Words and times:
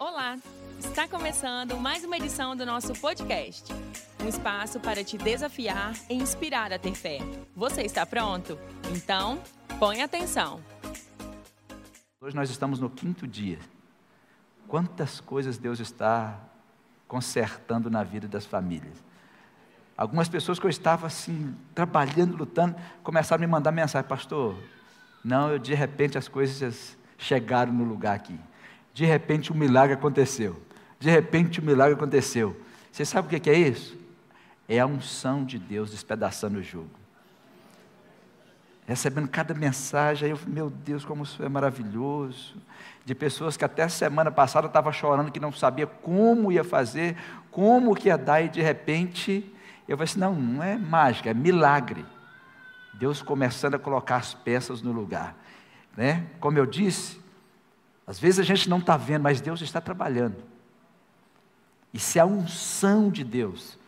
Olá! 0.00 0.38
Está 0.78 1.06
começando 1.06 1.76
mais 1.76 2.02
uma 2.04 2.16
edição 2.16 2.56
do 2.56 2.64
nosso 2.64 2.94
podcast. 2.94 3.70
Um 4.24 4.28
espaço 4.28 4.80
para 4.80 5.04
te 5.04 5.18
desafiar 5.18 5.92
e 6.08 6.14
inspirar 6.14 6.72
a 6.72 6.78
ter 6.78 6.94
fé. 6.94 7.18
Você 7.54 7.82
está 7.82 8.06
pronto? 8.06 8.58
Então, 8.96 9.38
põe 9.78 10.00
atenção. 10.00 10.58
Hoje 12.18 12.34
nós 12.34 12.48
estamos 12.48 12.80
no 12.80 12.88
quinto 12.88 13.26
dia. 13.28 13.58
Quantas 14.66 15.20
coisas 15.20 15.58
Deus 15.58 15.80
está 15.80 16.40
consertando 17.06 17.90
na 17.90 18.02
vida 18.02 18.26
das 18.26 18.46
famílias. 18.46 19.04
Algumas 19.98 20.30
pessoas 20.30 20.58
que 20.58 20.64
eu 20.64 20.70
estava 20.70 21.08
assim, 21.08 21.54
trabalhando, 21.74 22.38
lutando, 22.38 22.74
começaram 23.02 23.44
a 23.44 23.46
me 23.46 23.52
mandar 23.52 23.70
mensagem, 23.70 24.08
pastor. 24.08 24.56
Não, 25.22 25.50
eu, 25.50 25.58
de 25.58 25.74
repente 25.74 26.16
as 26.16 26.26
coisas 26.26 26.96
chegaram 27.18 27.70
no 27.70 27.84
lugar 27.84 28.16
aqui. 28.16 28.40
De 28.92 29.04
repente 29.04 29.52
um 29.52 29.56
milagre 29.56 29.94
aconteceu. 29.94 30.60
De 30.98 31.08
repente 31.10 31.60
um 31.60 31.64
milagre 31.64 31.94
aconteceu. 31.94 32.60
Você 32.90 33.04
sabe 33.04 33.34
o 33.34 33.40
que 33.40 33.50
é 33.50 33.58
isso? 33.58 33.98
É 34.68 34.78
a 34.78 34.86
unção 34.86 35.44
de 35.44 35.58
Deus 35.58 35.90
despedaçando 35.90 36.58
o 36.58 36.62
jugo. 36.62 37.00
Recebendo 38.86 39.28
cada 39.28 39.54
mensagem, 39.54 40.30
eu, 40.30 40.38
meu 40.48 40.68
Deus, 40.68 41.04
como 41.04 41.22
isso 41.22 41.42
é 41.42 41.48
maravilhoso. 41.48 42.56
De 43.04 43.14
pessoas 43.14 43.56
que 43.56 43.64
até 43.64 43.88
semana 43.88 44.30
passada 44.30 44.66
estavam 44.66 44.92
chorando, 44.92 45.30
que 45.30 45.38
não 45.38 45.52
sabia 45.52 45.86
como 45.86 46.50
ia 46.50 46.64
fazer, 46.64 47.16
como 47.50 47.94
que 47.94 48.08
ia 48.08 48.18
dar, 48.18 48.42
e 48.42 48.48
de 48.48 48.60
repente 48.60 49.52
eu 49.88 49.96
falei 49.96 50.10
assim: 50.10 50.20
não, 50.20 50.34
não 50.34 50.62
é 50.62 50.78
mágica, 50.78 51.30
é 51.30 51.34
milagre. 51.34 52.04
Deus 52.94 53.22
começando 53.22 53.74
a 53.74 53.78
colocar 53.78 54.16
as 54.16 54.34
peças 54.34 54.82
no 54.82 54.92
lugar. 54.92 55.34
Né? 55.96 56.26
Como 56.38 56.58
eu 56.58 56.66
disse, 56.66 57.20
às 58.10 58.18
vezes 58.18 58.40
a 58.40 58.42
gente 58.42 58.68
não 58.68 58.78
está 58.78 58.96
vendo, 58.96 59.22
mas 59.22 59.40
Deus 59.40 59.60
está 59.60 59.80
trabalhando. 59.80 60.34
Isso 61.94 62.18
é 62.18 62.20
a 62.20 62.26
unção 62.26 63.08
de 63.08 63.22
Deus, 63.22 63.78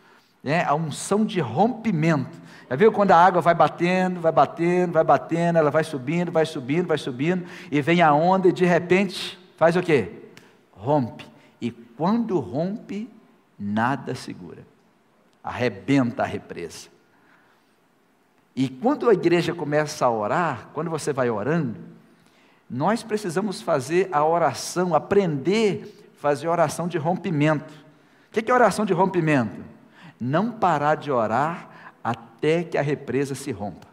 né? 0.41 0.63
a 0.63 0.73
unção 0.73 1.25
de 1.25 1.41
rompimento. 1.41 2.41
Já 2.69 2.77
viu 2.77 2.89
quando 2.89 3.11
a 3.11 3.17
água 3.17 3.41
vai 3.41 3.53
batendo, 3.53 4.21
vai 4.21 4.31
batendo, 4.31 4.93
vai 4.93 5.03
batendo, 5.03 5.59
ela 5.59 5.69
vai 5.69 5.83
subindo, 5.83 6.31
vai 6.31 6.45
subindo, 6.45 6.87
vai 6.87 6.97
subindo, 6.97 7.45
e 7.69 7.81
vem 7.81 8.01
a 8.01 8.13
onda 8.13 8.47
e 8.47 8.53
de 8.53 8.63
repente 8.63 9.37
faz 9.57 9.75
o 9.75 9.81
quê? 9.81 10.09
Rompe. 10.71 11.27
E 11.59 11.69
quando 11.69 12.39
rompe, 12.39 13.09
nada 13.59 14.15
segura. 14.15 14.65
Arrebenta 15.43 16.23
a 16.23 16.25
represa. 16.25 16.87
E 18.55 18.69
quando 18.69 19.09
a 19.09 19.13
igreja 19.13 19.53
começa 19.53 20.05
a 20.05 20.09
orar, 20.09 20.69
quando 20.73 20.89
você 20.89 21.11
vai 21.11 21.29
orando, 21.29 21.92
nós 22.69 23.03
precisamos 23.03 23.61
fazer 23.61 24.09
a 24.11 24.25
oração, 24.25 24.95
aprender 24.95 26.11
a 26.17 26.19
fazer 26.19 26.47
oração 26.47 26.87
de 26.87 26.97
rompimento. 26.97 27.73
O 28.29 28.31
que 28.31 28.49
é 28.49 28.53
oração 28.53 28.85
de 28.85 28.93
rompimento? 28.93 29.63
Não 30.19 30.51
parar 30.51 30.95
de 30.95 31.11
orar 31.11 31.69
até 32.03 32.63
que 32.63 32.77
a 32.77 32.81
represa 32.81 33.35
se 33.35 33.51
rompa. 33.51 33.87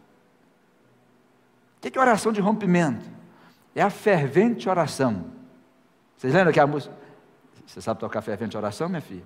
O 1.77 1.81
que 1.81 1.97
é 1.97 2.01
oração 2.01 2.31
de 2.31 2.41
rompimento? 2.41 3.05
É 3.75 3.81
a 3.81 3.89
fervente 3.89 4.69
oração. 4.69 5.25
Vocês 6.17 6.33
lembram 6.33 6.53
que 6.53 6.59
a 6.59 6.67
música. 6.67 6.93
Você 7.65 7.81
sabe 7.81 7.99
tocar 7.99 8.21
fervente 8.21 8.57
oração, 8.57 8.89
minha 8.89 9.01
filha? 9.01 9.23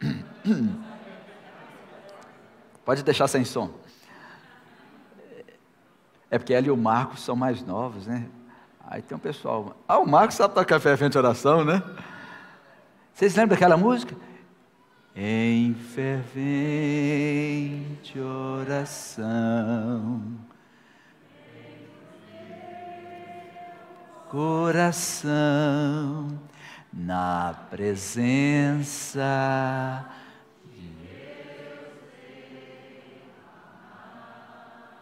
Pode 2.84 3.02
deixar 3.02 3.28
sem 3.28 3.44
som. 3.44 3.70
É 6.30 6.38
porque 6.38 6.54
ela 6.54 6.66
e 6.66 6.70
o 6.70 6.76
Marcos 6.76 7.22
são 7.22 7.34
mais 7.34 7.64
novos, 7.64 8.06
né? 8.06 8.26
Aí 8.86 9.02
tem 9.02 9.16
um 9.16 9.20
pessoal. 9.20 9.76
Ah, 9.86 9.98
o 9.98 10.06
Marcos 10.06 10.36
sabe 10.36 10.54
tocar 10.54 10.78
fervente 10.78 11.18
oração, 11.18 11.64
né? 11.64 11.82
Vocês 13.12 13.34
lembram 13.34 13.56
daquela 13.56 13.76
música? 13.76 14.14
Em 15.14 15.74
fervente 15.74 16.38
oração, 18.18 20.22
coração, 24.28 25.28
na 26.92 27.54
presença 27.68 29.20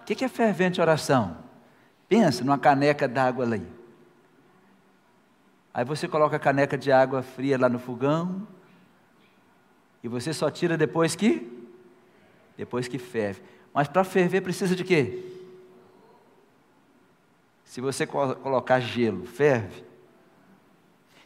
O 0.09 0.17
que 0.17 0.25
é 0.25 0.29
fervente 0.29 0.81
oração? 0.81 1.37
Pensa 2.09 2.43
numa 2.43 2.59
caneca 2.59 3.07
d'água 3.07 3.45
ali. 3.45 3.67
Aí 5.75 5.85
você 5.85 6.09
coloca 6.09 6.37
a 6.37 6.39
caneca 6.39 6.79
de 6.79 6.91
água 6.91 7.23
fria 7.23 7.59
lá 7.59 7.69
no 7.69 7.79
fogão. 7.79 8.49
E 10.03 10.09
você 10.09 10.33
só 10.33 10.51
tira 10.51 10.79
depois 10.79 11.15
que? 11.15 11.47
Depois 12.57 12.89
que 12.89 12.99
ferve. 12.99 13.43
Mas 13.75 13.87
para 13.87 14.03
ferver 14.03 14.41
precisa 14.41 14.75
de 14.75 14.83
quê? 14.83 15.25
Se 17.63 17.83
você 17.83 18.07
colocar 18.07 18.81
gelo, 18.81 19.27
ferve. 19.27 19.85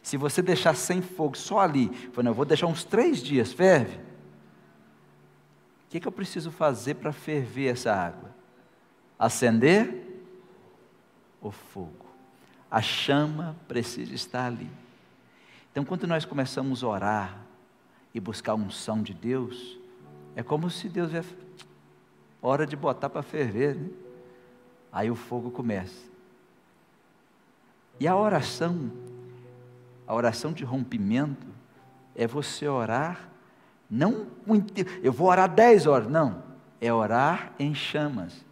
Se 0.01 0.17
você 0.17 0.41
deixar 0.41 0.75
sem 0.75 1.01
fogo, 1.01 1.37
só 1.37 1.59
ali, 1.59 1.89
não, 2.17 2.31
eu 2.31 2.35
vou 2.35 2.43
deixar 2.43 2.67
uns 2.67 2.83
três 2.83 3.23
dias, 3.23 3.53
ferve. 3.53 3.95
O 3.95 5.89
que, 5.89 6.01
que 6.01 6.07
eu 6.07 6.11
preciso 6.11 6.51
fazer 6.51 6.95
para 6.95 7.13
ferver 7.13 7.71
essa 7.71 7.93
água? 7.93 8.32
Acender 9.25 10.21
o 11.41 11.49
fogo. 11.49 12.05
A 12.69 12.81
chama 12.81 13.55
precisa 13.67 14.13
estar 14.13 14.45
ali. 14.45 14.69
Então, 15.71 15.85
quando 15.85 16.05
nós 16.05 16.25
começamos 16.25 16.83
a 16.83 16.87
orar 16.87 17.37
e 18.13 18.19
buscar 18.19 18.51
a 18.51 18.55
unção 18.55 19.01
de 19.01 19.13
Deus, 19.13 19.77
é 20.35 20.43
como 20.43 20.69
se 20.69 20.89
Deus 20.89 21.13
é 21.13 21.23
hora 22.41 22.67
de 22.67 22.75
botar 22.75 23.09
para 23.09 23.23
ferver, 23.23 23.75
né? 23.75 23.89
Aí 24.91 25.09
o 25.09 25.15
fogo 25.15 25.49
começa. 25.49 26.11
E 27.99 28.07
a 28.07 28.15
oração, 28.15 28.91
a 30.05 30.13
oração 30.13 30.51
de 30.51 30.65
rompimento, 30.65 31.47
é 32.15 32.27
você 32.27 32.67
orar, 32.67 33.29
não 33.89 34.27
eu 35.01 35.13
vou 35.13 35.29
orar 35.29 35.49
dez 35.49 35.87
horas, 35.87 36.07
não, 36.07 36.43
é 36.81 36.93
orar 36.93 37.53
em 37.57 37.73
chamas. 37.73 38.43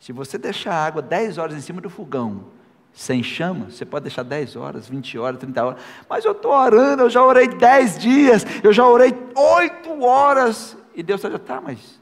Se 0.00 0.12
você 0.12 0.38
deixar 0.38 0.72
a 0.72 0.86
água 0.86 1.02
10 1.02 1.36
horas 1.36 1.54
em 1.54 1.60
cima 1.60 1.78
do 1.78 1.90
fogão, 1.90 2.46
sem 2.90 3.22
chama, 3.22 3.70
você 3.70 3.84
pode 3.84 4.04
deixar 4.04 4.22
10 4.22 4.56
horas, 4.56 4.88
20 4.88 5.18
horas, 5.18 5.38
30 5.38 5.64
horas. 5.64 5.82
Mas 6.08 6.24
eu 6.24 6.32
estou 6.32 6.52
orando, 6.52 7.02
eu 7.02 7.10
já 7.10 7.22
orei 7.22 7.46
10 7.46 7.98
dias, 7.98 8.44
eu 8.64 8.72
já 8.72 8.86
orei 8.88 9.12
8 9.36 10.02
horas. 10.02 10.76
E 10.94 11.02
Deus 11.02 11.22
está, 11.22 11.38
tá, 11.38 11.60
mas 11.60 12.00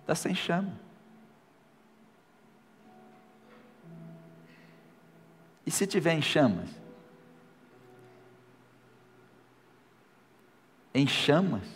está 0.00 0.14
sem 0.14 0.32
chama. 0.32 0.72
E 5.66 5.72
se 5.72 5.88
tiver 5.88 6.14
em 6.14 6.22
chamas? 6.22 6.70
Em 10.94 11.06
chamas, 11.06 11.66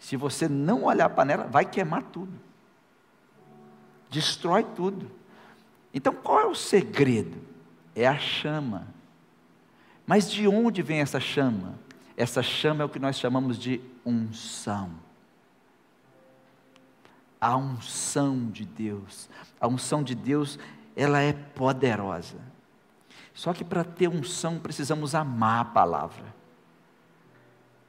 se 0.00 0.16
você 0.16 0.48
não 0.48 0.84
olhar 0.84 1.06
a 1.06 1.10
panela, 1.10 1.44
vai 1.44 1.64
queimar 1.64 2.02
tudo 2.02 2.49
destrói 4.10 4.64
tudo. 4.64 5.10
Então 5.94 6.12
qual 6.12 6.40
é 6.40 6.46
o 6.46 6.54
segredo? 6.54 7.40
É 7.94 8.06
a 8.06 8.18
chama. 8.18 8.88
Mas 10.06 10.30
de 10.30 10.46
onde 10.48 10.82
vem 10.82 11.00
essa 11.00 11.20
chama? 11.20 11.78
Essa 12.16 12.42
chama 12.42 12.82
é 12.82 12.84
o 12.84 12.88
que 12.88 12.98
nós 12.98 13.18
chamamos 13.18 13.58
de 13.58 13.80
unção. 14.04 14.90
A 17.40 17.56
unção 17.56 18.50
de 18.50 18.66
Deus. 18.66 19.30
A 19.60 19.66
unção 19.66 20.02
de 20.02 20.14
Deus, 20.14 20.58
ela 20.94 21.20
é 21.20 21.32
poderosa. 21.32 22.36
Só 23.32 23.54
que 23.54 23.64
para 23.64 23.84
ter 23.84 24.08
unção 24.08 24.58
precisamos 24.58 25.14
amar 25.14 25.60
a 25.60 25.64
palavra. 25.64 26.39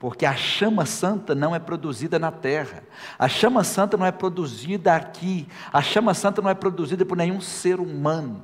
Porque 0.02 0.26
a 0.26 0.36
chama 0.36 0.84
santa 0.84 1.36
não 1.36 1.54
é 1.54 1.60
produzida 1.60 2.18
na 2.18 2.32
terra. 2.32 2.84
A 3.20 3.30
chama 3.30 3.64
santa 3.64 3.96
não 3.96 4.04
é 4.04 4.12
produzida 4.12 4.96
aqui. 4.96 5.48
A 5.72 5.80
chama 5.80 6.16
santa 6.16 6.42
não 6.42 6.50
é 6.50 6.56
produzida 6.56 7.06
por 7.06 7.16
nenhum 7.16 7.40
ser 7.40 7.80
humano. 7.80 8.42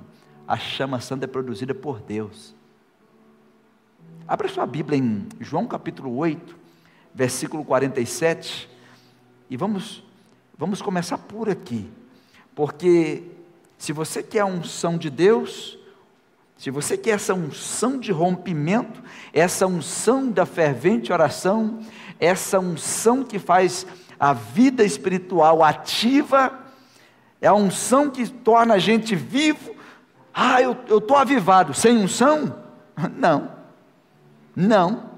A 0.48 0.56
chama 0.56 1.00
santa 1.00 1.26
é 1.26 1.28
produzida 1.28 1.74
por 1.74 2.00
Deus. 2.00 2.54
Abra 4.28 4.48
sua 4.48 4.68
Bíblia 4.68 5.00
em 5.00 5.28
João 5.40 5.66
capítulo 5.66 6.16
8, 6.18 6.56
versículo 7.12 7.66
47. 7.66 8.70
E 9.50 9.58
vamos, 9.58 10.04
vamos 10.56 10.80
começar 10.80 11.18
por 11.18 11.50
aqui. 11.50 11.90
Porque 12.54 13.24
se 13.80 13.92
você 13.92 14.22
quer 14.22 14.42
a 14.42 14.46
unção 14.46 14.96
de 14.96 15.10
Deus, 15.10 15.77
se 16.58 16.72
você 16.72 16.98
quer 16.98 17.12
essa 17.12 17.34
unção 17.36 18.00
de 18.00 18.12
rompimento, 18.12 19.02
essa 19.32 19.68
unção 19.68 20.32
da 20.32 20.46
fervente 20.46 21.14
oração, 21.14 21.80
essa 22.20 22.60
unção 22.60 23.24
que 23.24 23.38
faz 23.38 23.86
a 24.20 24.34
vida 24.34 24.84
espiritual 24.84 25.64
ativa, 25.64 26.52
é 27.40 27.48
a 27.48 27.54
unção 27.54 28.10
que 28.10 28.28
torna 28.28 28.74
a 28.74 28.80
gente 28.80 29.16
vivo, 29.16 29.76
Ah, 30.34 30.62
eu 30.62 30.72
estou 30.72 31.18
avivado, 31.18 31.74
sem 31.74 31.98
unção? 31.98 32.64
Não, 33.16 33.52
não. 34.56 35.12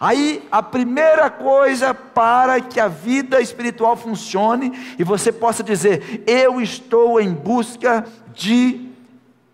Aí 0.00 0.48
a 0.50 0.62
primeira 0.62 1.28
coisa 1.28 1.92
para 1.92 2.58
que 2.62 2.80
a 2.80 2.88
vida 2.88 3.42
espiritual 3.42 3.94
funcione 3.94 4.96
e 4.98 5.04
você 5.04 5.30
possa 5.30 5.62
dizer: 5.62 6.24
Eu 6.26 6.62
estou 6.62 7.20
em 7.20 7.30
busca 7.30 8.06
de 8.32 8.88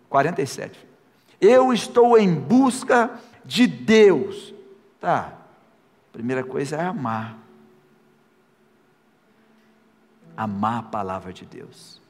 47. 0.09 0.86
Eu 1.41 1.73
estou 1.73 2.19
em 2.19 2.35
busca 2.35 3.19
de 3.45 3.67
Deus. 3.67 4.55
Tá. 5.01 5.33
Primeira 6.13 6.43
coisa 6.43 6.77
é 6.77 6.85
amar. 6.85 7.39
Amar 10.37 10.79
a 10.79 10.83
palavra 10.83 11.33
de 11.33 11.45
Deus. 11.45 12.01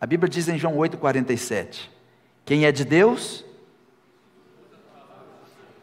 A 0.00 0.06
Bíblia 0.06 0.28
diz 0.28 0.48
em 0.48 0.58
João 0.58 0.76
8,47: 0.76 1.88
Quem 2.44 2.64
é 2.64 2.72
de 2.72 2.84
Deus, 2.84 3.44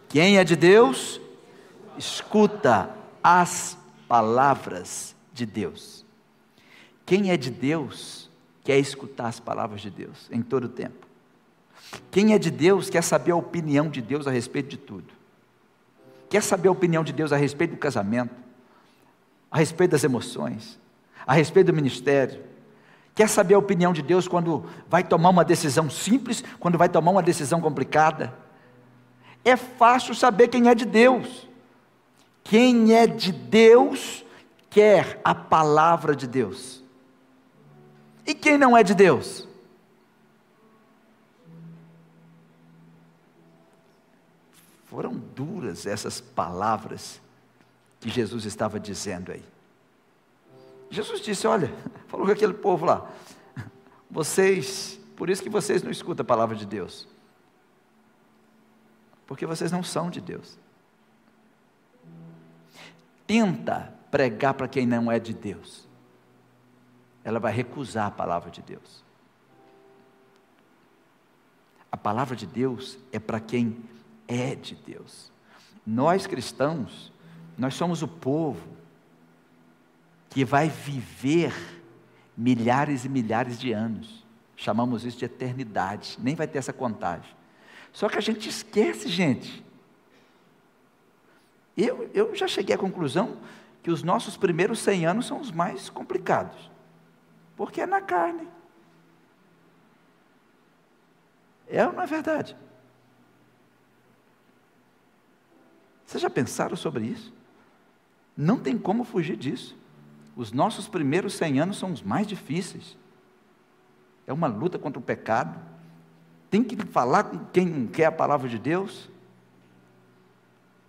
quem 0.10 0.38
é 0.38 0.44
de 0.44 0.56
Deus, 0.56 1.20
escuta 1.98 2.90
as 3.22 3.78
palavras 4.08 5.16
de 5.34 5.46
Deus. 5.46 6.06
Quem 7.06 7.32
é 7.32 7.38
de 7.38 7.50
Deus, 7.50 8.30
quer 8.64 8.80
escutar 8.80 9.28
as 9.28 9.40
palavras 9.40 9.82
de 9.82 9.90
Deus 9.90 10.28
em 10.32 10.42
todo 10.42 10.66
o 10.66 10.70
tempo. 10.70 11.07
Quem 12.12 12.34
é 12.34 12.40
de 12.40 12.52
Deus, 12.52 12.90
quer 12.90 13.04
saber 13.04 13.32
a 13.32 13.36
opinião 13.36 13.90
de 13.90 14.02
Deus 14.02 14.28
a 14.28 14.32
respeito 14.32 14.70
de 14.70 14.78
tudo. 14.78 15.14
Quer 16.30 16.44
saber 16.44 16.68
a 16.68 16.72
opinião 16.72 17.04
de 17.04 17.14
Deus 17.14 17.32
a 17.32 17.38
respeito 17.38 17.72
do 17.72 17.78
casamento, 17.78 18.34
a 19.50 19.58
respeito 19.58 19.92
das 19.92 20.04
emoções, 20.04 20.80
a 21.26 21.34
respeito 21.34 21.68
do 21.68 21.74
ministério. 21.74 22.44
Quer 23.16 23.30
saber 23.30 23.54
a 23.54 23.60
opinião 23.60 23.94
de 23.94 24.02
Deus 24.02 24.28
quando 24.28 24.66
vai 24.90 25.04
tomar 25.04 25.30
uma 25.30 25.46
decisão 25.46 25.90
simples, 25.90 26.44
quando 26.60 26.78
vai 26.78 26.90
tomar 26.90 27.12
uma 27.12 27.24
decisão 27.24 27.62
complicada 27.62 28.34
é 29.48 29.56
fácil 29.56 30.14
saber 30.14 30.50
quem 30.50 30.68
é 30.68 30.76
de 30.76 30.86
Deus. 30.86 31.48
Quem 32.44 32.94
é 32.94 33.08
de 33.08 33.32
Deus 33.32 34.26
quer 34.70 35.22
a 35.24 35.34
palavra 35.34 36.14
de 36.14 36.28
Deus. 36.28 36.84
E 38.26 38.34
quem 38.34 38.58
não 38.58 38.76
é 38.76 38.84
de 38.84 38.94
Deus? 38.94 39.47
Foram 44.98 45.14
duras 45.14 45.86
essas 45.86 46.20
palavras 46.20 47.22
que 48.00 48.10
Jesus 48.10 48.46
estava 48.46 48.80
dizendo 48.80 49.32
aí. 49.32 49.46
Jesus 50.90 51.22
disse: 51.22 51.46
Olha, 51.46 51.72
falou 52.10 52.26
com 52.26 52.32
aquele 52.32 52.56
povo 52.56 52.84
lá, 52.84 53.08
vocês, 54.10 55.00
por 55.16 55.30
isso 55.30 55.44
que 55.44 55.52
vocês 55.52 55.84
não 55.84 55.92
escutam 55.92 56.24
a 56.24 56.26
palavra 56.26 56.56
de 56.56 56.66
Deus. 56.66 57.08
Porque 59.28 59.46
vocês 59.46 59.72
não 59.72 59.84
são 59.84 60.10
de 60.10 60.20
Deus. 60.20 60.58
Tenta 63.28 63.94
pregar 64.10 64.56
para 64.56 64.68
quem 64.68 64.88
não 64.88 65.12
é 65.12 65.20
de 65.20 65.32
Deus. 65.32 65.88
Ela 67.24 67.40
vai 67.40 67.54
recusar 67.54 68.08
a 68.08 68.12
palavra 68.12 68.50
de 68.50 68.64
Deus. 68.64 69.04
A 71.92 71.98
palavra 71.98 72.36
de 72.36 72.48
Deus 72.48 72.98
é 73.12 73.20
para 73.20 73.40
quem 73.40 73.78
é 74.28 74.56
de 74.56 74.76
Deus. 74.76 75.32
Nós 75.86 76.28
cristãos, 76.28 77.12
nós 77.58 77.74
somos 77.74 78.02
o 78.02 78.08
povo 78.08 78.68
que 80.30 80.44
vai 80.44 80.70
viver 80.70 81.54
milhares 82.36 83.06
e 83.06 83.10
milhares 83.10 83.60
de 83.60 83.72
anos. 83.72 84.26
Chamamos 84.56 85.06
isso 85.06 85.18
de 85.18 85.26
eternidade, 85.26 86.18
nem 86.22 86.36
vai 86.36 86.48
ter 86.48 86.58
essa 86.58 86.74
contagem. 86.74 87.36
Só 87.94 88.10
que 88.10 88.18
a 88.18 88.22
gente 88.22 88.50
esquece, 88.50 89.08
gente. 89.08 89.66
Eu, 91.76 92.10
eu 92.14 92.36
já 92.36 92.48
cheguei 92.48 92.76
à 92.76 92.78
conclusão 92.78 93.38
que 93.82 93.92
os 93.92 94.04
nossos 94.04 94.36
primeiros 94.36 94.80
100 94.80 95.06
anos 95.06 95.26
são 95.28 95.40
os 95.40 95.52
mais 95.52 95.90
complicados, 95.90 96.70
porque 97.56 97.82
é 97.82 97.86
na 97.86 98.02
carne. 98.02 98.48
É 101.68 101.86
ou 101.86 101.94
não 101.94 102.02
é 102.02 102.06
verdade? 102.06 102.56
Vocês 106.08 106.22
já 106.24 106.30
pensaram 106.30 106.78
sobre 106.78 107.04
isso? 107.04 107.34
Não 108.36 108.58
tem 108.58 108.78
como 108.78 109.04
fugir 109.04 109.36
disso. 109.36 109.76
Os 110.38 110.54
nossos 110.54 110.88
primeiros 110.88 111.34
100 111.34 111.60
anos 111.60 111.78
são 111.78 111.92
os 111.92 112.02
mais 112.02 112.26
difíceis. 112.26 112.98
É 114.26 114.32
uma 114.32 114.48
luta 114.48 114.80
contra 114.80 115.00
o 115.00 115.04
pecado, 115.04 115.60
tem 116.50 116.64
que 116.64 116.78
falar 116.78 117.26
com 117.26 117.40
quem 117.52 117.86
quer 117.88 118.06
a 118.06 118.12
palavra 118.12 118.48
de 118.48 118.58
Deus. 118.58 119.10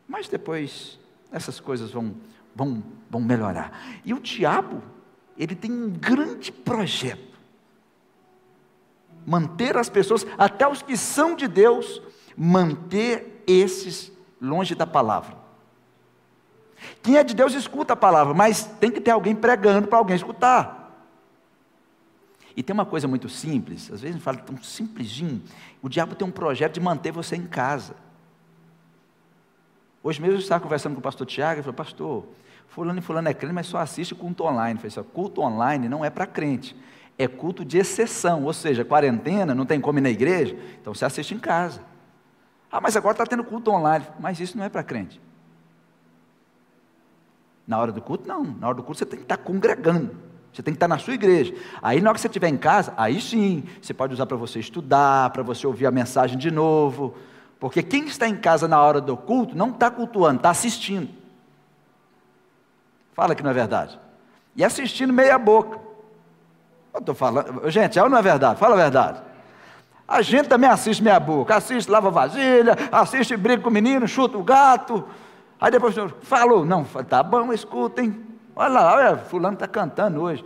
Mas 0.07 0.29
depois 0.29 1.01
essas 1.33 1.59
coisas 1.59 1.91
vão, 1.91 2.15
vão, 2.55 2.81
vão 3.11 3.21
melhorar. 3.21 4.01
E 4.05 4.15
o 4.15 4.21
diabo, 4.21 4.81
ele 5.37 5.57
tem 5.57 5.73
um 5.73 5.91
grande 5.91 6.53
projeto. 6.53 7.37
Manter 9.27 9.77
as 9.77 9.91
pessoas, 9.91 10.25
até 10.39 10.67
os 10.69 10.81
que 10.81 10.97
são 10.97 11.35
de 11.35 11.49
Deus, 11.49 12.01
manter 12.37 13.43
esses 13.49 14.17
longe 14.41 14.75
da 14.75 14.87
palavra. 14.87 15.37
Quem 17.03 17.17
é 17.17 17.25
de 17.25 17.35
Deus 17.35 17.55
escuta 17.55 17.93
a 17.93 17.97
palavra, 17.97 18.35
mas 18.35 18.65
tem 18.65 18.91
que 18.91 19.01
ter 19.01 19.11
alguém 19.11 19.35
pregando 19.35 19.89
para 19.89 19.99
alguém 19.99 20.17
escutar. 20.17 20.79
E 22.57 22.63
tem 22.63 22.75
uma 22.75 22.87
coisa 22.87 23.07
muito 23.07 23.29
simples, 23.29 23.85
às 23.85 24.01
vezes 24.01 24.17
gente 24.17 24.23
fala 24.23 24.39
tão 24.39 24.61
simplesinho, 24.63 25.41
o 25.81 25.89
diabo 25.89 26.17
tem 26.17 26.27
um 26.27 26.31
projeto 26.31 26.75
de 26.75 26.81
manter 26.81 27.13
você 27.13 27.37
em 27.37 27.47
casa. 27.47 27.95
Hoje 30.03 30.21
mesmo 30.21 30.37
eu 30.37 30.41
estava 30.41 30.61
conversando 30.63 30.95
com 30.95 30.99
o 30.99 31.03
pastor 31.03 31.27
Tiago, 31.27 31.57
ele 31.57 31.63
falou, 31.63 31.75
pastor, 31.75 32.27
fulano 32.67 32.99
e 32.99 33.03
fulano 33.03 33.29
é 33.29 33.35
crente, 33.35 33.55
mas 33.55 33.67
só 33.67 33.79
assiste 33.79 34.15
culto 34.15 34.45
online. 34.45 34.79
Falei 34.79 34.89
assim, 34.89 35.09
culto 35.13 35.41
online 35.41 35.89
não 35.89 36.05
é 36.05 36.11
para 36.11 36.27
crente, 36.27 36.75
é 37.17 37.29
culto 37.29 37.65
de 37.65 37.79
exceção, 37.79 38.45
ou 38.45 38.53
seja, 38.53 38.85
quarentena, 38.85 39.55
não 39.55 39.67
tem 39.67 39.81
como 39.81 39.99
ir 39.99 40.03
na 40.03 40.11
igreja, 40.11 40.57
então 40.81 40.95
você 40.95 41.05
assiste 41.05 41.35
em 41.35 41.39
casa. 41.39 41.81
Ah, 42.71 42.81
mas 42.81 42.97
agora 42.97 43.13
está 43.13 43.27
tendo 43.27 43.45
culto 43.45 43.71
online, 43.71 44.07
mas 44.21 44.41
isso 44.41 44.57
não 44.57 44.65
é 44.65 44.69
para 44.69 44.83
crente. 44.83 45.21
Na 47.67 47.79
hora 47.79 47.93
do 47.93 48.01
culto, 48.01 48.27
não. 48.27 48.45
Na 48.45 48.69
hora 48.69 48.77
do 48.77 48.83
culto 48.83 48.99
você 48.99 49.07
tem 49.07 49.19
que 49.19 49.25
estar 49.25 49.37
congregando. 49.37 50.17
Você 50.53 50.63
tem 50.63 50.73
que 50.73 50.77
estar 50.77 50.89
na 50.89 50.99
sua 50.99 51.15
igreja. 51.15 51.55
Aí, 51.83 52.01
na 52.01 52.11
hora 52.11 52.17
que 52.17 52.21
você 52.21 52.27
estiver 52.27 52.49
em 52.49 52.57
casa, 52.57 52.93
aí 52.97 53.21
sim, 53.21 53.63
você 53.81 53.93
pode 53.93 54.15
usar 54.15 54.27
para 54.27 54.37
você 54.37 54.59
estudar, 54.59 55.31
para 55.31 55.43
você 55.43 55.67
ouvir 55.67 55.87
a 55.87 55.91
mensagem 55.91 56.39
de 56.39 56.51
novo. 56.51 57.15
Porque 57.61 57.83
quem 57.83 58.07
está 58.07 58.27
em 58.27 58.37
casa 58.37 58.67
na 58.67 58.81
hora 58.81 59.01
do 59.01 59.17
culto 59.17 59.57
não 59.57 59.71
está 59.71 59.91
cultuando, 59.91 60.39
está 60.39 60.51
assistindo. 60.51 61.09
Fala 63.13 63.35
que 63.35 63.43
não 63.43 63.51
é 63.51 63.55
verdade. 63.55 63.99
E 64.57 64.65
assistindo 64.65 65.13
meia 65.13 65.39
boca. 65.39 65.79
Eu 66.95 67.01
estou 67.01 67.15
falando, 67.15 67.71
gente, 67.71 67.99
é 67.99 68.03
ou 68.03 68.09
não 68.09 68.19
é 68.19 68.23
verdade? 68.23 68.59
Fala 68.59 68.75
a 68.75 68.79
verdade. 68.79 69.28
A 70.09 70.23
gente 70.23 70.49
também 70.49 70.71
assiste 70.71 71.03
meia 71.03 71.21
boca, 71.21 71.55
assiste, 71.55 71.91
lava 71.91 72.11
vasilha, 72.11 72.75
assiste, 72.91 73.37
briga 73.37 73.63
com 73.63 73.69
o 73.69 73.73
menino, 73.73 74.09
chuta 74.09 74.39
o 74.39 74.43
gato. 74.43 75.05
Aí 75.61 75.71
depois 75.71 75.95
falou, 76.23 76.65
não, 76.65 76.83
tá 76.83 77.23
bom, 77.23 77.53
escutem. 77.53 78.25
Olha 78.57 78.69
lá, 78.69 78.95
olha, 78.95 79.19
fulano 79.19 79.53
está 79.53 79.69
cantando 79.69 80.23
hoje. 80.23 80.43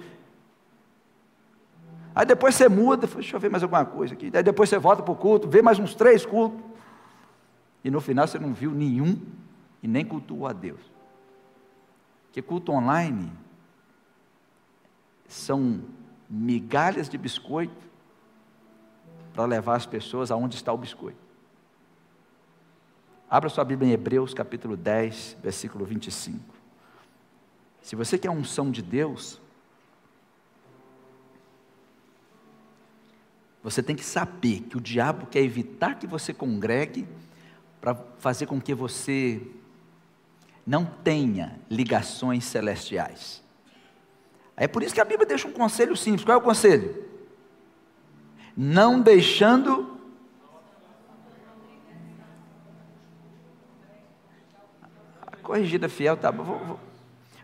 Aí 2.13 2.27
depois 2.27 2.57
você 2.57 2.69
muda, 2.69 3.07
deixa 3.07 3.37
eu 3.37 3.41
ver 3.41 3.51
mais 3.51 3.63
alguma 3.63 3.85
coisa 3.85 4.15
aqui. 4.15 4.33
Aí 4.35 4.43
depois 4.43 4.69
você 4.69 4.79
volta 4.79 5.01
para 5.01 5.13
o 5.13 5.17
culto, 5.17 5.49
vê 5.49 5.63
mais 5.63 5.79
uns 5.79 5.95
três 5.95 6.27
cultos. 6.27 6.61
E 7.85 7.91
no 7.91 8.01
final 8.01 8.27
você 8.27 8.41
não 8.41 8.53
viu 8.53 8.73
nenhum 8.73 9.17
e 9.81 9.87
nem 9.87 10.05
cultuou 10.05 10.49
a 10.49 10.53
Deus. 10.53 10.81
Que 12.33 12.43
culto 12.43 12.73
online 12.73 13.31
são 15.29 15.81
migalhas 16.29 17.09
de 17.09 17.17
biscoito 17.17 17.92
para 19.33 19.45
levar 19.45 19.77
as 19.77 19.87
pessoas 19.87 20.31
aonde 20.31 20.57
está 20.57 20.73
o 20.73 20.79
biscoito. 20.79 21.19
Abra 23.29 23.49
sua 23.49 23.65
Bíblia 23.65 23.91
em 23.91 23.93
Hebreus 23.93 24.35
capítulo 24.35 24.77
10, 24.77 25.39
versículo 25.43 25.85
25. 25.85 26.39
Se 27.81 27.97
você 27.97 28.19
quer 28.19 28.29
a 28.29 28.33
unção 28.33 28.71
de 28.71 28.83
Deus, 28.83 29.41
você 33.63 33.83
tem 33.83 33.97
que 33.97 34.05
saber 34.05 34.61
que 34.61 34.77
o 34.77 34.81
diabo 34.81 35.27
quer 35.27 35.41
evitar 35.41 35.99
que 35.99 36.07
você 36.07 36.35
congregue 36.35 37.09
para 37.81 37.95
fazer 38.19 38.47
com 38.47 38.61
que 38.61 38.75
você 38.75 39.41
não 40.67 40.85
tenha 40.85 41.59
ligações 41.71 42.45
celestiais. 42.45 43.43
É 44.57 44.69
por 44.69 44.83
isso 44.83 44.95
que 44.95 45.01
a 45.01 45.05
Bíblia 45.05 45.27
deixa 45.27 45.49
um 45.49 45.53
conselho 45.53 45.97
simples. 45.97 46.25
Qual 46.25 46.37
é 46.37 46.41
o 46.41 46.45
conselho? 46.45 47.05
Não 48.57 49.01
deixando 49.01 49.99
a 55.21 55.37
corrigida 55.37 55.89
fiel, 55.89 56.17
tá? 56.17 56.31
Vou, 56.31 56.45
vou, 56.45 56.81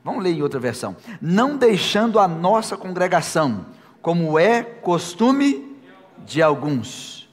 Vamos 0.04 0.22
ler 0.22 0.32
em 0.32 0.42
outra 0.42 0.58
versão. 0.58 0.96
Não 1.20 1.56
deixando 1.56 2.18
a 2.18 2.26
nossa 2.26 2.76
congregação, 2.76 3.66
como 4.00 4.38
é 4.38 4.62
costume 4.62 5.76
de 6.24 6.40
alguns. 6.42 7.28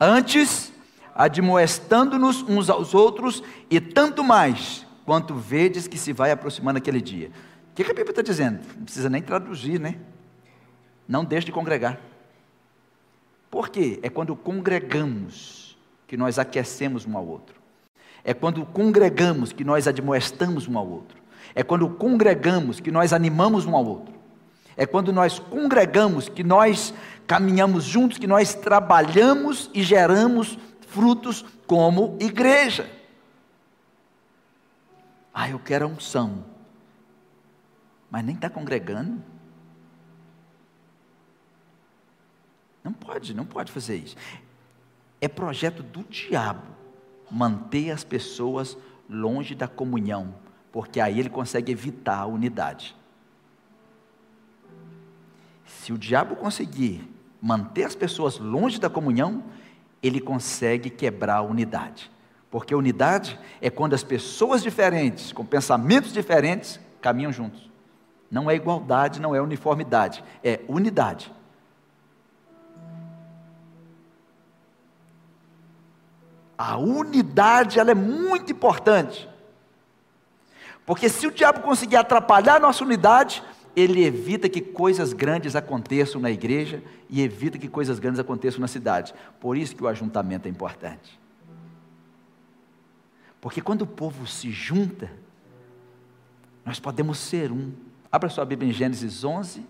Antes, 0.00 0.72
admoestando-nos 1.14 2.42
uns 2.42 2.70
aos 2.70 2.94
outros, 2.94 3.42
e 3.70 3.80
tanto 3.80 4.24
mais, 4.24 4.86
quanto 5.04 5.34
vedes 5.34 5.86
que 5.86 5.98
se 5.98 6.12
vai 6.12 6.30
aproximando 6.30 6.78
aquele 6.78 7.00
dia. 7.00 7.30
O 7.70 7.74
que 7.74 7.82
a 7.82 7.86
Bíblia 7.88 8.10
está 8.10 8.22
dizendo? 8.22 8.60
Não 8.76 8.84
precisa 8.84 9.10
nem 9.10 9.20
traduzir, 9.20 9.78
né? 9.78 9.96
Não 11.06 11.24
deixe 11.24 11.46
de 11.46 11.52
congregar. 11.52 12.00
Por 13.56 13.70
quê? 13.70 13.98
É 14.02 14.10
quando 14.10 14.36
congregamos 14.36 15.78
que 16.06 16.14
nós 16.14 16.38
aquecemos 16.38 17.06
um 17.06 17.16
ao 17.16 17.26
outro. 17.26 17.56
É 18.22 18.34
quando 18.34 18.66
congregamos 18.66 19.50
que 19.50 19.64
nós 19.64 19.88
admoestamos 19.88 20.68
um 20.68 20.76
ao 20.76 20.86
outro. 20.86 21.16
É 21.54 21.62
quando 21.62 21.88
congregamos 21.88 22.80
que 22.80 22.90
nós 22.90 23.14
animamos 23.14 23.64
um 23.64 23.74
ao 23.74 23.82
outro. 23.82 24.14
É 24.76 24.84
quando 24.84 25.10
nós 25.10 25.38
congregamos 25.38 26.28
que 26.28 26.44
nós 26.44 26.92
caminhamos 27.26 27.84
juntos, 27.84 28.18
que 28.18 28.26
nós 28.26 28.52
trabalhamos 28.52 29.70
e 29.72 29.82
geramos 29.82 30.58
frutos 30.88 31.42
como 31.66 32.14
igreja. 32.20 32.90
Ah, 35.32 35.48
eu 35.48 35.58
quero 35.58 35.86
a 35.86 35.88
unção. 35.88 36.44
Mas 38.10 38.22
nem 38.22 38.34
está 38.34 38.50
congregando. 38.50 39.22
Não 42.86 42.92
pode, 42.92 43.34
não 43.34 43.44
pode 43.44 43.72
fazer 43.72 43.96
isso. 43.96 44.14
É 45.20 45.26
projeto 45.26 45.82
do 45.82 46.04
diabo 46.04 46.62
manter 47.28 47.90
as 47.90 48.04
pessoas 48.04 48.78
longe 49.10 49.56
da 49.56 49.66
comunhão, 49.66 50.32
porque 50.70 51.00
aí 51.00 51.18
ele 51.18 51.28
consegue 51.28 51.72
evitar 51.72 52.18
a 52.18 52.26
unidade. 52.26 52.94
Se 55.66 55.92
o 55.92 55.98
diabo 55.98 56.36
conseguir 56.36 57.12
manter 57.42 57.82
as 57.82 57.96
pessoas 57.96 58.38
longe 58.38 58.78
da 58.78 58.88
comunhão, 58.88 59.42
ele 60.00 60.20
consegue 60.20 60.88
quebrar 60.88 61.38
a 61.38 61.42
unidade. 61.42 62.08
Porque 62.52 62.72
unidade 62.72 63.36
é 63.60 63.68
quando 63.68 63.94
as 63.94 64.04
pessoas 64.04 64.62
diferentes, 64.62 65.32
com 65.32 65.44
pensamentos 65.44 66.12
diferentes, 66.12 66.78
caminham 67.00 67.32
juntos. 67.32 67.68
Não 68.30 68.48
é 68.48 68.54
igualdade, 68.54 69.20
não 69.20 69.34
é 69.34 69.42
uniformidade, 69.42 70.22
é 70.44 70.60
unidade. 70.68 71.34
A 76.56 76.78
unidade 76.78 77.78
ela 77.78 77.90
é 77.90 77.94
muito 77.94 78.52
importante. 78.52 79.28
Porque 80.86 81.08
se 81.08 81.26
o 81.26 81.32
diabo 81.32 81.60
conseguir 81.60 81.96
atrapalhar 81.96 82.56
a 82.56 82.60
nossa 82.60 82.84
unidade, 82.84 83.42
ele 83.74 84.04
evita 84.04 84.48
que 84.48 84.60
coisas 84.60 85.12
grandes 85.12 85.54
aconteçam 85.56 86.20
na 86.20 86.30
igreja 86.30 86.82
e 87.10 87.20
evita 87.20 87.58
que 87.58 87.68
coisas 87.68 87.98
grandes 87.98 88.20
aconteçam 88.20 88.60
na 88.60 88.68
cidade. 88.68 89.12
Por 89.38 89.56
isso 89.56 89.76
que 89.76 89.82
o 89.82 89.88
ajuntamento 89.88 90.46
é 90.46 90.50
importante. 90.50 91.20
Porque 93.40 93.60
quando 93.60 93.82
o 93.82 93.86
povo 93.86 94.26
se 94.26 94.50
junta, 94.50 95.10
nós 96.64 96.80
podemos 96.80 97.18
ser 97.18 97.52
um. 97.52 97.72
Abra 98.10 98.30
sua 98.30 98.44
Bíblia 98.44 98.70
em 98.70 98.72
Gênesis 98.72 99.24
11, 99.24 99.66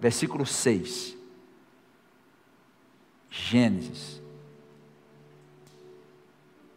versículo 0.00 0.46
6. 0.46 1.16
Gênesis 3.28 4.21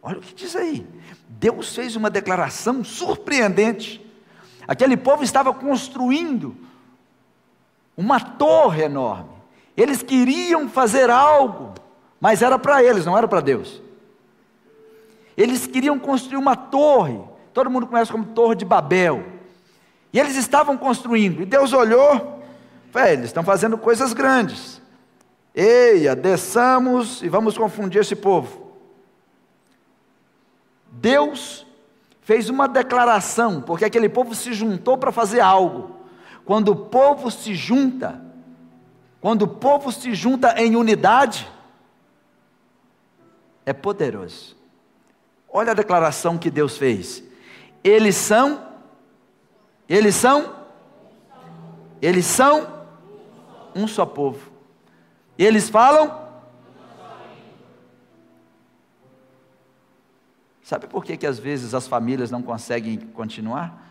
Olha 0.06 0.18
o 0.18 0.20
que 0.20 0.32
diz 0.32 0.54
aí. 0.54 0.86
Deus 1.28 1.74
fez 1.74 1.96
uma 1.96 2.08
declaração 2.08 2.84
surpreendente. 2.84 4.00
Aquele 4.68 4.96
povo 4.96 5.24
estava 5.24 5.52
construindo 5.52 6.56
uma 7.96 8.20
torre 8.20 8.84
enorme. 8.84 9.30
Eles 9.76 10.04
queriam 10.04 10.68
fazer 10.68 11.10
algo, 11.10 11.74
mas 12.20 12.40
era 12.40 12.56
para 12.56 12.84
eles, 12.84 13.04
não 13.04 13.18
era 13.18 13.26
para 13.26 13.40
Deus. 13.40 13.82
Eles 15.36 15.66
queriam 15.66 15.98
construir 15.98 16.36
uma 16.36 16.54
torre, 16.54 17.20
todo 17.52 17.68
mundo 17.68 17.88
conhece 17.88 18.12
como 18.12 18.26
Torre 18.26 18.54
de 18.54 18.64
Babel. 18.64 19.24
E 20.12 20.20
eles 20.20 20.36
estavam 20.36 20.78
construindo, 20.78 21.42
e 21.42 21.44
Deus 21.44 21.72
olhou, 21.72 22.40
falou, 22.92 23.08
eles 23.08 23.24
estão 23.24 23.42
fazendo 23.42 23.76
coisas 23.76 24.12
grandes. 24.12 24.80
Eia, 25.52 26.14
desçamos 26.14 27.22
e 27.24 27.28
vamos 27.28 27.58
confundir 27.58 28.02
esse 28.02 28.14
povo. 28.14 28.65
Deus 31.00 31.66
fez 32.22 32.48
uma 32.48 32.66
declaração, 32.66 33.60
porque 33.60 33.84
aquele 33.84 34.08
povo 34.08 34.34
se 34.34 34.52
juntou 34.52 34.98
para 34.98 35.12
fazer 35.12 35.40
algo. 35.40 35.96
Quando 36.44 36.70
o 36.70 36.76
povo 36.76 37.30
se 37.30 37.54
junta, 37.54 38.20
quando 39.20 39.42
o 39.42 39.48
povo 39.48 39.92
se 39.92 40.14
junta 40.14 40.60
em 40.60 40.76
unidade, 40.76 41.50
é 43.64 43.72
poderoso. 43.72 44.56
Olha 45.48 45.72
a 45.72 45.74
declaração 45.74 46.38
que 46.38 46.50
Deus 46.50 46.76
fez. 46.76 47.22
Eles 47.82 48.16
são, 48.16 48.66
eles 49.88 50.14
são, 50.14 50.54
eles 52.00 52.26
são 52.26 52.84
um 53.74 53.86
só 53.86 54.06
povo. 54.06 54.50
Eles 55.38 55.68
falam 55.68 56.25
Sabe 60.66 60.88
por 60.88 61.04
que, 61.04 61.16
que 61.16 61.28
às 61.28 61.38
vezes 61.38 61.74
as 61.74 61.86
famílias 61.86 62.28
não 62.28 62.42
conseguem 62.42 62.98
continuar? 62.98 63.88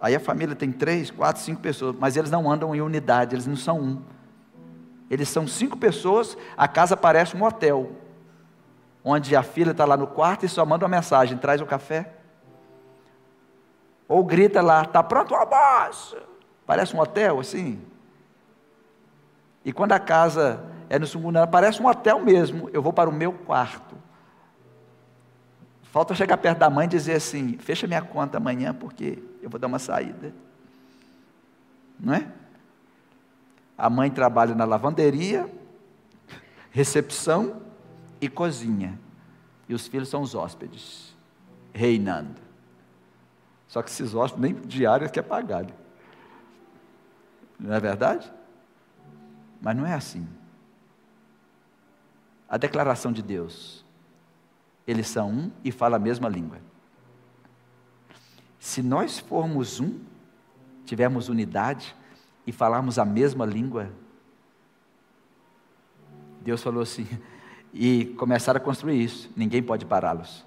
Aí 0.00 0.12
a 0.12 0.18
família 0.18 0.56
tem 0.56 0.72
três, 0.72 1.08
quatro, 1.08 1.40
cinco 1.40 1.60
pessoas, 1.60 1.94
mas 1.96 2.16
eles 2.16 2.32
não 2.32 2.50
andam 2.50 2.74
em 2.74 2.80
unidade, 2.80 3.36
eles 3.36 3.46
não 3.46 3.54
são 3.54 3.78
um. 3.78 4.02
Eles 5.08 5.28
são 5.28 5.46
cinco 5.46 5.76
pessoas, 5.76 6.36
a 6.56 6.66
casa 6.66 6.96
parece 6.96 7.36
um 7.36 7.44
hotel, 7.44 7.92
onde 9.04 9.36
a 9.36 9.42
filha 9.44 9.70
está 9.70 9.84
lá 9.84 9.96
no 9.96 10.08
quarto 10.08 10.44
e 10.44 10.48
só 10.48 10.66
manda 10.66 10.84
uma 10.84 10.96
mensagem: 10.96 11.38
traz 11.38 11.60
o 11.60 11.64
café. 11.64 12.12
Ou 14.08 14.24
grita 14.24 14.60
lá, 14.60 14.82
está 14.82 15.04
pronto 15.04 15.32
o 15.32 15.36
almoço. 15.36 16.16
Parece 16.66 16.96
um 16.96 16.98
hotel 16.98 17.38
assim. 17.38 17.80
E 19.64 19.72
quando 19.72 19.92
a 19.92 20.00
casa 20.00 20.60
é 20.90 20.98
no 20.98 21.06
segundo 21.06 21.36
andar, 21.36 21.46
parece 21.46 21.80
um 21.80 21.86
hotel 21.86 22.18
mesmo. 22.18 22.68
Eu 22.72 22.82
vou 22.82 22.92
para 22.92 23.08
o 23.08 23.12
meu 23.12 23.32
quarto. 23.32 24.05
Falta 25.96 26.14
chegar 26.14 26.36
perto 26.36 26.58
da 26.58 26.68
mãe 26.68 26.84
e 26.84 26.90
dizer 26.90 27.14
assim: 27.14 27.56
fecha 27.56 27.86
minha 27.86 28.02
conta 28.02 28.36
amanhã 28.36 28.74
porque 28.74 29.18
eu 29.40 29.48
vou 29.48 29.58
dar 29.58 29.66
uma 29.66 29.78
saída. 29.78 30.30
Não 31.98 32.12
é? 32.12 32.30
A 33.78 33.88
mãe 33.88 34.10
trabalha 34.10 34.54
na 34.54 34.66
lavanderia, 34.66 35.50
recepção 36.70 37.62
e 38.20 38.28
cozinha. 38.28 39.00
E 39.66 39.72
os 39.72 39.86
filhos 39.86 40.10
são 40.10 40.20
os 40.20 40.34
hóspedes, 40.34 41.16
reinando. 41.72 42.42
Só 43.66 43.80
que 43.80 43.88
esses 43.88 44.14
hóspedes 44.14 44.52
nem 44.52 44.68
diários 44.68 45.10
quer 45.10 45.22
pagar. 45.22 45.64
Né? 45.64 45.72
Não 47.58 47.72
é 47.72 47.80
verdade? 47.80 48.30
Mas 49.62 49.74
não 49.74 49.86
é 49.86 49.94
assim. 49.94 50.28
A 52.46 52.58
declaração 52.58 53.10
de 53.10 53.22
Deus 53.22 53.85
eles 54.86 55.08
são 55.08 55.30
um 55.30 55.52
e 55.64 55.72
falam 55.72 55.96
a 55.96 56.02
mesma 56.02 56.28
língua. 56.28 56.58
Se 58.58 58.82
nós 58.82 59.18
formos 59.18 59.80
um, 59.80 59.98
tivermos 60.84 61.28
unidade 61.28 61.94
e 62.46 62.52
falarmos 62.52 62.98
a 62.98 63.04
mesma 63.04 63.44
língua, 63.44 63.90
Deus 66.40 66.62
falou 66.62 66.82
assim, 66.82 67.06
e 67.74 68.06
começaram 68.16 68.58
a 68.58 68.60
construir 68.60 69.02
isso, 69.02 69.30
ninguém 69.36 69.62
pode 69.62 69.84
pará-los. 69.84 70.44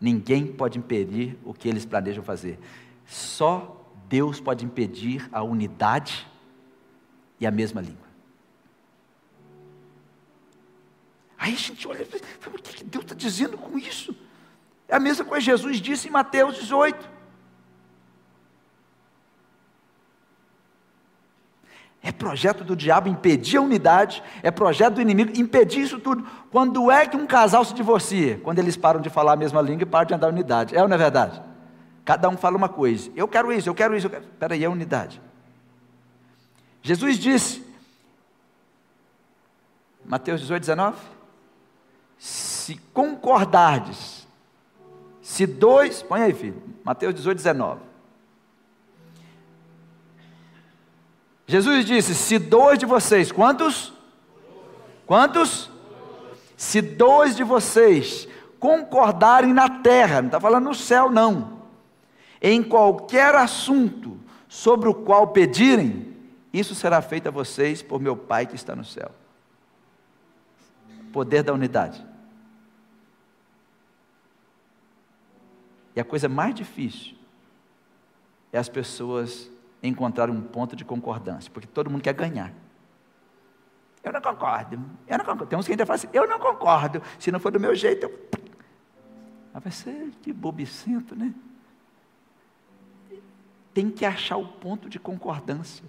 Ninguém 0.00 0.46
pode 0.46 0.78
impedir 0.78 1.38
o 1.44 1.54
que 1.54 1.68
eles 1.68 1.84
planejam 1.84 2.24
fazer. 2.24 2.58
Só 3.06 3.80
Deus 4.08 4.40
pode 4.40 4.64
impedir 4.64 5.28
a 5.32 5.42
unidade 5.42 6.26
e 7.38 7.46
a 7.46 7.50
mesma 7.50 7.80
língua. 7.80 8.11
Aí 11.42 11.54
a 11.54 11.56
gente 11.56 11.88
olha 11.88 12.02
e 12.02 12.20
fala, 12.38 12.56
o 12.56 12.62
que 12.62 12.84
Deus 12.84 13.02
está 13.02 13.16
dizendo 13.16 13.58
com 13.58 13.76
isso? 13.76 14.14
É 14.86 14.94
a 14.94 15.00
mesma 15.00 15.24
coisa 15.24 15.40
que 15.40 15.50
Jesus 15.50 15.80
disse 15.80 16.06
em 16.06 16.10
Mateus 16.12 16.54
18. 16.54 17.10
É 22.00 22.12
projeto 22.12 22.62
do 22.62 22.76
diabo 22.76 23.08
impedir 23.08 23.56
a 23.56 23.60
unidade, 23.60 24.22
é 24.40 24.52
projeto 24.52 24.94
do 24.94 25.00
inimigo 25.00 25.32
impedir 25.36 25.80
isso 25.80 25.98
tudo. 25.98 26.24
Quando 26.48 26.88
é 26.92 27.08
que 27.08 27.16
um 27.16 27.26
casal 27.26 27.64
se 27.64 27.74
divorcia? 27.74 28.38
Quando 28.44 28.60
eles 28.60 28.76
param 28.76 29.00
de 29.00 29.10
falar 29.10 29.32
a 29.32 29.36
mesma 29.36 29.60
língua 29.60 29.82
e 29.82 29.86
param 29.86 30.06
de 30.06 30.14
andar 30.14 30.28
em 30.28 30.34
unidade. 30.34 30.76
É 30.76 30.80
ou 30.80 30.86
não 30.86 30.94
é 30.94 30.98
verdade? 30.98 31.42
Cada 32.04 32.28
um 32.28 32.36
fala 32.36 32.56
uma 32.56 32.68
coisa. 32.68 33.10
Eu 33.16 33.26
quero 33.26 33.52
isso, 33.52 33.68
eu 33.68 33.74
quero 33.74 33.96
isso. 33.96 34.06
Espera 34.06 34.54
aí, 34.54 34.62
é 34.62 34.68
unidade. 34.68 35.20
Jesus 36.82 37.18
disse, 37.18 37.66
Mateus 40.06 40.40
18, 40.40 40.60
19 40.60 41.21
se 42.22 42.76
concordardes, 42.94 44.28
se 45.20 45.44
dois, 45.44 46.04
põe 46.04 46.22
aí 46.22 46.32
filho, 46.32 46.62
Mateus 46.84 47.12
18, 47.16 47.36
19. 47.36 47.80
Jesus 51.48 51.84
disse: 51.84 52.14
Se 52.14 52.38
dois 52.38 52.78
de 52.78 52.86
vocês, 52.86 53.32
quantos? 53.32 53.92
Quantos? 55.04 55.68
Se 56.56 56.80
dois 56.80 57.34
de 57.34 57.42
vocês 57.42 58.28
concordarem 58.60 59.52
na 59.52 59.68
terra, 59.80 60.22
não 60.22 60.28
está 60.28 60.38
falando 60.38 60.66
no 60.66 60.74
céu, 60.76 61.10
não, 61.10 61.62
em 62.40 62.62
qualquer 62.62 63.34
assunto 63.34 64.16
sobre 64.48 64.88
o 64.88 64.94
qual 64.94 65.26
pedirem, 65.26 66.16
isso 66.52 66.72
será 66.72 67.02
feito 67.02 67.26
a 67.26 67.32
vocês 67.32 67.82
por 67.82 68.00
meu 68.00 68.16
Pai 68.16 68.46
que 68.46 68.54
está 68.54 68.76
no 68.76 68.84
céu. 68.84 69.10
Poder 71.12 71.42
da 71.42 71.52
unidade. 71.52 72.11
E 75.94 76.00
a 76.00 76.04
coisa 76.04 76.28
mais 76.28 76.54
difícil 76.54 77.14
é 78.52 78.58
as 78.58 78.68
pessoas 78.68 79.50
encontrarem 79.82 80.34
um 80.34 80.42
ponto 80.42 80.76
de 80.76 80.84
concordância, 80.84 81.50
porque 81.52 81.66
todo 81.66 81.90
mundo 81.90 82.02
quer 82.02 82.14
ganhar. 82.14 82.52
Eu 84.02 84.12
não 84.12 84.20
concordo, 84.20 84.80
eu 85.06 85.18
não 85.18 85.24
concordo. 85.24 85.46
Tem 85.46 85.58
uns 85.58 85.66
que 85.66 85.72
ainda 85.72 85.86
falam 85.86 85.96
assim, 85.96 86.08
eu 86.12 86.28
não 86.28 86.38
concordo, 86.38 87.02
se 87.18 87.30
não 87.30 87.38
for 87.38 87.50
do 87.50 87.60
meu 87.60 87.74
jeito, 87.74 88.04
eu... 88.06 88.28
Vai 89.52 89.70
ser 89.70 90.10
que 90.22 90.32
bobicento, 90.32 91.14
né? 91.14 91.34
Tem 93.74 93.90
que 93.90 94.04
achar 94.04 94.36
o 94.36 94.46
ponto 94.46 94.88
de 94.88 94.98
concordância. 94.98 95.84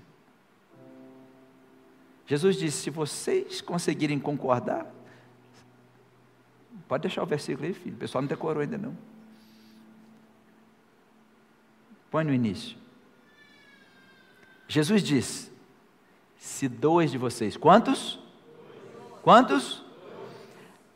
Jesus 2.25 2.57
disse: 2.57 2.83
se 2.83 2.89
vocês 2.89 3.61
conseguirem 3.61 4.19
concordar, 4.19 4.85
pode 6.87 7.03
deixar 7.03 7.23
o 7.23 7.25
versículo 7.25 7.65
aí, 7.67 7.73
filho. 7.73 7.95
O 7.95 7.99
pessoal 7.99 8.21
não 8.21 8.27
decorou 8.27 8.61
ainda 8.61 8.77
não. 8.77 8.97
Põe 12.13 12.23
no 12.23 12.31
início. 12.31 12.77
Jesus 14.67 15.01
disse: 15.01 15.51
Se 16.37 16.67
dois 16.67 17.09
de 17.09 17.17
vocês, 17.17 17.57
quantos? 17.57 18.19
Quantos? 19.23 19.83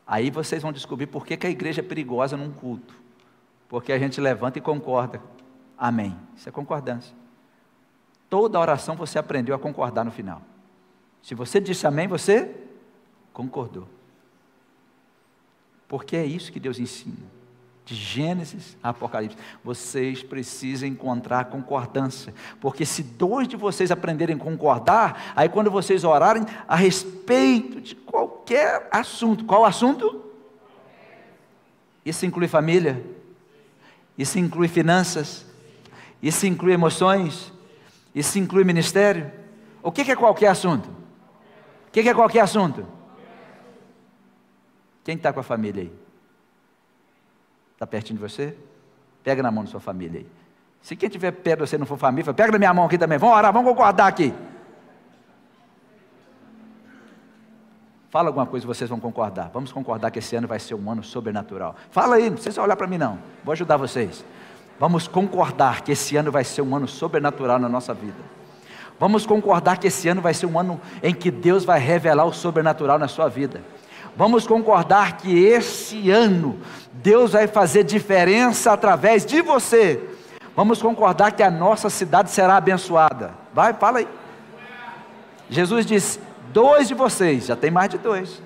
Aí 0.06 0.30
vocês 0.30 0.62
vão 0.62 0.72
descobrir 0.72 1.08
por 1.08 1.26
que, 1.26 1.36
que 1.36 1.44
a 1.44 1.50
igreja 1.50 1.80
é 1.80 1.82
perigosa 1.82 2.36
num 2.36 2.52
culto. 2.52 2.94
Porque 3.68 3.92
a 3.92 3.98
gente 3.98 4.20
levanta 4.20 4.58
e 4.58 4.62
concorda. 4.62 5.20
Amém. 5.76 6.16
Isso 6.36 6.48
é 6.48 6.52
concordância. 6.52 7.16
Toda 8.30 8.60
oração 8.60 8.94
você 8.94 9.18
aprendeu 9.18 9.56
a 9.56 9.58
concordar 9.58 10.04
no 10.04 10.12
final. 10.12 10.40
Se 11.20 11.34
você 11.34 11.58
disse 11.58 11.84
amém, 11.84 12.06
você 12.06 12.54
concordou. 13.32 13.88
Porque 15.88 16.16
é 16.16 16.24
isso 16.24 16.52
que 16.52 16.60
Deus 16.60 16.78
ensina 16.78 17.37
de 17.88 17.94
Gênesis 17.94 18.76
a 18.82 18.90
Apocalipse. 18.90 19.38
Vocês 19.64 20.22
precisam 20.22 20.86
encontrar 20.86 21.46
concordância, 21.46 22.34
porque 22.60 22.84
se 22.84 23.02
dois 23.02 23.48
de 23.48 23.56
vocês 23.56 23.90
aprenderem 23.90 24.36
a 24.36 24.38
concordar, 24.38 25.32
aí 25.34 25.48
quando 25.48 25.70
vocês 25.70 26.04
orarem 26.04 26.44
a 26.68 26.76
respeito 26.76 27.80
de 27.80 27.94
qualquer 27.94 28.86
assunto, 28.92 29.46
qual 29.46 29.64
assunto? 29.64 30.22
Isso 32.04 32.26
inclui 32.26 32.46
família, 32.46 33.02
isso 34.18 34.38
inclui 34.38 34.68
finanças, 34.68 35.46
isso 36.22 36.46
inclui 36.46 36.74
emoções, 36.74 37.50
isso 38.14 38.38
inclui 38.38 38.64
ministério. 38.64 39.32
O 39.82 39.90
que 39.90 40.02
é 40.12 40.16
qualquer 40.16 40.48
assunto? 40.48 40.90
O 41.88 41.90
que 41.90 42.00
é 42.00 42.12
qualquer 42.12 42.40
assunto? 42.40 42.86
Quem 45.02 45.16
está 45.16 45.32
com 45.32 45.40
a 45.40 45.42
família 45.42 45.84
aí? 45.84 46.07
Está 47.78 47.86
pertinho 47.86 48.18
de 48.18 48.22
você? 48.28 48.56
Pega 49.22 49.40
na 49.40 49.52
mão 49.52 49.62
da 49.62 49.70
sua 49.70 49.78
família 49.78 50.18
aí. 50.18 50.26
Se 50.82 50.96
quem 50.96 51.08
tiver 51.08 51.30
perto 51.30 51.60
de 51.60 51.68
você 51.68 51.78
não 51.78 51.86
for 51.86 51.96
família, 51.96 52.34
pega 52.34 52.50
na 52.50 52.58
minha 52.58 52.74
mão 52.74 52.86
aqui 52.86 52.98
também. 52.98 53.18
Vamos 53.18 53.36
orar, 53.36 53.52
vamos 53.52 53.70
concordar 53.70 54.08
aqui. 54.08 54.34
Fala 58.10 58.30
alguma 58.30 58.46
coisa 58.46 58.66
vocês 58.66 58.90
vão 58.90 58.98
concordar. 58.98 59.48
Vamos 59.54 59.70
concordar 59.70 60.10
que 60.10 60.18
esse 60.18 60.34
ano 60.34 60.48
vai 60.48 60.58
ser 60.58 60.74
um 60.74 60.90
ano 60.90 61.04
sobrenatural. 61.04 61.76
Fala 61.92 62.16
aí, 62.16 62.24
não 62.28 62.34
precisa 62.34 62.60
olhar 62.60 62.74
para 62.74 62.88
mim 62.88 62.98
não. 62.98 63.20
Vou 63.44 63.52
ajudar 63.52 63.76
vocês. 63.76 64.24
Vamos 64.80 65.06
concordar 65.06 65.82
que 65.82 65.92
esse 65.92 66.16
ano 66.16 66.32
vai 66.32 66.42
ser 66.42 66.62
um 66.62 66.74
ano 66.74 66.88
sobrenatural 66.88 67.60
na 67.60 67.68
nossa 67.68 67.94
vida. 67.94 68.18
Vamos 68.98 69.24
concordar 69.24 69.78
que 69.78 69.86
esse 69.86 70.08
ano 70.08 70.20
vai 70.20 70.34
ser 70.34 70.46
um 70.46 70.58
ano 70.58 70.80
em 71.00 71.14
que 71.14 71.30
Deus 71.30 71.64
vai 71.64 71.78
revelar 71.78 72.24
o 72.24 72.32
sobrenatural 72.32 72.98
na 72.98 73.06
sua 73.06 73.28
vida. 73.28 73.62
Vamos 74.18 74.48
concordar 74.48 75.16
que 75.16 75.44
esse 75.44 76.10
ano 76.10 76.58
Deus 76.92 77.34
vai 77.34 77.46
fazer 77.46 77.84
diferença 77.84 78.72
através 78.72 79.24
de 79.24 79.40
você. 79.40 80.02
Vamos 80.56 80.82
concordar 80.82 81.30
que 81.30 81.40
a 81.40 81.48
nossa 81.52 81.88
cidade 81.88 82.28
será 82.32 82.56
abençoada. 82.56 83.32
Vai, 83.54 83.72
fala 83.74 84.00
aí. 84.00 84.08
Jesus 85.48 85.86
disse: 85.86 86.18
dois 86.52 86.88
de 86.88 86.94
vocês, 86.94 87.46
já 87.46 87.54
tem 87.54 87.70
mais 87.70 87.90
de 87.90 87.98
dois. 87.98 88.42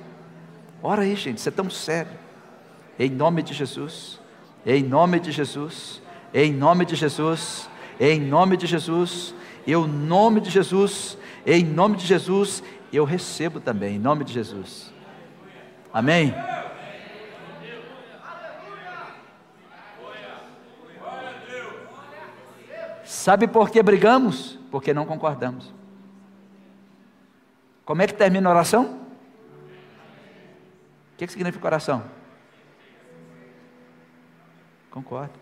Ora 0.82 1.04
aí, 1.04 1.16
gente, 1.16 1.38
isso 1.38 1.48
é 1.48 1.52
tão 1.52 1.70
sério. 1.70 2.12
Em 2.98 3.08
nome 3.08 3.42
de 3.42 3.54
Jesus, 3.54 4.20
em 4.66 4.82
nome 4.82 5.20
de 5.20 5.32
Jesus, 5.32 6.02
em 6.34 6.52
nome 6.52 6.84
de 6.84 6.96
Jesus, 6.96 7.66
em 7.98 8.20
nome 8.20 8.58
de 8.58 8.66
Jesus, 8.66 9.34
eu, 9.66 9.86
nome 9.88 10.38
de 10.42 10.50
Jesus, 10.50 11.16
em 11.46 11.64
nome 11.64 11.96
de 11.96 12.04
Jesus, 12.04 12.62
eu 12.92 13.06
recebo 13.06 13.58
também, 13.58 13.96
em 13.96 13.98
nome 13.98 14.22
de 14.22 14.34
Jesus. 14.34 14.92
Amém? 15.92 16.34
Sabe 23.04 23.46
por 23.46 23.70
que 23.70 23.82
brigamos? 23.82 24.58
Porque 24.70 24.94
não 24.94 25.04
concordamos. 25.04 25.72
Como 27.84 28.00
é 28.00 28.06
que 28.06 28.14
termina 28.14 28.48
a 28.48 28.52
oração? 28.52 29.00
O 31.12 31.16
que, 31.18 31.26
que 31.26 31.32
significa 31.32 31.66
oração? 31.66 32.04
Concordo. 34.90 35.38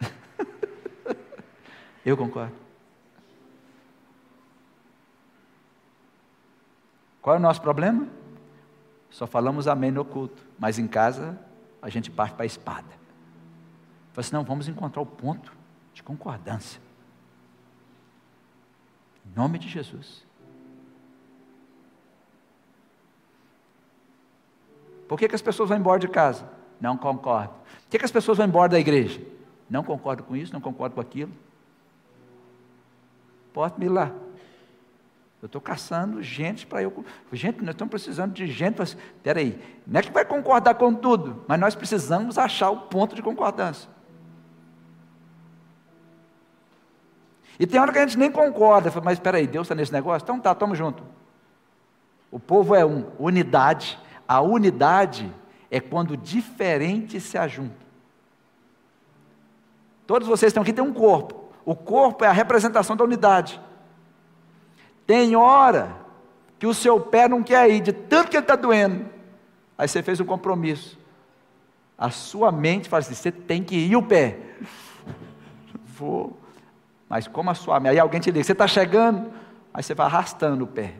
Eu 2.04 2.16
concordo. 2.16 2.54
Qual 7.22 7.34
é 7.34 7.38
o 7.38 7.42
nosso 7.42 7.60
problema? 7.60 8.06
Só 9.16 9.26
falamos 9.26 9.66
amém 9.66 9.90
no 9.90 10.04
culto, 10.04 10.44
mas 10.58 10.78
em 10.78 10.86
casa 10.86 11.40
a 11.80 11.88
gente 11.88 12.10
parte 12.10 12.34
para 12.34 12.42
a 12.42 12.46
espada. 12.46 12.90
Fala 14.12 14.18
assim, 14.18 14.34
não, 14.34 14.44
vamos 14.44 14.68
encontrar 14.68 15.00
o 15.00 15.06
ponto 15.06 15.56
de 15.94 16.02
concordância. 16.02 16.78
Em 19.24 19.34
nome 19.34 19.58
de 19.58 19.70
Jesus. 19.70 20.22
Por 25.08 25.18
que, 25.18 25.28
que 25.30 25.34
as 25.34 25.40
pessoas 25.40 25.70
vão 25.70 25.78
embora 25.78 25.98
de 25.98 26.08
casa? 26.08 26.46
Não 26.78 26.94
concordo. 26.94 27.54
Por 27.54 27.88
que, 27.88 27.98
que 27.98 28.04
as 28.04 28.12
pessoas 28.12 28.36
vão 28.36 28.46
embora 28.46 28.68
da 28.68 28.78
igreja? 28.78 29.22
Não 29.70 29.82
concordo 29.82 30.24
com 30.24 30.36
isso, 30.36 30.52
não 30.52 30.60
concordo 30.60 30.94
com 30.94 31.00
aquilo. 31.00 31.32
Pode 33.54 33.80
me 33.80 33.86
ir 33.86 33.88
lá. 33.88 34.12
Eu 35.46 35.48
estou 35.48 35.60
caçando 35.60 36.20
gente 36.24 36.66
para 36.66 36.82
eu. 36.82 37.04
Gente, 37.32 37.60
nós 37.60 37.72
estamos 37.72 37.90
precisando 37.90 38.32
de 38.32 38.48
gente. 38.48 38.82
Espera 38.82 39.38
aí, 39.38 39.56
não 39.86 40.00
é 40.00 40.02
que 40.02 40.10
vai 40.10 40.24
concordar 40.24 40.74
com 40.74 40.92
tudo, 40.92 41.44
mas 41.46 41.60
nós 41.60 41.76
precisamos 41.76 42.36
achar 42.36 42.68
o 42.70 42.80
ponto 42.88 43.14
de 43.14 43.22
concordância. 43.22 43.88
E 47.60 47.64
tem 47.66 47.78
hora 47.78 47.92
que 47.92 47.98
a 48.00 48.04
gente 48.04 48.18
nem 48.18 48.28
concorda, 48.28 48.92
mas 49.04 49.18
espera 49.18 49.38
aí, 49.38 49.46
Deus 49.46 49.66
está 49.66 49.74
nesse 49.76 49.92
negócio? 49.92 50.24
Então 50.24 50.40
tá, 50.40 50.50
estamos 50.50 50.76
junto. 50.76 51.04
O 52.28 52.40
povo 52.40 52.74
é 52.74 52.84
um, 52.84 53.06
unidade. 53.16 54.00
A 54.26 54.40
unidade 54.40 55.32
é 55.70 55.78
quando 55.78 56.16
diferentes 56.16 57.22
se 57.22 57.38
ajuntam. 57.38 57.86
Todos 60.08 60.26
vocês 60.26 60.50
estão 60.50 60.64
aqui 60.64 60.72
têm 60.72 60.82
um 60.82 60.92
corpo. 60.92 61.44
O 61.64 61.76
corpo 61.76 62.24
é 62.24 62.28
a 62.28 62.32
representação 62.32 62.96
da 62.96 63.04
unidade. 63.04 63.60
Tem 65.06 65.36
hora 65.36 65.96
que 66.58 66.66
o 66.66 66.74
seu 66.74 66.98
pé 66.98 67.28
não 67.28 67.42
quer 67.42 67.70
ir, 67.70 67.80
de 67.80 67.92
tanto 67.92 68.30
que 68.30 68.36
ele 68.36 68.44
está 68.44 68.56
doendo. 68.56 69.06
Aí 69.78 69.86
você 69.86 70.02
fez 70.02 70.20
um 70.20 70.24
compromisso. 70.24 70.98
A 71.98 72.10
sua 72.10 72.50
mente 72.50 72.88
fala 72.88 73.00
assim: 73.00 73.14
você 73.14 73.30
tem 73.30 73.62
que 73.62 73.76
ir 73.76 73.96
o 73.96 74.02
pé. 74.02 74.38
Vou. 75.84 76.36
Mas 77.08 77.28
como 77.28 77.50
a 77.50 77.54
sua 77.54 77.78
mente. 77.78 77.92
Aí 77.92 77.98
alguém 77.98 78.20
te 78.20 78.30
liga: 78.30 78.44
você 78.44 78.52
está 78.52 78.66
chegando? 78.66 79.30
Aí 79.72 79.82
você 79.82 79.94
vai 79.94 80.06
arrastando 80.06 80.64
o 80.64 80.66
pé. 80.66 80.94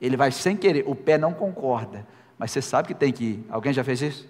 Ele 0.00 0.16
vai 0.16 0.30
sem 0.30 0.56
querer. 0.56 0.84
O 0.86 0.94
pé 0.94 1.16
não 1.16 1.32
concorda. 1.32 2.06
Mas 2.38 2.50
você 2.50 2.60
sabe 2.60 2.88
que 2.88 2.94
tem 2.94 3.12
que 3.12 3.24
ir. 3.24 3.46
Alguém 3.48 3.72
já 3.72 3.84
fez 3.84 4.02
isso? 4.02 4.28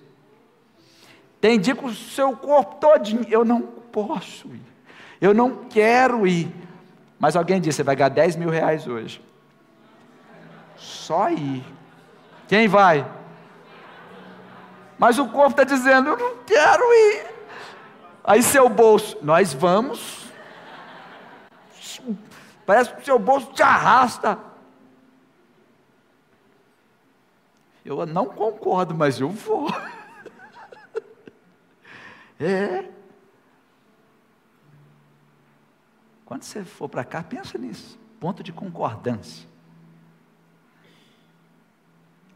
Tem 1.41 1.59
dia 1.59 1.75
com 1.75 1.87
o 1.87 1.95
seu 1.95 2.37
corpo 2.37 2.77
todinho. 2.77 3.25
Eu 3.29 3.45
não 3.45 3.63
posso 3.63 4.49
ir. 4.49 4.63
Eu 5.21 5.35
não 5.35 5.65
quero 5.65 6.27
ir. 6.27 6.53
Mas 7.19 7.37
alguém 7.37 7.61
disse: 7.61 7.77
você 7.77 7.83
vai 7.83 7.97
ganhar 7.97 8.11
10 8.11 8.37
mil 8.37 8.51
reais 8.51 8.87
hoje. 8.87 9.23
Só 10.77 11.31
ir. 11.31 11.65
Quem 12.49 12.69
vai? 12.69 13.11
Mas 14.99 15.19
o 15.19 15.27
corpo 15.29 15.51
está 15.51 15.65
dizendo: 15.65 16.11
eu 16.11 16.17
não 16.17 16.37
quero 16.45 16.83
ir. 16.93 17.27
Aí 18.23 18.43
seu 18.43 18.69
bolso, 18.69 19.17
nós 19.23 19.53
vamos. 19.53 20.27
Parece 22.65 22.93
que 22.95 23.03
o 23.03 23.05
seu 23.05 23.19
bolso 23.19 23.53
te 23.53 23.63
arrasta. 23.63 24.39
Eu 27.85 28.05
não 28.05 28.27
concordo, 28.27 28.95
mas 28.95 29.21
eu 29.21 29.29
vou. 29.29 29.69
é. 32.41 32.96
Quando 36.27 36.43
você 36.43 36.65
for 36.65 36.89
para 36.89 37.05
cá, 37.05 37.23
pensa 37.23 37.57
nisso. 37.57 37.99
Ponto 38.19 38.43
de 38.43 38.53
concordância. 38.53 39.49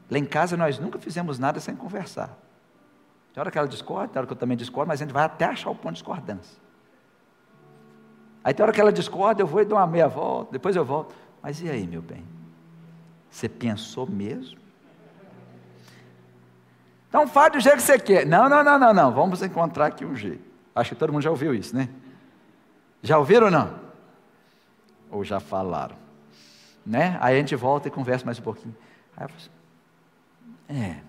Lá 0.09 0.19
em 0.19 0.25
casa 0.25 0.57
nós 0.57 0.79
nunca 0.79 0.99
fizemos 0.99 1.39
nada 1.39 1.61
sem 1.61 1.75
conversar. 1.75 2.39
Tem 3.35 3.41
hora 3.41 3.51
que 3.51 3.59
ela 3.59 3.69
discorda, 3.69 4.09
tem 4.09 4.19
hora 4.19 4.27
que 4.27 4.33
eu 4.33 4.37
também 4.37 4.57
discordo, 4.57 4.89
mas 4.89 5.01
a 5.01 5.05
gente 5.05 5.13
vai 5.13 5.25
até 5.25 5.45
achar 5.45 5.71
o 5.71 5.75
ponto 5.75 5.93
de 5.93 5.99
discordância. 5.99 6.59
Aí 8.43 8.55
tem 8.55 8.63
hora 8.63 8.73
que 8.73 8.81
ela 8.81 8.93
discorda, 8.93 9.43
eu 9.43 9.47
vou 9.47 9.61
e 9.61 9.65
dou 9.65 9.77
uma 9.77 9.87
meia 9.87 10.09
volta, 10.09 10.53
depois 10.53 10.75
eu 10.75 10.85
volto. 10.85 11.15
Mas 11.43 11.61
e 11.61 11.69
aí, 11.69 11.87
meu 11.87 12.01
bem? 12.01 12.25
Você 13.31 13.49
pensou 13.49 14.07
mesmo? 14.07 14.59
Então 17.09 17.27
fale 17.27 17.55
do 17.55 17.61
jeito 17.61 17.77
que 17.77 17.83
você 17.83 17.99
quer. 17.99 18.25
Não, 18.25 18.49
não, 18.49 18.63
não, 18.63 18.79
não, 18.79 18.95
não. 18.95 19.13
Vamos 19.13 19.43
encontrar 19.43 19.87
aqui 19.87 20.05
um 20.05 20.15
jeito. 20.15 20.49
Acho 20.75 20.91
que 20.91 20.97
todo 20.97 21.13
mundo 21.13 21.23
já 21.23 21.31
ouviu 21.31 21.53
isso, 21.53 21.75
né? 21.75 21.89
Já 23.03 23.19
ouviram 23.19 23.47
ou 23.47 23.51
não? 23.51 23.79
Ou 25.11 25.25
já 25.25 25.41
falaram? 25.41 25.97
Né? 26.85 27.19
Aí 27.21 27.37
a 27.37 27.39
gente 27.39 27.57
volta 27.57 27.89
e 27.89 27.91
conversa 27.91 28.25
mais 28.25 28.39
um 28.39 28.43
pouquinho. 28.43 28.77
Aí 29.17 29.25
eu 29.25 29.31
assim, 29.37 29.51
é. 30.69 31.03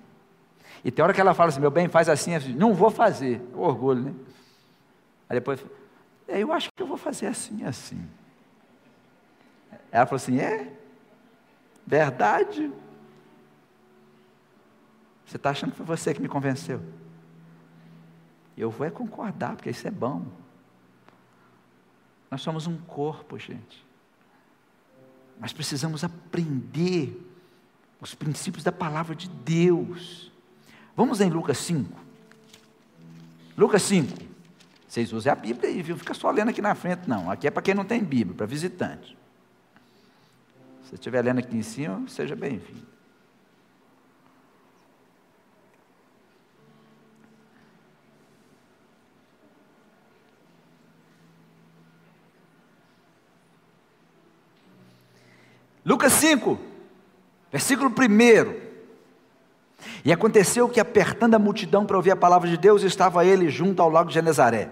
E 0.84 0.91
tem 0.91 1.04
hora 1.04 1.13
que 1.13 1.21
ela 1.21 1.34
fala 1.34 1.49
assim, 1.49 1.60
meu 1.60 1.71
bem, 1.71 1.88
faz 1.88 2.10
assim, 2.10 2.34
assim 2.34 2.54
não 2.54 2.73
vou 2.73 2.89
fazer. 2.89 3.41
Orgulho, 3.54 4.04
né? 4.04 4.13
Aí 5.30 5.38
depois, 5.38 5.63
é, 6.27 6.39
eu 6.39 6.51
acho 6.51 6.69
que 6.75 6.82
eu 6.82 6.88
vou 6.88 6.97
fazer 6.97 7.27
assim, 7.27 7.63
assim. 7.63 8.04
Ela 9.91 10.06
falou 10.06 10.17
assim, 10.17 10.39
é? 10.39 10.73
Verdade? 11.86 12.71
Você 15.25 15.38
está 15.38 15.51
achando 15.51 15.71
que 15.71 15.77
foi 15.77 15.86
você 15.86 16.13
que 16.13 16.21
me 16.21 16.27
convenceu? 16.27 16.82
Eu 18.58 18.69
vou 18.69 18.86
é 18.86 18.89
concordar, 18.89 19.56
porque 19.56 19.69
isso 19.69 19.88
é 19.88 19.91
bom. 19.91 20.25
Nós 22.32 22.41
somos 22.41 22.65
um 22.65 22.78
corpo, 22.78 23.38
gente. 23.38 23.86
Nós 25.38 25.52
precisamos 25.52 26.02
aprender 26.04 27.30
os 28.00 28.15
princípios 28.15 28.63
da 28.63 28.72
palavra 28.72 29.13
de 29.13 29.28
Deus. 29.30 30.32
Vamos 30.96 31.20
em 31.20 31.30
Lucas 31.30 31.58
5. 31.58 32.00
Lucas 33.58 33.82
5. 33.82 34.17
Vocês 34.88 35.12
usem 35.12 35.32
a 35.32 35.36
Bíblia 35.36 35.70
aí, 35.70 35.82
viu? 35.82 35.98
Fica 35.98 36.13
só 36.13 36.32
lendo 36.32 36.50
aqui 36.50 36.62
na 36.62 36.74
frente, 36.74 37.08
não. 37.08 37.30
Aqui 37.30 37.48
é 37.48 37.52
para 37.52 37.62
quem 37.62 37.74
não 37.74 37.84
tem 37.84 38.02
Bíblia, 38.04 38.36
para 38.36 38.46
visitante. 38.46 39.17
Se 40.84 40.96
estiver 40.96 41.24
lendo 41.24 41.39
aqui 41.39 41.56
em 41.56 41.62
cima, 41.62 42.08
seja 42.08 42.36
bem-vindo. 42.36 42.90
Lucas 55.86 56.13
5. 56.13 56.60
Versículo 57.52 57.89
1. 57.89 58.72
E 60.06 60.12
aconteceu 60.12 60.70
que, 60.70 60.80
apertando 60.80 61.36
a 61.36 61.39
multidão 61.39 61.86
para 61.86 61.98
ouvir 61.98 62.12
a 62.12 62.15
palavra 62.15 62.48
de 62.48 62.58
Deus, 62.58 62.84
estava 62.84 63.26
ele 63.26 63.50
junto 63.50 63.82
ao 63.82 63.89
lago 63.89 64.10
de 64.10 64.13
Genezaré, 64.13 64.70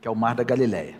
que 0.00 0.08
é 0.08 0.10
o 0.10 0.16
mar 0.16 0.34
da 0.34 0.42
Galileia. 0.42 0.98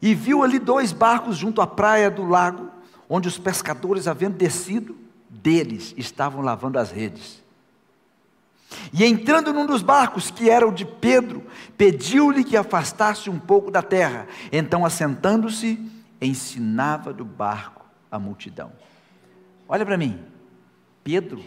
E 0.00 0.14
viu 0.14 0.44
ali 0.44 0.58
dois 0.58 0.92
barcos 0.92 1.36
junto 1.36 1.60
à 1.60 1.66
praia 1.66 2.10
do 2.10 2.24
lago, 2.24 2.70
onde 3.08 3.26
os 3.26 3.36
pescadores, 3.36 4.06
havendo 4.06 4.36
descido 4.36 4.96
deles, 5.28 5.92
estavam 5.96 6.40
lavando 6.40 6.78
as 6.78 6.90
redes. 6.90 7.42
E 8.92 9.04
entrando 9.04 9.52
num 9.52 9.66
dos 9.66 9.82
barcos, 9.82 10.30
que 10.30 10.48
era 10.48 10.66
o 10.66 10.72
de 10.72 10.84
Pedro, 10.84 11.42
pediu-lhe 11.76 12.44
que 12.44 12.56
afastasse 12.56 13.28
um 13.28 13.38
pouco 13.38 13.70
da 13.70 13.82
terra. 13.82 14.26
Então, 14.52 14.84
assentando-se, 14.84 15.80
ensinava 16.20 17.12
do 17.12 17.24
barco 17.24 17.77
a 18.10 18.18
multidão. 18.18 18.72
Olha 19.68 19.84
para 19.84 19.98
mim. 19.98 20.24
Pedro 21.04 21.42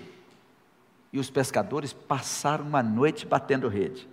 e 1.14 1.20
os 1.20 1.30
pescadores 1.30 1.94
passaram 1.94 2.66
uma 2.66 2.82
noite 2.82 3.26
batendo 3.26 3.68
rede. 3.68 4.08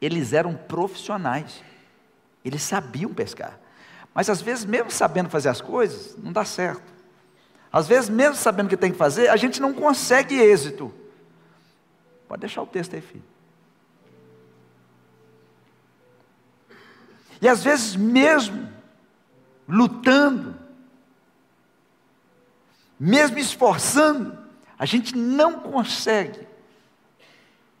Eles 0.00 0.32
eram 0.32 0.54
profissionais. 0.54 1.62
Eles 2.44 2.62
sabiam 2.62 3.12
pescar. 3.12 3.58
Mas 4.14 4.28
às 4.30 4.40
vezes, 4.40 4.64
mesmo 4.64 4.90
sabendo 4.90 5.28
fazer 5.28 5.48
as 5.48 5.60
coisas, 5.60 6.16
não 6.16 6.32
dá 6.32 6.44
certo. 6.44 6.92
Às 7.72 7.86
vezes, 7.86 8.08
mesmo 8.08 8.34
sabendo 8.34 8.66
o 8.66 8.68
que 8.68 8.76
tem 8.76 8.90
que 8.90 8.98
fazer, 8.98 9.28
a 9.28 9.36
gente 9.36 9.60
não 9.60 9.72
consegue 9.72 10.34
êxito. 10.34 10.92
Pode 12.26 12.40
deixar 12.40 12.62
o 12.62 12.66
texto 12.66 12.94
aí, 12.94 13.00
filho. 13.00 13.24
E 17.40 17.48
às 17.48 17.62
vezes, 17.62 17.96
mesmo 17.96 18.68
lutando, 19.66 20.59
mesmo 23.00 23.38
esforçando, 23.38 24.36
a 24.78 24.84
gente 24.84 25.16
não 25.16 25.60
consegue. 25.60 26.46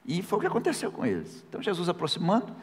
E 0.06 0.22
foi 0.22 0.38
o 0.38 0.40
que 0.40 0.46
aconteceu 0.46 0.90
com 0.90 1.04
eles. 1.04 1.44
Então 1.46 1.62
Jesus 1.62 1.90
aproximando, 1.90 2.56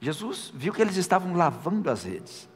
Jesus 0.00 0.52
viu 0.52 0.72
que 0.72 0.82
eles 0.82 0.96
estavam 0.96 1.34
lavando 1.34 1.88
as 1.88 2.02
redes. 2.02 2.48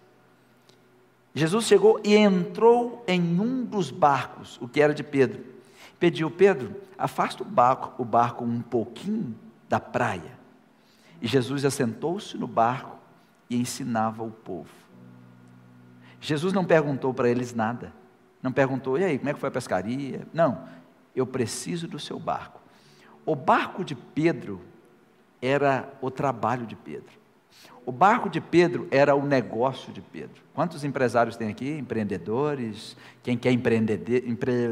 Jesus 1.33 1.67
chegou 1.67 2.01
e 2.03 2.17
entrou 2.17 3.05
em 3.07 3.41
um 3.41 3.65
dos 3.65 3.93
barcos, 3.93 4.59
o 4.61 4.67
que 4.67 4.81
era 4.81 4.93
de 4.93 5.05
Pedro. 5.05 5.45
Pediu, 6.01 6.31
Pedro, 6.31 6.75
afasta 6.99 7.45
o 7.45 7.47
barco, 7.47 8.03
o 8.03 8.05
barco 8.05 8.45
um 8.45 8.61
pouquinho 8.61 9.37
da 9.69 9.79
praia. 9.79 10.37
E 11.23 11.29
Jesus 11.29 11.65
assentou-se 11.65 12.37
no 12.37 12.49
barco 12.49 12.99
e 13.49 13.57
ensinava 13.57 14.25
o 14.25 14.31
povo. 14.31 14.71
Jesus 16.21 16.53
não 16.53 16.65
perguntou 16.65 17.15
para 17.15 17.29
eles 17.29 17.55
nada. 17.55 17.93
Não 18.43 18.53
perguntou, 18.53 18.99
e 18.99 19.05
aí, 19.05 19.19
como 19.19 19.31
é 19.31 19.35
que 19.35 19.41
foi 19.41 19.49
a 19.49 19.53
pescaria? 19.53 20.27
Não, 20.33 20.65
eu 21.15 21.27
preciso 21.27 21.89
do 21.89 21.99
seu 21.99 22.19
barco. 22.19 22.61
O 23.27 23.35
barco 23.35 23.85
de 23.85 23.95
Pedro 23.95 24.61
era 25.43 25.93
o 26.01 26.11
trabalho 26.11 26.67
de 26.67 26.77
Pedro. 26.77 27.19
O 27.85 27.93
barco 27.93 28.29
de 28.29 28.41
Pedro 28.41 28.87
era 28.91 29.15
o 29.15 29.25
negócio 29.25 29.93
de 29.93 30.01
Pedro. 30.01 30.43
Quantos 30.55 30.85
empresários 30.85 31.37
tem 31.37 31.49
aqui? 31.49 31.71
Empreendedores? 31.71 32.97
Quem 33.23 33.37
quer 33.37 33.51
empreender? 33.51 34.29
Empre... 34.29 34.69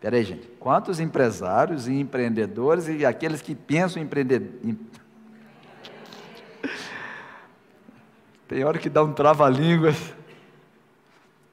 Peraí, 0.00 0.22
gente. 0.24 0.46
Quantos 0.58 1.00
empresários 1.00 1.88
e 1.88 1.94
empreendedores 1.94 2.88
e 2.88 3.06
aqueles 3.06 3.40
que 3.42 3.54
pensam 3.54 4.02
em 4.02 4.04
empreender? 4.04 4.60
Tem 8.46 8.64
hora 8.64 8.78
que 8.78 8.88
dá 8.88 9.02
um 9.02 9.12
trava-línguas. 9.12 10.14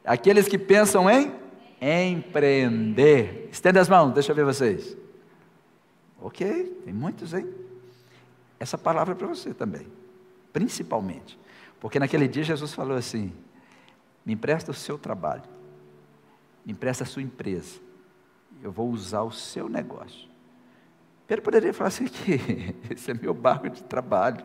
Aqueles 0.07 0.47
que 0.47 0.57
pensam 0.57 1.09
em 1.09 1.33
empreender. 1.81 3.49
Estenda 3.51 3.81
as 3.81 3.89
mãos, 3.89 4.13
deixa 4.13 4.31
eu 4.31 4.35
ver 4.35 4.45
vocês. 4.45 4.95
Ok, 6.21 6.81
tem 6.85 6.93
muitos, 6.93 7.33
hein? 7.33 7.47
Essa 8.57 8.77
palavra 8.77 9.13
é 9.13 9.17
para 9.17 9.27
você 9.27 9.53
também, 9.53 9.85
principalmente. 10.53 11.37
Porque 11.79 11.99
naquele 11.99 12.27
dia 12.27 12.41
Jesus 12.41 12.73
falou 12.73 12.97
assim: 12.97 13.33
me 14.25 14.33
empresta 14.33 14.71
o 14.71 14.73
seu 14.73 14.97
trabalho, 14.97 15.43
me 16.65 16.71
empresta 16.71 17.03
a 17.03 17.07
sua 17.07 17.21
empresa, 17.21 17.79
eu 18.63 18.71
vou 18.71 18.89
usar 18.89 19.21
o 19.21 19.31
seu 19.31 19.69
negócio. 19.69 20.27
Pedro 21.27 21.43
poderia 21.43 21.73
falar 21.73 21.89
assim: 21.89 22.07
que 22.09 22.39
esse 22.89 23.11
é 23.11 23.13
meu 23.13 23.33
barco 23.33 23.69
de 23.69 23.83
trabalho. 23.83 24.43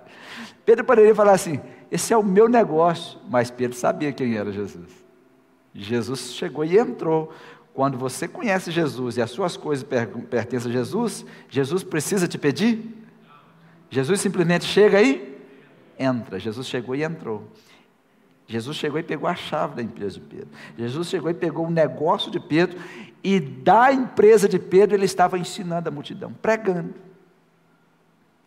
Pedro 0.67 0.85
poderia 0.85 1.15
falar 1.15 1.33
assim: 1.33 1.61
esse 1.91 2.13
é 2.13 2.17
o 2.17 2.23
meu 2.23 2.49
negócio. 2.49 3.19
Mas 3.31 3.51
Pedro 3.51 3.77
sabia 3.77 4.13
quem 4.13 4.37
era 4.37 4.53
Jesus. 4.53 5.02
Jesus 5.75 6.35
chegou 6.35 6.65
e 6.65 6.79
entrou. 6.79 7.33
Quando 7.75 7.97
você 7.97 8.29
conhece 8.29 8.71
Jesus 8.71 9.17
e 9.17 9.23
as 9.23 9.31
suas 9.31 9.57
coisas 9.57 9.85
pertencem 10.29 10.71
a 10.71 10.73
Jesus, 10.73 11.25
Jesus 11.49 11.83
precisa 11.83 12.29
te 12.29 12.37
pedir? 12.37 13.03
Jesus 13.91 14.21
simplesmente 14.21 14.65
chega 14.65 14.99
aí, 14.99 15.39
entra. 15.99 16.39
Jesus 16.39 16.67
chegou 16.67 16.95
e 16.95 17.03
entrou. 17.03 17.49
Jesus 18.47 18.77
chegou 18.77 18.99
e 18.99 19.03
pegou 19.03 19.29
a 19.29 19.35
chave 19.35 19.77
da 19.77 19.83
empresa 19.83 20.15
de 20.15 20.21
Pedro. 20.21 20.49
Jesus 20.77 21.09
chegou 21.09 21.31
e 21.31 21.35
pegou 21.35 21.67
o 21.67 21.71
negócio 21.71 22.31
de 22.31 22.39
Pedro 22.39 22.79
e 23.25 23.41
da 23.41 23.93
empresa 23.93 24.49
de 24.49 24.59
Pedro 24.59 24.97
ele 24.97 25.07
estava 25.07 25.39
ensinando 25.39 25.89
a 25.89 25.93
multidão, 25.93 26.33
pregando. 26.33 26.95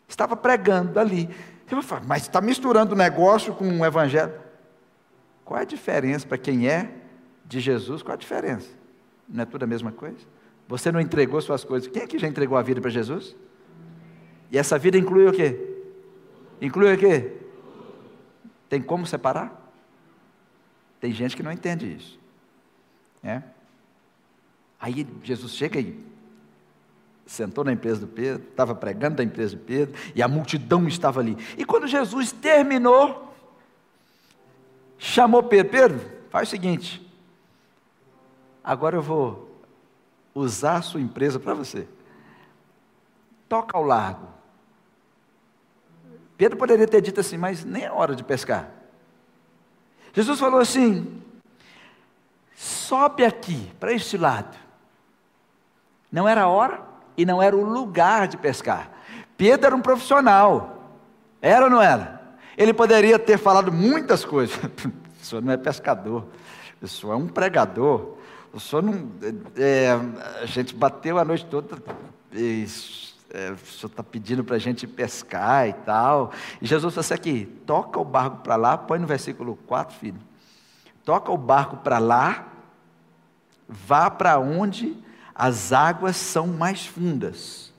Estava 0.07 0.35
pregando 0.35 0.99
ali. 0.99 1.29
Você 1.67 1.81
falar, 1.81 2.03
mas 2.05 2.23
está 2.23 2.39
misturando 2.39 2.93
o 2.93 2.97
negócio 2.97 3.55
com 3.55 3.67
o 3.79 3.85
evangelho. 3.85 4.33
Qual 5.43 5.59
é 5.59 5.63
a 5.63 5.65
diferença 5.65 6.27
para 6.27 6.38
quem 6.38 6.67
é 6.67 6.91
de 7.45 7.60
Jesus, 7.60 8.01
qual 8.01 8.13
a 8.13 8.17
diferença? 8.17 8.69
Não 9.27 9.43
é 9.43 9.45
tudo 9.45 9.63
a 9.63 9.67
mesma 9.67 9.91
coisa? 9.91 10.17
Você 10.67 10.91
não 10.91 10.99
entregou 10.99 11.39
suas 11.41 11.63
coisas. 11.63 11.88
Quem 11.88 12.03
aqui 12.03 12.17
já 12.17 12.27
entregou 12.27 12.58
a 12.58 12.62
vida 12.62 12.81
para 12.81 12.89
Jesus? 12.89 13.36
E 14.51 14.58
essa 14.58 14.77
vida 14.77 14.97
inclui 14.97 15.27
o 15.27 15.31
quê? 15.31 15.60
Inclui 16.60 16.93
o 16.93 16.97
quê? 16.97 17.34
Tem 18.67 18.81
como 18.81 19.05
separar? 19.05 19.62
Tem 20.99 21.12
gente 21.12 21.36
que 21.36 21.43
não 21.43 21.51
entende 21.51 21.93
isso. 21.93 22.19
É? 23.23 23.41
Aí 24.79 25.08
Jesus 25.23 25.53
chega 25.53 25.79
e 25.79 25.99
sentou 27.25 27.63
na 27.63 27.71
empresa 27.71 28.01
do 28.01 28.08
Pedro, 28.08 28.47
estava 28.49 28.75
pregando 28.75 29.17
da 29.17 29.23
empresa 29.23 29.55
do 29.55 29.63
Pedro, 29.63 29.99
e 30.13 30.21
a 30.21 30.27
multidão 30.27 30.88
estava 30.88 31.19
ali. 31.19 31.38
E 31.58 31.65
quando 31.65 31.88
Jesus 31.88 32.31
terminou, 32.31 33.36
chamou 34.97 35.43
Pedro, 35.43 35.71
Pedro, 35.71 36.12
faz 36.29 36.47
o 36.47 36.51
seguinte, 36.51 37.04
agora 38.65 38.95
eu 38.95 39.01
vou 39.01 39.62
usar 40.34 40.78
a 40.78 40.82
sua 40.82 40.99
empresa 40.99 41.39
para 41.39 41.54
você. 41.54 41.88
Toca 43.47 43.78
ao 43.78 43.84
largo. 43.84 44.28
Pedro 46.36 46.58
poderia 46.58 46.88
ter 46.88 46.99
dito 46.99 47.19
assim, 47.21 47.38
mas 47.38 47.63
nem 47.63 47.84
é 47.84 47.91
hora 47.91 48.15
de 48.15 48.23
pescar. 48.23 48.69
Jesus 50.13 50.39
falou 50.39 50.60
assim: 50.60 51.21
sobe 52.56 53.23
aqui, 53.23 53.71
para 53.80 53.93
este 53.93 54.17
lado. 54.17 54.58
Não 56.12 56.28
era 56.28 56.43
a 56.43 56.47
hora 56.47 56.82
e 57.15 57.25
não 57.25 57.41
era 57.41 57.56
o 57.56 57.63
lugar 57.63 58.28
de 58.28 58.38
pescar. 58.38 58.89
Pedro 59.38 59.67
era 59.67 59.75
um 59.75 59.82
profissional. 59.82 60.91
Era 61.41 61.65
ou 61.65 61.69
não 61.69 61.82
era? 61.82 62.21
Ele 62.58 62.73
poderia 62.73 63.19
ter 63.19 63.38
falado 63.38 63.71
muitas 63.71 64.25
coisas. 64.25 64.58
o 65.21 65.25
senhor 65.25 65.41
não 65.41 65.54
é 65.54 65.58
pescador, 65.58 66.25
o 66.82 66.88
senhor 66.88 67.13
é 67.13 67.15
um 67.15 67.28
pregador. 67.28 68.15
O 68.55 68.81
não. 68.81 69.11
É, 69.57 69.89
a 70.41 70.45
gente 70.45 70.73
bateu 70.73 71.19
a 71.19 71.25
noite 71.25 71.45
toda. 71.45 71.77
E, 72.31 72.65
é, 73.29 73.51
o 73.51 73.57
senhor 73.57 73.89
está 73.89 74.01
pedindo 74.01 74.45
para 74.45 74.55
a 74.55 74.59
gente 74.59 74.87
pescar 74.87 75.67
e 75.67 75.73
tal. 75.73 76.31
E 76.61 76.65
Jesus 76.65 76.93
falou 76.93 77.01
assim: 77.01 77.13
aqui, 77.13 77.45
toca 77.65 77.99
o 77.99 78.05
barco 78.05 78.37
para 78.37 78.55
lá, 78.55 78.77
põe 78.77 78.97
no 78.97 79.05
versículo 79.05 79.57
4, 79.67 79.97
filho. 79.97 80.21
Toca 81.03 81.33
o 81.33 81.37
barco 81.37 81.75
para 81.75 81.99
lá, 81.99 82.47
vá 83.67 84.09
para 84.09 84.39
onde 84.39 85.03
as 85.35 85.73
águas 85.73 86.15
são 86.15 86.47
mais 86.47 86.85
fundas. 86.85 87.73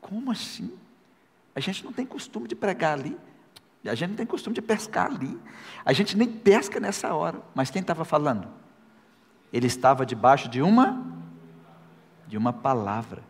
Como 0.00 0.32
assim? 0.32 0.76
A 1.54 1.60
gente 1.60 1.84
não 1.84 1.92
tem 1.92 2.04
costume 2.04 2.48
de 2.48 2.56
pregar 2.56 2.98
ali. 2.98 3.16
A 3.84 3.94
gente 3.94 4.10
não 4.10 4.16
tem 4.16 4.26
costume 4.26 4.54
de 4.54 4.62
pescar 4.62 5.06
ali. 5.06 5.38
A 5.84 5.92
gente 5.92 6.16
nem 6.16 6.28
pesca 6.28 6.78
nessa 6.78 7.14
hora. 7.14 7.40
Mas 7.54 7.70
quem 7.70 7.80
estava 7.80 8.04
falando? 8.04 8.48
Ele 9.52 9.66
estava 9.66 10.06
debaixo 10.06 10.48
de 10.48 10.62
uma 10.62 11.12
de 12.32 12.38
uma 12.38 12.52
palavra. 12.52 13.22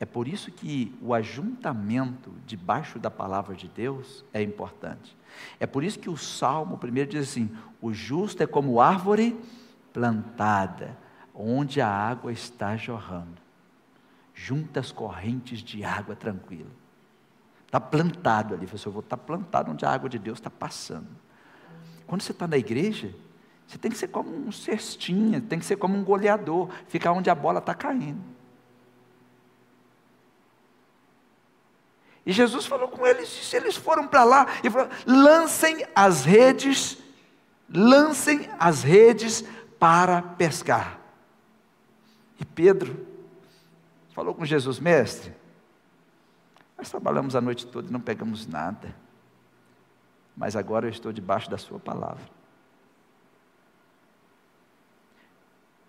É 0.00 0.04
por 0.04 0.26
isso 0.26 0.50
que 0.50 0.92
o 1.00 1.14
ajuntamento 1.14 2.34
debaixo 2.44 2.98
da 2.98 3.10
palavra 3.10 3.54
de 3.54 3.68
Deus 3.68 4.24
é 4.32 4.42
importante. 4.42 5.16
É 5.60 5.66
por 5.66 5.84
isso 5.84 5.98
que 5.98 6.10
o 6.10 6.16
Salmo 6.16 6.76
primeiro 6.76 7.10
diz 7.10 7.30
assim: 7.30 7.56
o 7.80 7.92
justo 7.92 8.42
é 8.42 8.46
como 8.46 8.80
árvore 8.80 9.38
plantada, 9.92 10.98
onde 11.32 11.80
a 11.80 11.88
água 11.88 12.32
está 12.32 12.76
jorrando, 12.76 13.40
junto 14.34 14.78
às 14.78 14.90
correntes 14.90 15.60
de 15.60 15.84
água 15.84 16.16
tranquila. 16.16 16.70
Está 17.76 17.80
plantado 17.80 18.54
ali, 18.54 18.64
você 18.64 18.88
vou 18.88 19.00
estar 19.00 19.18
plantado 19.18 19.70
onde 19.70 19.84
a 19.84 19.90
água 19.90 20.08
de 20.08 20.18
Deus 20.18 20.38
está 20.38 20.48
passando. 20.48 21.08
Quando 22.06 22.22
você 22.22 22.32
está 22.32 22.48
na 22.48 22.56
igreja, 22.56 23.14
você 23.66 23.76
tem 23.76 23.90
que 23.90 23.98
ser 23.98 24.08
como 24.08 24.34
um 24.34 24.50
cestinha, 24.50 25.42
tem 25.42 25.58
que 25.58 25.64
ser 25.66 25.76
como 25.76 25.94
um 25.94 26.02
goleador, 26.02 26.70
ficar 26.88 27.12
onde 27.12 27.28
a 27.28 27.34
bola 27.34 27.58
está 27.58 27.74
caindo. 27.74 28.22
E 32.24 32.32
Jesus 32.32 32.64
falou 32.64 32.88
com 32.88 33.06
eles, 33.06 33.28
se 33.28 33.54
eles 33.54 33.76
foram 33.76 34.08
para 34.08 34.24
lá, 34.24 34.46
e 34.64 34.70
falou: 34.70 34.88
lancem 35.06 35.86
as 35.94 36.24
redes, 36.24 36.96
lancem 37.68 38.48
as 38.58 38.82
redes 38.82 39.44
para 39.78 40.22
pescar. 40.22 40.98
E 42.40 42.44
Pedro 42.46 43.06
falou 44.14 44.34
com 44.34 44.46
Jesus, 44.46 44.80
mestre, 44.80 45.34
nós 46.76 46.90
trabalhamos 46.90 47.34
a 47.34 47.40
noite 47.40 47.66
toda 47.66 47.88
e 47.88 47.92
não 47.92 48.00
pegamos 48.00 48.46
nada, 48.46 48.94
mas 50.36 50.54
agora 50.54 50.86
eu 50.86 50.90
estou 50.90 51.12
debaixo 51.12 51.50
da 51.50 51.56
Sua 51.56 51.78
palavra. 51.78 52.24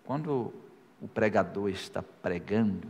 Quando 0.06 0.54
o 1.02 1.08
pregador 1.08 1.70
está 1.70 2.02
pregando, 2.02 2.88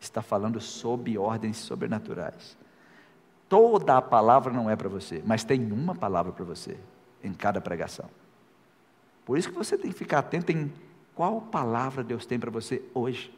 está 0.00 0.20
falando 0.20 0.60
sob 0.60 1.16
ordens 1.16 1.58
sobrenaturais. 1.58 2.56
Toda 3.48 3.96
a 3.96 4.02
palavra 4.02 4.52
não 4.52 4.68
é 4.68 4.74
para 4.74 4.88
você, 4.88 5.22
mas 5.24 5.44
tem 5.44 5.70
uma 5.70 5.94
palavra 5.94 6.32
para 6.32 6.44
você 6.44 6.76
em 7.22 7.32
cada 7.32 7.60
pregação. 7.60 8.10
Por 9.24 9.38
isso 9.38 9.48
que 9.48 9.54
você 9.54 9.78
tem 9.78 9.90
que 9.90 9.96
ficar 9.96 10.18
atento 10.18 10.50
em 10.50 10.72
qual 11.14 11.40
palavra 11.40 12.02
Deus 12.02 12.26
tem 12.26 12.38
para 12.38 12.50
você 12.50 12.82
hoje. 12.92 13.32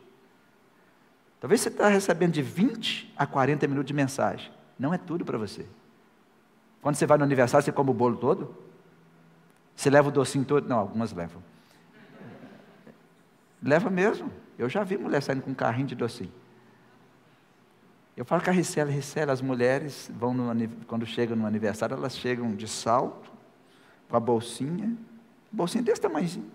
Talvez 1.40 1.60
você 1.60 1.68
está 1.68 1.88
recebendo 1.88 2.32
de 2.32 2.42
20 2.42 3.12
a 3.16 3.26
40 3.26 3.66
minutos 3.66 3.86
de 3.86 3.94
mensagem. 3.94 4.50
Não 4.78 4.92
é 4.92 4.98
tudo 4.98 5.24
para 5.24 5.38
você. 5.38 5.66
Quando 6.80 6.96
você 6.96 7.06
vai 7.06 7.18
no 7.18 7.24
aniversário, 7.24 7.64
você 7.64 7.72
come 7.72 7.90
o 7.90 7.94
bolo 7.94 8.16
todo? 8.16 8.56
Você 9.74 9.90
leva 9.90 10.08
o 10.08 10.12
docinho 10.12 10.44
todo? 10.44 10.68
Não, 10.68 10.78
algumas 10.78 11.12
levam. 11.12 11.42
Leva 13.62 13.90
mesmo. 13.90 14.30
Eu 14.58 14.68
já 14.68 14.82
vi 14.82 14.96
mulher 14.96 15.22
saindo 15.22 15.42
com 15.42 15.50
um 15.50 15.54
carrinho 15.54 15.88
de 15.88 15.94
docinho. 15.94 16.32
Eu 18.16 18.24
falo 18.24 18.42
com 18.42 18.48
a 18.48 18.52
Ricela, 18.52 19.30
as 19.30 19.42
mulheres 19.42 20.10
vão 20.14 20.32
no, 20.32 20.68
quando 20.86 21.04
chegam 21.04 21.36
no 21.36 21.46
aniversário, 21.46 21.94
elas 21.94 22.16
chegam 22.16 22.54
de 22.54 22.66
salto, 22.66 23.30
com 24.08 24.16
a 24.16 24.20
bolsinha, 24.20 24.96
bolsinha 25.52 25.84
desse 25.84 26.00
tamanhozinho. 26.00 26.50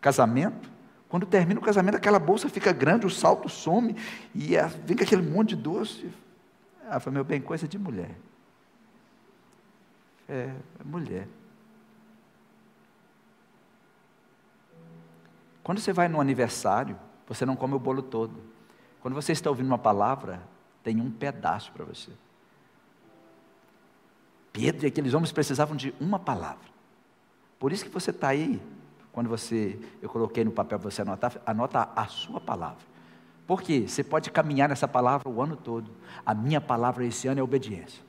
Casamento. 0.00 0.75
Quando 1.08 1.24
termina 1.24 1.60
o 1.60 1.62
casamento, 1.62 1.96
aquela 1.96 2.18
bolsa 2.18 2.48
fica 2.48 2.72
grande, 2.72 3.06
o 3.06 3.10
salto 3.10 3.48
some, 3.48 3.94
e 4.34 4.56
vem 4.84 4.96
aquele 5.00 5.22
monte 5.22 5.50
de 5.50 5.56
doce. 5.56 6.10
Ah, 6.88 6.98
foi 6.98 7.12
meu 7.12 7.24
bem, 7.24 7.40
coisa 7.40 7.66
de 7.68 7.78
mulher. 7.78 8.16
É, 10.28 10.52
é 10.80 10.84
mulher. 10.84 11.28
Quando 15.62 15.80
você 15.80 15.92
vai 15.92 16.08
no 16.08 16.20
aniversário, 16.20 16.98
você 17.26 17.44
não 17.44 17.56
come 17.56 17.74
o 17.74 17.78
bolo 17.78 18.02
todo. 18.02 18.34
Quando 19.00 19.14
você 19.14 19.32
está 19.32 19.50
ouvindo 19.50 19.66
uma 19.66 19.78
palavra, 19.78 20.42
tem 20.82 21.00
um 21.00 21.10
pedaço 21.10 21.72
para 21.72 21.84
você. 21.84 22.10
Pedro 24.52 24.86
e 24.86 24.88
aqueles 24.88 25.12
homens 25.12 25.32
precisavam 25.32 25.76
de 25.76 25.94
uma 26.00 26.18
palavra. 26.18 26.68
Por 27.58 27.72
isso 27.72 27.84
que 27.84 27.90
você 27.90 28.10
está 28.10 28.28
aí, 28.28 28.62
quando 29.16 29.30
você, 29.30 29.78
eu 30.02 30.10
coloquei 30.10 30.44
no 30.44 30.50
papel 30.50 30.78
para 30.78 30.90
você 30.90 31.00
anotar, 31.00 31.32
anota 31.46 31.88
a 31.96 32.04
sua 32.04 32.38
palavra. 32.38 32.84
Porque 33.46 33.88
você 33.88 34.04
pode 34.04 34.30
caminhar 34.30 34.68
nessa 34.68 34.86
palavra 34.86 35.26
o 35.26 35.40
ano 35.40 35.56
todo. 35.56 35.90
A 36.26 36.34
minha 36.34 36.60
palavra 36.60 37.02
esse 37.02 37.26
ano 37.26 37.40
é 37.40 37.42
obediência. 37.42 38.04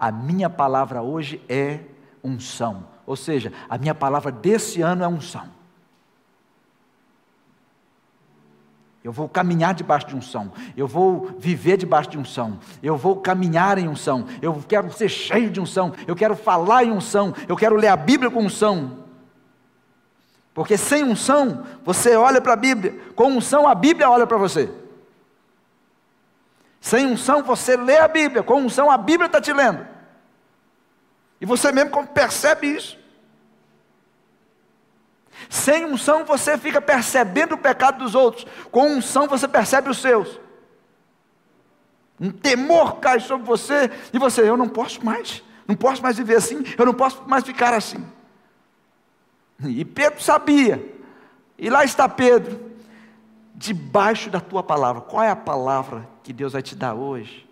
A 0.00 0.10
minha 0.10 0.50
palavra 0.50 1.00
hoje 1.00 1.40
é 1.48 1.78
unção. 2.24 2.88
Ou 3.06 3.14
seja, 3.14 3.52
a 3.68 3.78
minha 3.78 3.94
palavra 3.94 4.32
desse 4.32 4.82
ano 4.82 5.04
é 5.04 5.06
unção. 5.06 5.48
Eu 9.04 9.12
vou 9.12 9.28
caminhar 9.28 9.74
debaixo 9.74 10.08
de 10.08 10.16
unção. 10.16 10.50
Eu 10.76 10.88
vou 10.88 11.36
viver 11.38 11.76
debaixo 11.76 12.10
de 12.10 12.18
unção. 12.18 12.58
Eu 12.82 12.96
vou 12.96 13.20
caminhar 13.20 13.78
em 13.78 13.86
unção. 13.86 14.26
Eu 14.42 14.60
quero 14.66 14.92
ser 14.92 15.08
cheio 15.08 15.52
de 15.52 15.60
unção. 15.60 15.92
Eu 16.04 16.16
quero 16.16 16.34
falar 16.34 16.82
em 16.82 16.90
unção. 16.90 17.32
Eu 17.46 17.56
quero 17.56 17.76
ler 17.76 17.88
a 17.88 17.96
Bíblia 17.96 18.28
com 18.28 18.40
unção. 18.40 19.06
Porque 20.58 20.76
sem 20.76 21.04
unção, 21.04 21.64
você 21.84 22.16
olha 22.16 22.40
para 22.40 22.54
a 22.54 22.56
Bíblia. 22.56 22.98
Com 23.14 23.28
unção, 23.28 23.68
a 23.68 23.76
Bíblia 23.76 24.10
olha 24.10 24.26
para 24.26 24.36
você. 24.36 24.68
Sem 26.80 27.06
unção, 27.06 27.44
você 27.44 27.76
lê 27.76 27.96
a 27.98 28.08
Bíblia. 28.08 28.42
Com 28.42 28.62
unção, 28.62 28.90
a 28.90 28.98
Bíblia 28.98 29.26
está 29.26 29.40
te 29.40 29.52
lendo. 29.52 29.86
E 31.40 31.46
você 31.46 31.70
mesmo 31.70 32.04
percebe 32.08 32.74
isso. 32.74 32.98
Sem 35.48 35.84
unção 35.84 36.24
você 36.24 36.58
fica 36.58 36.80
percebendo 36.80 37.54
o 37.54 37.58
pecado 37.58 37.98
dos 37.98 38.16
outros, 38.16 38.44
com 38.72 38.94
unção 38.94 39.28
você 39.28 39.46
percebe 39.46 39.88
os 39.88 39.98
seus. 39.98 40.40
Um 42.20 42.32
temor 42.32 42.96
cai 42.96 43.20
sobre 43.20 43.46
você 43.46 43.92
e 44.12 44.18
você, 44.18 44.40
eu 44.40 44.56
não 44.56 44.68
posso 44.68 45.06
mais, 45.06 45.40
não 45.68 45.76
posso 45.76 46.02
mais 46.02 46.16
viver 46.16 46.38
assim, 46.38 46.64
eu 46.76 46.84
não 46.84 46.94
posso 46.94 47.22
mais 47.28 47.44
ficar 47.44 47.72
assim. 47.72 48.04
E 49.64 49.84
Pedro 49.84 50.22
sabia, 50.22 50.96
e 51.58 51.68
lá 51.68 51.84
está 51.84 52.08
Pedro, 52.08 52.70
debaixo 53.54 54.30
da 54.30 54.40
tua 54.40 54.62
palavra. 54.62 55.02
Qual 55.02 55.22
é 55.22 55.30
a 55.30 55.36
palavra 55.36 56.08
que 56.22 56.32
Deus 56.32 56.52
vai 56.52 56.62
te 56.62 56.76
dar 56.76 56.94
hoje? 56.94 57.48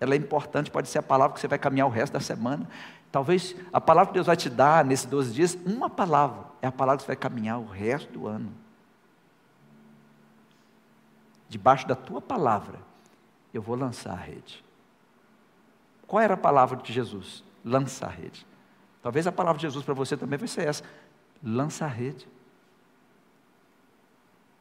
Ela 0.00 0.14
é 0.14 0.16
importante, 0.16 0.70
pode 0.70 0.88
ser 0.88 0.98
a 0.98 1.02
palavra 1.02 1.34
que 1.34 1.40
você 1.40 1.48
vai 1.48 1.58
caminhar 1.58 1.86
o 1.86 1.90
resto 1.90 2.12
da 2.12 2.20
semana, 2.20 2.68
Talvez 3.10 3.56
a 3.72 3.80
palavra 3.80 4.08
que 4.08 4.14
Deus 4.14 4.26
vai 4.26 4.36
te 4.36 4.50
dar 4.50 4.84
nesses 4.84 5.06
12 5.06 5.32
dias, 5.32 5.58
uma 5.64 5.88
palavra, 5.88 6.44
é 6.60 6.66
a 6.66 6.72
palavra 6.72 6.98
que 6.98 7.04
você 7.04 7.08
vai 7.08 7.16
caminhar 7.16 7.58
o 7.58 7.66
resto 7.66 8.12
do 8.12 8.26
ano. 8.26 8.52
Debaixo 11.48 11.88
da 11.88 11.94
tua 11.94 12.20
palavra, 12.20 12.78
eu 13.54 13.62
vou 13.62 13.74
lançar 13.74 14.12
a 14.12 14.16
rede. 14.16 14.62
Qual 16.06 16.22
era 16.22 16.34
a 16.34 16.36
palavra 16.36 16.76
de 16.76 16.92
Jesus? 16.92 17.42
lança 17.64 18.06
a 18.06 18.08
rede. 18.08 18.46
Talvez 19.02 19.26
a 19.26 19.32
palavra 19.32 19.58
de 19.58 19.62
Jesus 19.62 19.84
para 19.84 19.94
você 19.94 20.16
também 20.16 20.38
vai 20.38 20.48
ser 20.48 20.66
essa: 20.66 20.84
lança 21.42 21.84
a 21.84 21.88
rede. 21.88 22.26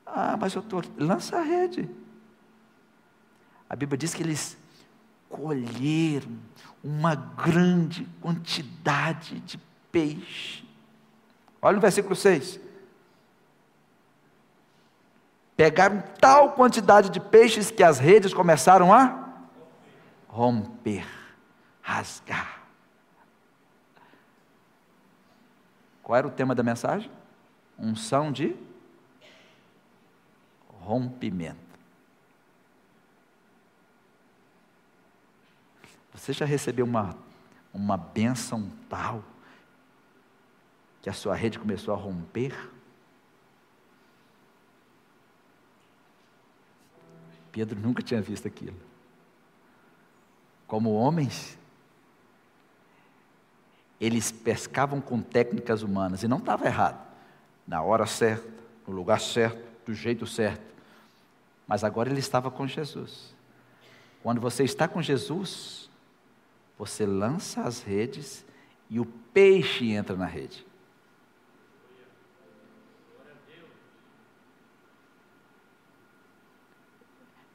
Ah, 0.05 0.37
mas 0.39 0.53
eu 0.53 0.61
estou 0.61 0.79
aqui. 0.79 0.91
Lança 0.97 1.37
a 1.37 1.41
rede. 1.41 1.89
A 3.69 3.75
Bíblia 3.75 3.97
diz 3.97 4.13
que 4.13 4.23
eles 4.23 4.57
colheram 5.29 6.37
uma 6.83 7.15
grande 7.15 8.07
quantidade 8.21 9.39
de 9.41 9.57
peixe. 9.91 10.63
Olha 11.61 11.77
o 11.77 11.81
versículo 11.81 12.15
6. 12.15 12.59
Pegaram 15.57 16.03
tal 16.21 16.51
quantidade 16.51 17.09
de 17.09 17.19
peixes 17.19 17.71
que 17.71 17.83
as 17.83 17.97
redes 17.97 18.33
começaram 18.33 18.93
a 18.93 19.27
romper, 20.27 21.05
rasgar. 21.81 22.56
Qual 26.07 26.15
era 26.17 26.25
o 26.25 26.31
tema 26.31 26.55
da 26.55 26.63
mensagem? 26.63 27.11
Unção 27.77 28.31
de 28.31 28.55
rompimento. 30.79 31.59
Você 36.13 36.31
já 36.31 36.45
recebeu 36.45 36.85
uma, 36.85 37.13
uma 37.73 37.97
bênção 37.97 38.71
tal 38.87 39.21
que 41.01 41.09
a 41.09 41.13
sua 41.13 41.35
rede 41.35 41.59
começou 41.59 41.93
a 41.93 41.97
romper? 41.97 42.71
Pedro 47.51 47.77
nunca 47.77 48.01
tinha 48.01 48.21
visto 48.21 48.47
aquilo. 48.47 48.79
Como 50.65 50.93
homens, 50.93 51.59
eles 53.99 54.31
pescavam 54.31 55.01
com 55.01 55.21
técnicas 55.21 55.81
humanas 55.81 56.23
e 56.23 56.27
não 56.27 56.37
estava 56.37 56.65
errado. 56.65 57.05
Na 57.67 57.81
hora 57.81 58.05
certa, 58.05 58.47
no 58.87 58.93
lugar 58.93 59.19
certo, 59.19 59.59
do 59.85 59.93
jeito 59.93 60.25
certo. 60.25 60.61
Mas 61.67 61.83
agora 61.83 62.09
ele 62.09 62.19
estava 62.19 62.49
com 62.51 62.67
Jesus. 62.67 63.35
Quando 64.21 64.39
você 64.39 64.63
está 64.63 64.87
com 64.87 65.01
Jesus, 65.01 65.89
você 66.77 67.05
lança 67.05 67.61
as 67.61 67.81
redes 67.81 68.45
e 68.89 68.99
o 68.99 69.05
peixe 69.05 69.91
entra 69.91 70.15
na 70.15 70.25
rede. 70.25 70.65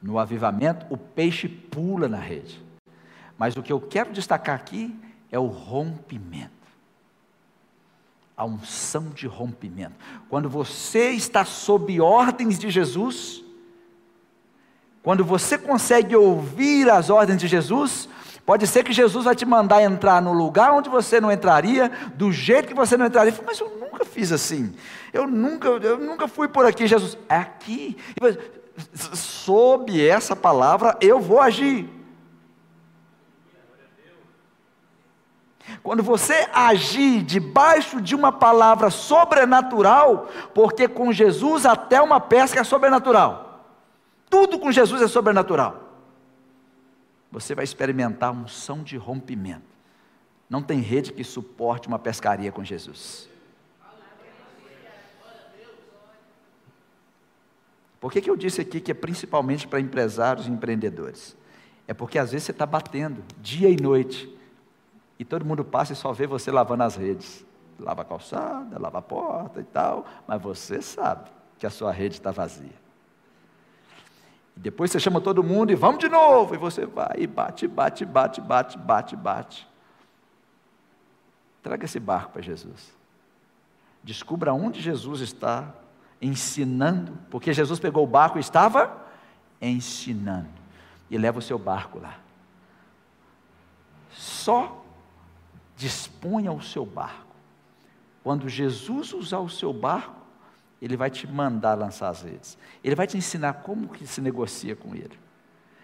No 0.01 0.19
avivamento, 0.19 0.85
o 0.89 0.97
peixe 0.97 1.47
pula 1.47 2.09
na 2.09 2.17
rede. 2.17 2.61
Mas 3.37 3.55
o 3.55 3.63
que 3.63 3.71
eu 3.71 3.79
quero 3.79 4.11
destacar 4.11 4.55
aqui 4.55 4.93
é 5.33 5.39
o 5.39 5.47
rompimento. 5.47 6.51
A 8.37 8.45
unção 8.45 9.09
de 9.09 9.25
rompimento. 9.25 9.95
Quando 10.29 10.47
você 10.47 11.09
está 11.09 11.43
sob 11.43 11.99
ordens 11.99 12.59
de 12.59 12.69
Jesus, 12.69 13.43
quando 15.01 15.25
você 15.25 15.57
consegue 15.57 16.15
ouvir 16.15 16.87
as 16.89 17.09
ordens 17.09 17.41
de 17.41 17.47
Jesus, 17.47 18.07
pode 18.45 18.67
ser 18.67 18.83
que 18.83 18.93
Jesus 18.93 19.25
vai 19.25 19.35
te 19.35 19.45
mandar 19.45 19.81
entrar 19.81 20.21
no 20.21 20.33
lugar 20.33 20.71
onde 20.71 20.87
você 20.89 21.19
não 21.19 21.31
entraria, 21.31 21.91
do 22.15 22.31
jeito 22.31 22.67
que 22.67 22.73
você 22.75 22.95
não 22.95 23.07
entraria. 23.07 23.33
Mas 23.43 23.59
eu 23.59 23.75
nunca 23.79 24.05
fiz 24.05 24.31
assim. 24.31 24.73
Eu 25.11 25.27
nunca, 25.27 25.67
eu 25.67 25.97
nunca 25.97 26.27
fui 26.27 26.47
por 26.47 26.63
aqui, 26.65 26.85
Jesus. 26.85 27.17
É 27.27 27.37
aqui 27.37 27.97
sob 29.15 30.07
essa 30.07 30.35
palavra 30.35 30.95
eu 31.01 31.19
vou 31.19 31.39
agir. 31.39 31.89
Quando 35.81 36.03
você 36.03 36.49
agir 36.53 37.23
debaixo 37.23 38.01
de 38.01 38.15
uma 38.15 38.31
palavra 38.31 38.89
sobrenatural, 38.89 40.27
porque 40.53 40.87
com 40.87 41.11
Jesus 41.11 41.65
até 41.65 42.01
uma 42.01 42.19
pesca 42.19 42.59
é 42.59 42.63
sobrenatural. 42.63 43.65
Tudo 44.29 44.59
com 44.59 44.71
Jesus 44.71 45.01
é 45.01 45.07
sobrenatural. 45.07 45.81
Você 47.31 47.55
vai 47.55 47.63
experimentar 47.63 48.33
som 48.47 48.83
de 48.83 48.97
rompimento. 48.97 49.73
Não 50.49 50.61
tem 50.61 50.79
rede 50.79 51.13
que 51.13 51.23
suporte 51.23 51.87
uma 51.87 51.97
pescaria 51.97 52.51
com 52.51 52.63
Jesus. 52.63 53.29
Por 57.99 58.11
que, 58.11 58.19
que 58.19 58.29
eu 58.29 58.35
disse 58.35 58.59
aqui 58.59 58.81
que 58.81 58.91
é 58.91 58.93
principalmente 58.93 59.65
para 59.65 59.79
empresários 59.79 60.45
e 60.45 60.51
empreendedores? 60.51 61.37
É 61.87 61.93
porque 61.93 62.19
às 62.19 62.31
vezes 62.31 62.45
você 62.45 62.51
está 62.51 62.65
batendo 62.65 63.23
dia 63.41 63.69
e 63.69 63.77
noite, 63.77 64.29
e 65.17 65.25
todo 65.25 65.45
mundo 65.45 65.63
passa 65.63 65.93
e 65.93 65.95
só 65.95 66.11
vê 66.11 66.25
você 66.25 66.51
lavando 66.51 66.83
as 66.83 66.95
redes. 66.95 67.45
Lava 67.79 68.01
a 68.01 68.05
calçada, 68.05 68.79
lava 68.79 68.99
a 68.99 69.01
porta 69.01 69.59
e 69.59 69.63
tal, 69.63 70.05
mas 70.27 70.41
você 70.41 70.81
sabe 70.81 71.29
que 71.57 71.65
a 71.65 71.69
sua 71.69 71.91
rede 71.91 72.15
está 72.15 72.31
vazia. 72.31 72.83
E 74.55 74.59
depois 74.59 74.91
você 74.91 74.99
chama 74.99 75.19
todo 75.19 75.43
mundo 75.43 75.71
e 75.71 75.75
vamos 75.75 75.99
de 75.99 76.07
novo, 76.07 76.53
e 76.53 76.57
você 76.57 76.85
vai 76.85 77.15
e 77.17 77.27
bate, 77.27 77.67
bate, 77.67 78.05
bate, 78.05 78.41
bate, 78.41 78.77
bate, 78.77 79.15
bate. 79.15 79.67
Traga 81.63 81.85
esse 81.85 81.99
barco 81.99 82.33
para 82.33 82.41
Jesus. 82.41 82.93
Descubra 84.03 84.53
onde 84.53 84.81
Jesus 84.81 85.21
está 85.21 85.73
ensinando, 86.21 87.17
porque 87.29 87.53
Jesus 87.53 87.79
pegou 87.79 88.03
o 88.03 88.07
barco 88.07 88.37
e 88.37 88.41
estava 88.41 89.01
ensinando. 89.61 90.49
E 91.09 91.17
leva 91.17 91.39
o 91.39 91.41
seu 91.41 91.57
barco 91.57 91.99
lá. 91.99 92.17
Só 94.11 94.82
disponha 95.83 96.49
o 96.53 96.61
seu 96.61 96.85
barco. 96.85 97.35
Quando 98.23 98.47
Jesus 98.47 99.11
usar 99.11 99.39
o 99.39 99.49
seu 99.49 99.73
barco, 99.73 100.15
ele 100.81 100.95
vai 100.95 101.09
te 101.09 101.27
mandar 101.27 101.77
lançar 101.77 102.07
as 102.07 102.21
redes. 102.21 102.57
Ele 102.81 102.95
vai 102.95 103.05
te 103.05 103.17
ensinar 103.17 103.53
como 103.55 103.89
que 103.89 104.07
se 104.07 104.21
negocia 104.21 104.77
com 104.77 104.95
ele. 104.95 105.19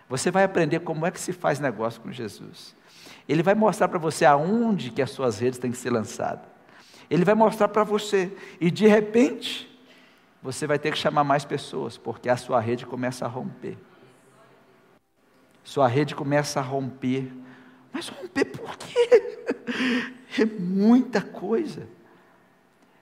Você 0.08 0.32
vai 0.32 0.46
aprender 0.46 0.80
como 0.80 1.06
é 1.06 1.12
que 1.12 1.20
se 1.20 1.34
faz 1.34 1.60
negócio 1.60 2.00
com 2.00 2.14
Jesus. 2.14 2.74
Ele 3.28 3.44
vai 3.44 3.54
mostrar 3.54 3.90
para 3.90 4.00
você 4.00 4.24
aonde 4.24 4.90
que 4.90 5.02
as 5.02 5.12
suas 5.12 5.38
redes 5.38 5.60
têm 5.60 5.70
que 5.70 5.78
ser 5.78 5.90
lançadas. 5.90 6.46
Ele 7.10 7.26
vai 7.26 7.36
mostrar 7.36 7.68
para 7.68 7.84
você. 7.84 8.32
E 8.60 8.72
de 8.72 8.88
repente, 8.88 9.70
você 10.42 10.66
vai 10.66 10.80
ter 10.80 10.92
que 10.94 10.98
chamar 10.98 11.26
mais 11.26 11.44
pessoas, 11.44 11.98
porque 11.98 12.30
a 12.30 12.38
sua 12.38 12.62
rede 12.62 12.86
começa 12.86 13.26
a 13.26 13.28
romper. 13.28 13.78
Sua 15.62 15.88
rede 15.88 16.16
começa 16.16 16.62
a 16.62 16.64
romper. 16.64 17.32
Mas 17.91 18.08
romper 18.08 18.45
por 18.45 18.78
quê? 18.78 19.45
É 20.39 20.45
muita 20.45 21.21
coisa. 21.21 21.88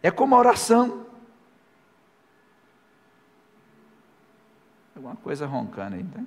É 0.01 0.09
como 0.09 0.33
a 0.35 0.39
oração. 0.39 1.05
Alguma 4.95 5.15
coisa 5.17 5.45
roncando 5.45 5.95
aí, 5.95 6.03
tá? 6.03 6.21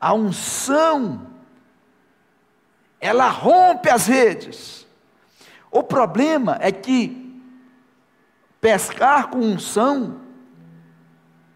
A 0.00 0.14
unção 0.14 1.34
ela 3.04 3.28
rompe 3.28 3.90
as 3.90 4.06
redes. 4.06 4.86
O 5.70 5.82
problema 5.82 6.56
é 6.60 6.72
que 6.72 7.38
pescar 8.62 9.28
com 9.28 9.40
unção 9.40 10.23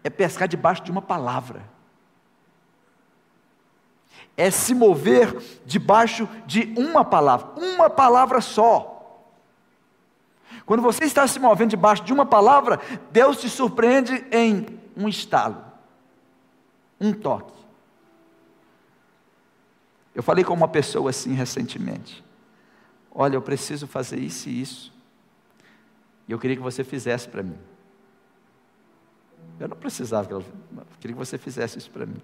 é 0.03 0.09
pescar 0.09 0.47
debaixo 0.47 0.83
de 0.83 0.91
uma 0.91 1.01
palavra. 1.01 1.63
É 4.35 4.49
se 4.49 4.73
mover 4.73 5.37
debaixo 5.65 6.27
de 6.45 6.73
uma 6.77 7.03
palavra, 7.03 7.51
uma 7.57 7.89
palavra 7.89 8.41
só. 8.41 8.95
Quando 10.65 10.81
você 10.81 11.03
está 11.05 11.27
se 11.27 11.39
movendo 11.39 11.71
debaixo 11.71 12.03
de 12.03 12.13
uma 12.13 12.25
palavra, 12.25 12.79
Deus 13.11 13.39
te 13.41 13.49
surpreende 13.49 14.25
em 14.31 14.79
um 14.95 15.07
estalo, 15.07 15.63
um 16.99 17.11
toque. 17.11 17.57
Eu 20.13 20.23
falei 20.23 20.43
com 20.43 20.53
uma 20.53 20.67
pessoa 20.67 21.09
assim 21.09 21.33
recentemente: 21.33 22.23
Olha, 23.11 23.35
eu 23.35 23.41
preciso 23.41 23.87
fazer 23.87 24.19
isso 24.19 24.49
e 24.49 24.61
isso. 24.61 24.93
E 26.27 26.31
eu 26.31 26.39
queria 26.39 26.55
que 26.55 26.61
você 26.61 26.83
fizesse 26.83 27.27
para 27.27 27.41
mim. 27.41 27.57
Eu 29.59 29.67
não 29.67 29.77
precisava, 29.77 30.31
eu 30.31 30.43
queria 30.99 31.15
que 31.15 31.25
você 31.25 31.37
fizesse 31.37 31.77
isso 31.77 31.91
para 31.91 32.05
mim. 32.05 32.21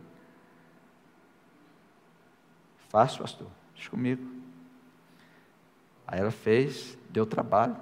Faça, 2.90 3.18
pastor, 3.18 3.48
deixa 3.74 3.90
comigo. 3.90 4.26
Aí 6.08 6.20
ela 6.20 6.32
fez, 6.32 6.98
deu 7.10 7.26
trabalho. 7.26 7.76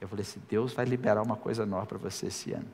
Eu 0.00 0.08
falei 0.08 0.22
assim: 0.22 0.42
Deus 0.48 0.72
vai 0.72 0.84
liberar 0.84 1.22
uma 1.22 1.36
coisa 1.36 1.64
nova 1.64 1.86
para 1.86 1.98
você 1.98 2.26
esse 2.26 2.52
ano. 2.52 2.68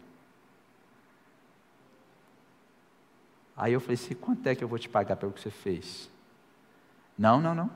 Aí 3.57 3.73
eu 3.73 3.81
falei 3.81 3.95
assim: 3.95 4.14
quanto 4.14 4.47
é 4.47 4.55
que 4.55 4.64
eu 4.64 4.68
vou 4.68 4.79
te 4.79 4.89
pagar 4.89 5.16
pelo 5.16 5.33
que 5.33 5.41
você 5.41 5.51
fez? 5.51 6.11
Não, 7.18 7.41
não, 7.41 7.55
não. 7.55 7.71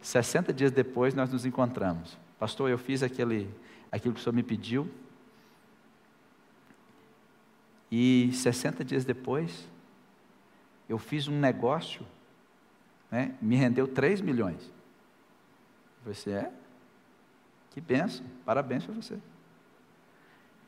60 0.00 0.52
dias 0.52 0.70
depois 0.70 1.14
nós 1.14 1.30
nos 1.30 1.44
encontramos. 1.44 2.16
Pastor, 2.38 2.70
eu 2.70 2.78
fiz 2.78 3.02
aquele, 3.02 3.52
aquilo 3.90 4.14
que 4.14 4.20
o 4.20 4.22
senhor 4.22 4.34
me 4.34 4.42
pediu. 4.42 4.88
E 7.90 8.30
60 8.32 8.84
dias 8.84 9.04
depois, 9.04 9.68
eu 10.88 10.98
fiz 10.98 11.26
um 11.26 11.38
negócio, 11.38 12.06
né, 13.10 13.36
me 13.42 13.56
rendeu 13.56 13.88
3 13.88 14.20
milhões. 14.20 14.72
Você 16.04 16.30
é? 16.30 16.52
Que 17.70 17.80
benção, 17.80 18.24
parabéns 18.44 18.84
para 18.84 18.94
você. 18.94 19.14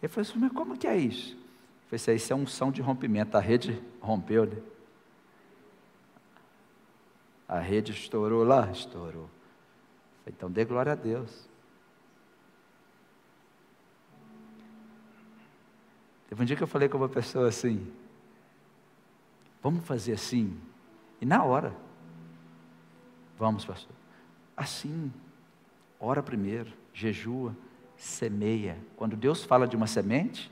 Ele 0.02 0.08
falou 0.08 0.28
assim, 0.28 0.38
mas 0.38 0.52
como 0.52 0.76
que 0.76 0.86
é 0.86 0.96
isso? 0.96 1.34
Eu 1.34 1.38
falei 1.86 1.96
assim, 1.96 2.14
isso 2.14 2.32
é 2.32 2.36
unção 2.36 2.72
de 2.72 2.82
rompimento, 2.82 3.36
a 3.36 3.40
rede 3.40 3.80
rompeu, 4.00 4.46
né? 4.46 4.60
A 7.46 7.58
rede 7.58 7.92
estourou 7.92 8.44
lá? 8.44 8.70
Estourou. 8.70 9.28
Falei, 10.24 10.34
então 10.36 10.50
dê 10.50 10.64
glória 10.64 10.92
a 10.92 10.94
Deus. 10.94 11.48
Teve 16.32 16.44
um 16.44 16.46
dia 16.46 16.56
que 16.56 16.62
eu 16.62 16.66
falei 16.66 16.88
com 16.88 16.96
uma 16.96 17.10
pessoa 17.10 17.46
assim, 17.46 17.86
vamos 19.62 19.84
fazer 19.84 20.14
assim, 20.14 20.58
e 21.20 21.26
na 21.26 21.44
hora, 21.44 21.76
vamos 23.38 23.66
pastor, 23.66 23.94
assim, 24.56 25.12
ora 26.00 26.22
primeiro, 26.22 26.72
jejua, 26.94 27.54
semeia. 27.98 28.78
Quando 28.96 29.14
Deus 29.14 29.44
fala 29.44 29.68
de 29.68 29.76
uma 29.76 29.86
semente, 29.86 30.50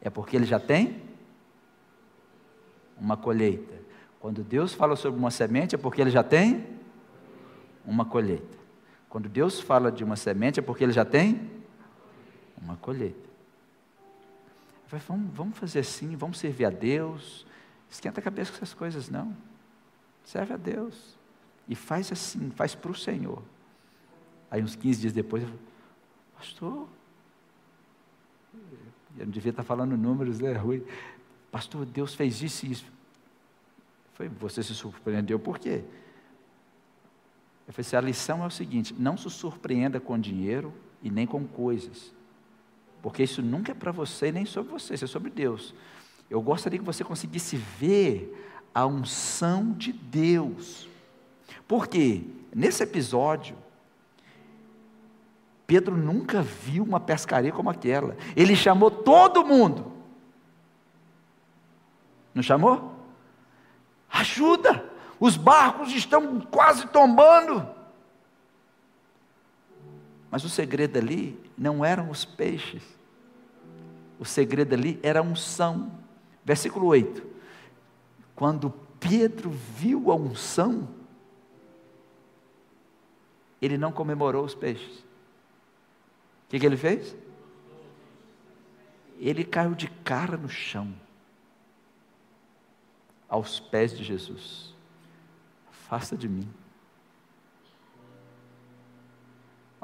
é 0.00 0.10
porque 0.10 0.34
Ele 0.34 0.44
já 0.44 0.58
tem 0.58 1.00
uma 2.98 3.16
colheita. 3.16 3.80
Quando 4.18 4.42
Deus 4.42 4.74
fala 4.74 4.96
sobre 4.96 5.20
uma 5.20 5.30
semente, 5.30 5.76
é 5.76 5.78
porque 5.78 6.00
Ele 6.00 6.10
já 6.10 6.24
tem 6.24 6.66
uma 7.86 8.04
colheita. 8.04 8.58
Quando 9.08 9.28
Deus 9.28 9.60
fala 9.60 9.92
de 9.92 10.02
uma 10.02 10.16
semente, 10.16 10.58
é 10.58 10.62
porque 10.64 10.82
Ele 10.82 10.92
já 10.92 11.04
tem 11.04 11.48
uma 12.60 12.74
colheita. 12.76 13.33
Vamos, 14.88 15.34
vamos 15.34 15.58
fazer 15.58 15.80
assim, 15.80 16.14
vamos 16.16 16.38
servir 16.38 16.66
a 16.66 16.70
Deus. 16.70 17.46
Esquenta 17.90 18.20
a 18.20 18.22
cabeça 18.22 18.50
com 18.50 18.56
essas 18.56 18.74
coisas, 18.74 19.08
não. 19.08 19.36
Serve 20.24 20.54
a 20.54 20.56
Deus. 20.56 21.18
E 21.68 21.74
faz 21.74 22.12
assim, 22.12 22.50
faz 22.50 22.74
para 22.74 22.90
o 22.90 22.94
Senhor. 22.94 23.42
Aí 24.50 24.62
uns 24.62 24.76
15 24.76 25.00
dias 25.00 25.12
depois, 25.12 25.42
eu 25.42 25.48
falei, 25.48 25.64
pastor, 26.36 26.88
eu 29.16 29.26
não 29.26 29.32
devia 29.32 29.50
estar 29.50 29.62
falando 29.62 29.96
números, 29.96 30.40
é 30.40 30.52
ruim. 30.52 30.84
Pastor, 31.50 31.84
Deus 31.86 32.14
fez 32.14 32.42
isso 32.42 32.66
e 32.66 32.72
isso. 32.72 32.92
Foi, 34.14 34.28
você 34.28 34.62
se 34.62 34.74
surpreendeu 34.74 35.38
por 35.38 35.58
quê? 35.58 35.82
Eu 37.66 37.72
falei 37.72 37.86
assim, 37.86 37.96
a 37.96 38.00
lição 38.00 38.44
é 38.44 38.46
o 38.46 38.50
seguinte, 38.50 38.94
não 38.96 39.16
se 39.16 39.28
surpreenda 39.30 39.98
com 39.98 40.18
dinheiro 40.18 40.72
e 41.02 41.10
nem 41.10 41.26
com 41.26 41.44
coisas. 41.46 42.13
Porque 43.04 43.22
isso 43.22 43.42
nunca 43.42 43.72
é 43.72 43.74
para 43.74 43.92
você 43.92 44.32
nem 44.32 44.46
sobre 44.46 44.72
você, 44.72 44.94
isso 44.94 45.04
é 45.04 45.06
sobre 45.06 45.28
Deus. 45.28 45.74
Eu 46.30 46.40
gostaria 46.40 46.78
que 46.78 46.84
você 46.86 47.04
conseguisse 47.04 47.54
ver 47.54 48.64
a 48.74 48.86
unção 48.86 49.72
de 49.72 49.92
Deus. 49.92 50.88
Porque 51.68 52.22
nesse 52.54 52.82
episódio, 52.82 53.58
Pedro 55.66 55.94
nunca 55.94 56.40
viu 56.40 56.82
uma 56.82 56.98
pescaria 56.98 57.52
como 57.52 57.68
aquela. 57.68 58.16
Ele 58.34 58.56
chamou 58.56 58.90
todo 58.90 59.44
mundo. 59.44 59.92
Não 62.32 62.42
chamou? 62.42 62.90
Ajuda! 64.08 64.82
Os 65.20 65.36
barcos 65.36 65.92
estão 65.92 66.40
quase 66.40 66.86
tombando. 66.86 67.68
Mas 70.34 70.42
o 70.42 70.48
segredo 70.48 70.98
ali 70.98 71.38
não 71.56 71.84
eram 71.84 72.10
os 72.10 72.24
peixes. 72.24 72.82
O 74.18 74.24
segredo 74.24 74.74
ali 74.74 74.98
era 75.00 75.20
a 75.20 75.22
unção. 75.22 75.96
Versículo 76.44 76.86
8. 76.86 77.24
Quando 78.34 78.74
Pedro 78.98 79.48
viu 79.48 80.10
a 80.10 80.16
unção, 80.16 80.88
ele 83.62 83.78
não 83.78 83.92
comemorou 83.92 84.44
os 84.44 84.56
peixes. 84.56 84.98
O 84.98 86.48
que, 86.48 86.58
que 86.58 86.66
ele 86.66 86.76
fez? 86.76 87.14
Ele 89.20 89.44
caiu 89.44 89.76
de 89.76 89.86
cara 89.86 90.36
no 90.36 90.48
chão, 90.48 90.92
aos 93.28 93.60
pés 93.60 93.96
de 93.96 94.02
Jesus. 94.02 94.74
Afasta 95.68 96.16
de 96.16 96.28
mim. 96.28 96.52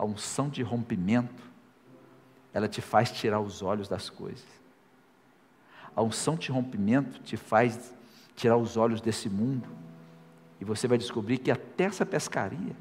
A 0.01 0.05
unção 0.07 0.49
de 0.49 0.63
rompimento, 0.63 1.43
ela 2.55 2.67
te 2.67 2.81
faz 2.81 3.11
tirar 3.11 3.39
os 3.39 3.61
olhos 3.61 3.87
das 3.87 4.09
coisas. 4.09 4.47
A 5.95 6.01
unção 6.01 6.37
de 6.37 6.51
rompimento 6.51 7.21
te 7.21 7.37
faz 7.37 7.95
tirar 8.35 8.57
os 8.57 8.79
olhos 8.79 9.03
desse 9.03 9.29
mundo. 9.29 9.69
E 10.59 10.65
você 10.65 10.89
vai 10.89 10.97
descobrir 10.97 11.37
que 11.37 11.51
até 11.51 11.85
essa 11.85 12.07
pescaria 12.07 12.75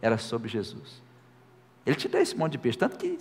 era 0.00 0.16
sobre 0.16 0.48
Jesus. 0.48 1.02
Ele 1.84 1.96
te 1.96 2.08
dá 2.08 2.18
esse 2.18 2.34
monte 2.34 2.52
de 2.52 2.58
peixe, 2.58 2.78
tanto 2.78 2.96
que 2.96 3.18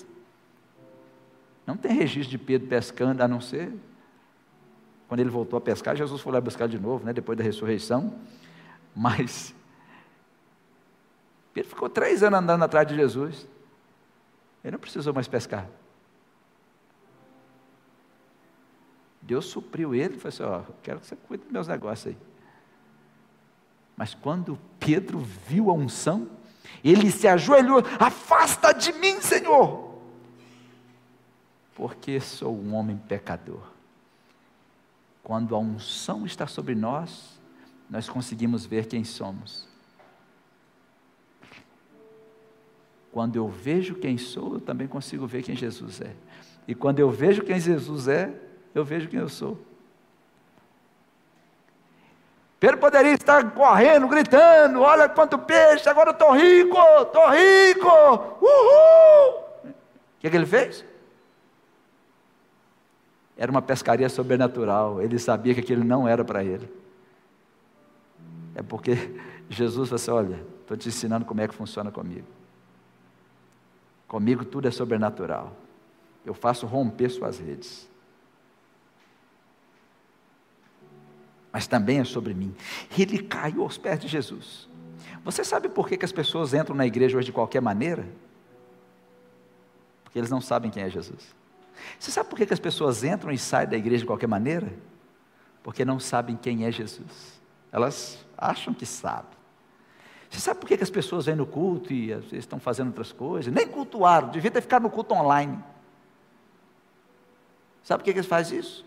não 1.68 1.76
tem 1.76 1.92
registro 1.92 2.32
de 2.32 2.38
Pedro 2.38 2.70
pescando, 2.70 3.22
a 3.22 3.28
não 3.28 3.42
ser 3.42 3.74
quando 5.10 5.20
ele 5.20 5.30
voltou 5.30 5.58
a 5.58 5.62
pescar, 5.62 5.98
Jesus 5.98 6.22
foi 6.22 6.32
lá 6.32 6.40
buscar 6.40 6.66
de 6.66 6.80
novo, 6.80 7.04
né, 7.04 7.12
depois 7.12 7.38
da 7.38 7.44
ressurreição. 7.44 8.16
Mas 8.96 9.54
Pedro 11.54 11.70
ficou 11.70 11.90
três 11.90 12.24
anos 12.24 12.40
andando 12.40 12.64
atrás 12.64 12.88
de 12.88 12.96
Jesus. 12.96 13.48
Ele 14.64 14.72
não 14.72 14.80
precisou 14.80 15.14
mais 15.14 15.28
pescar. 15.28 15.68
Deus 19.22 19.46
supriu 19.46 19.94
ele 19.94 20.16
e 20.16 20.20
falou 20.20 20.30
assim: 20.30 20.44
Ó, 20.44 20.74
quero 20.82 21.00
que 21.00 21.08
você 21.08 21.16
cuide 21.16 21.44
dos 21.44 21.52
meus 21.52 21.68
negócios 21.68 22.08
aí. 22.08 22.18
Mas 23.96 24.14
quando 24.14 24.60
Pedro 24.80 25.20
viu 25.20 25.70
a 25.70 25.74
unção, 25.74 26.30
ele 26.84 27.12
se 27.12 27.28
ajoelhou: 27.28 27.84
Afasta 28.00 28.74
de 28.74 28.92
mim, 28.94 29.22
Senhor, 29.22 29.98
porque 31.76 32.20
sou 32.20 32.58
um 32.58 32.74
homem 32.74 32.98
pecador. 32.98 33.62
Quando 35.24 35.56
a 35.56 35.60
unção 35.60 36.26
está 36.26 36.48
sobre 36.48 36.76
nós, 36.76 37.40
nós 37.90 38.10
conseguimos 38.10 38.66
ver 38.66 38.88
quem 38.88 39.06
somos. 39.06 39.73
Quando 43.14 43.36
eu 43.36 43.48
vejo 43.48 43.94
quem 43.94 44.18
sou, 44.18 44.56
eu 44.56 44.60
também 44.60 44.88
consigo 44.88 45.28
ver 45.28 45.44
quem 45.44 45.56
Jesus 45.56 46.02
é. 46.02 46.16
E 46.68 46.74
quando 46.74 46.98
eu 46.98 47.12
vejo 47.12 47.44
quem 47.44 47.60
Jesus 47.60 48.08
é, 48.08 48.34
eu 48.74 48.84
vejo 48.84 49.08
quem 49.08 49.20
eu 49.20 49.30
sou. 49.30 49.56
Pedro 52.60 52.80
poderia 52.80 53.14
estar 53.14 53.52
correndo, 53.52 54.08
gritando: 54.08 54.82
Olha 54.82 55.08
quanto 55.08 55.38
peixe, 55.38 55.88
agora 55.88 56.10
eu 56.10 56.14
estou 56.14 56.32
rico, 56.32 56.78
estou 57.02 57.30
rico, 57.30 57.88
uhul! 58.42 59.44
O 59.64 59.74
que, 60.20 60.30
que 60.32 60.36
ele 60.36 60.48
fez? 60.48 60.84
Era 63.38 63.52
uma 63.52 63.62
pescaria 63.62 64.10
sobrenatural, 64.10 65.00
ele 65.00 65.20
sabia 65.20 65.54
que 65.54 65.60
aquilo 65.60 65.84
não 65.84 66.08
era 66.08 66.26
para 66.26 66.44
ele. 66.44 66.68
É 68.56 68.64
porque 68.64 68.96
Jesus 69.50 69.90
falou 69.90 70.02
assim: 70.02 70.32
Olha, 70.32 70.44
estou 70.62 70.76
te 70.76 70.90
ensinando 70.90 71.26
como 71.26 71.42
é 71.42 71.48
que 71.48 71.54
funciona 71.54 71.92
comigo. 71.92 72.26
Comigo 74.14 74.46
tudo 74.46 74.68
é 74.68 74.72
sobrenatural. 74.72 75.58
Eu 76.24 76.36
faço 76.36 76.68
romper 76.68 77.10
suas 77.10 77.40
redes. 77.40 77.90
mas 81.52 81.68
também 81.68 82.00
é 82.00 82.04
sobre 82.04 82.34
mim. 82.34 82.56
Ele 82.98 83.20
caiu 83.20 83.62
aos 83.62 83.78
pés 83.78 84.00
de 84.00 84.08
Jesus. 84.08 84.68
Você 85.24 85.44
sabe 85.44 85.70
por 85.70 85.88
que, 85.88 85.98
que 85.98 86.06
as 86.06 86.12
pessoas 86.12 86.54
entram 86.54 86.76
na 86.76 86.86
igreja 86.86 87.16
hoje 87.16 87.28
de 87.28 87.32
qualquer 87.32 87.62
maneira? 87.62 88.08
Porque 90.04 90.18
eles 90.18 90.32
não 90.32 90.42
sabem 90.42 90.72
quem 90.72 90.82
é 90.82 90.90
Jesus. 90.90 91.36
Você 92.00 92.12
sabe 92.12 92.30
por 92.30 92.38
que, 92.38 92.48
que 92.48 92.54
as 92.54 92.60
pessoas 92.60 93.04
entram 93.04 93.32
e 93.32 93.38
saem 93.38 93.70
da 93.70 93.78
igreja 93.78 94.00
de 94.00 94.08
qualquer 94.08 94.28
maneira? 94.28 94.74
Porque 95.62 95.86
não 95.86 96.00
sabem 96.00 96.36
quem 96.36 96.66
é 96.66 96.72
Jesus. 96.72 97.40
Elas 97.72 98.24
acham 98.36 98.74
que 98.74 98.86
sabem. 98.86 99.43
Você 100.34 100.40
sabe 100.40 100.60
por 100.60 100.68
que, 100.68 100.74
as 100.74 100.90
pessoas 100.90 101.28
vêm 101.28 101.36
no 101.36 101.46
culto 101.46 101.94
e 101.94 102.12
às 102.12 102.24
vezes 102.24 102.40
estão 102.40 102.60
fazendo 102.60 102.88
outras 102.88 103.12
coisas? 103.12 103.54
Nem 103.54 103.68
cultuaram, 103.68 104.30
devia 104.30 104.50
ter 104.50 104.62
ficado 104.62 104.82
no 104.82 104.90
culto 104.90 105.14
online. 105.14 105.64
Sabe 107.84 108.02
por 108.02 108.06
que, 108.06 108.10
eles 108.10 108.26
fazem 108.26 108.58
isso? 108.58 108.84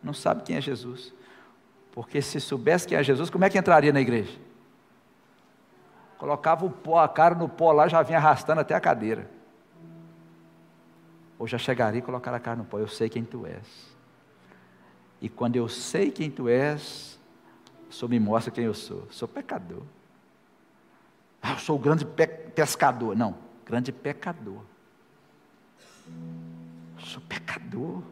Não 0.00 0.14
sabem 0.14 0.44
quem 0.44 0.54
é 0.54 0.60
Jesus. 0.60 1.12
Porque 1.90 2.22
se 2.22 2.40
soubesse 2.40 2.86
quem 2.86 2.96
é 2.96 3.02
Jesus, 3.02 3.28
como 3.28 3.44
é 3.44 3.50
que 3.50 3.58
entraria 3.58 3.92
na 3.92 4.00
igreja? 4.00 4.38
Colocava 6.16 6.64
o 6.64 6.70
pó, 6.70 7.00
a 7.00 7.08
cara 7.08 7.34
no 7.34 7.48
pó 7.48 7.72
lá, 7.72 7.88
já 7.88 8.00
vinha 8.00 8.18
arrastando 8.18 8.60
até 8.60 8.72
a 8.72 8.80
cadeira. 8.80 9.28
Ou 11.40 11.48
já 11.48 11.58
chegaria 11.58 11.98
e 11.98 12.02
colocar 12.02 12.32
a 12.32 12.38
cara 12.38 12.56
no 12.56 12.64
pó, 12.64 12.78
eu 12.78 12.86
sei 12.86 13.08
quem 13.08 13.24
tu 13.24 13.44
és. 13.44 13.66
E 15.20 15.28
quando 15.28 15.56
eu 15.56 15.68
sei 15.68 16.12
quem 16.12 16.30
tu 16.30 16.48
és, 16.48 17.18
Senhor 17.90 18.08
me 18.08 18.20
mostra 18.20 18.52
quem 18.52 18.62
eu 18.64 18.74
sou. 18.74 19.08
Sou 19.10 19.26
pecador. 19.26 19.82
Ah, 21.42 21.52
eu 21.52 21.58
sou 21.58 21.76
o 21.76 21.78
grande 21.78 22.04
pe 22.04 22.26
pescador. 22.26 23.16
Não, 23.16 23.36
grande 23.66 23.90
pecador. 23.90 24.62
Eu 26.06 27.04
sou 27.04 27.20
pecador. 27.22 28.02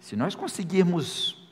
Se 0.00 0.16
nós 0.16 0.34
conseguirmos 0.34 1.48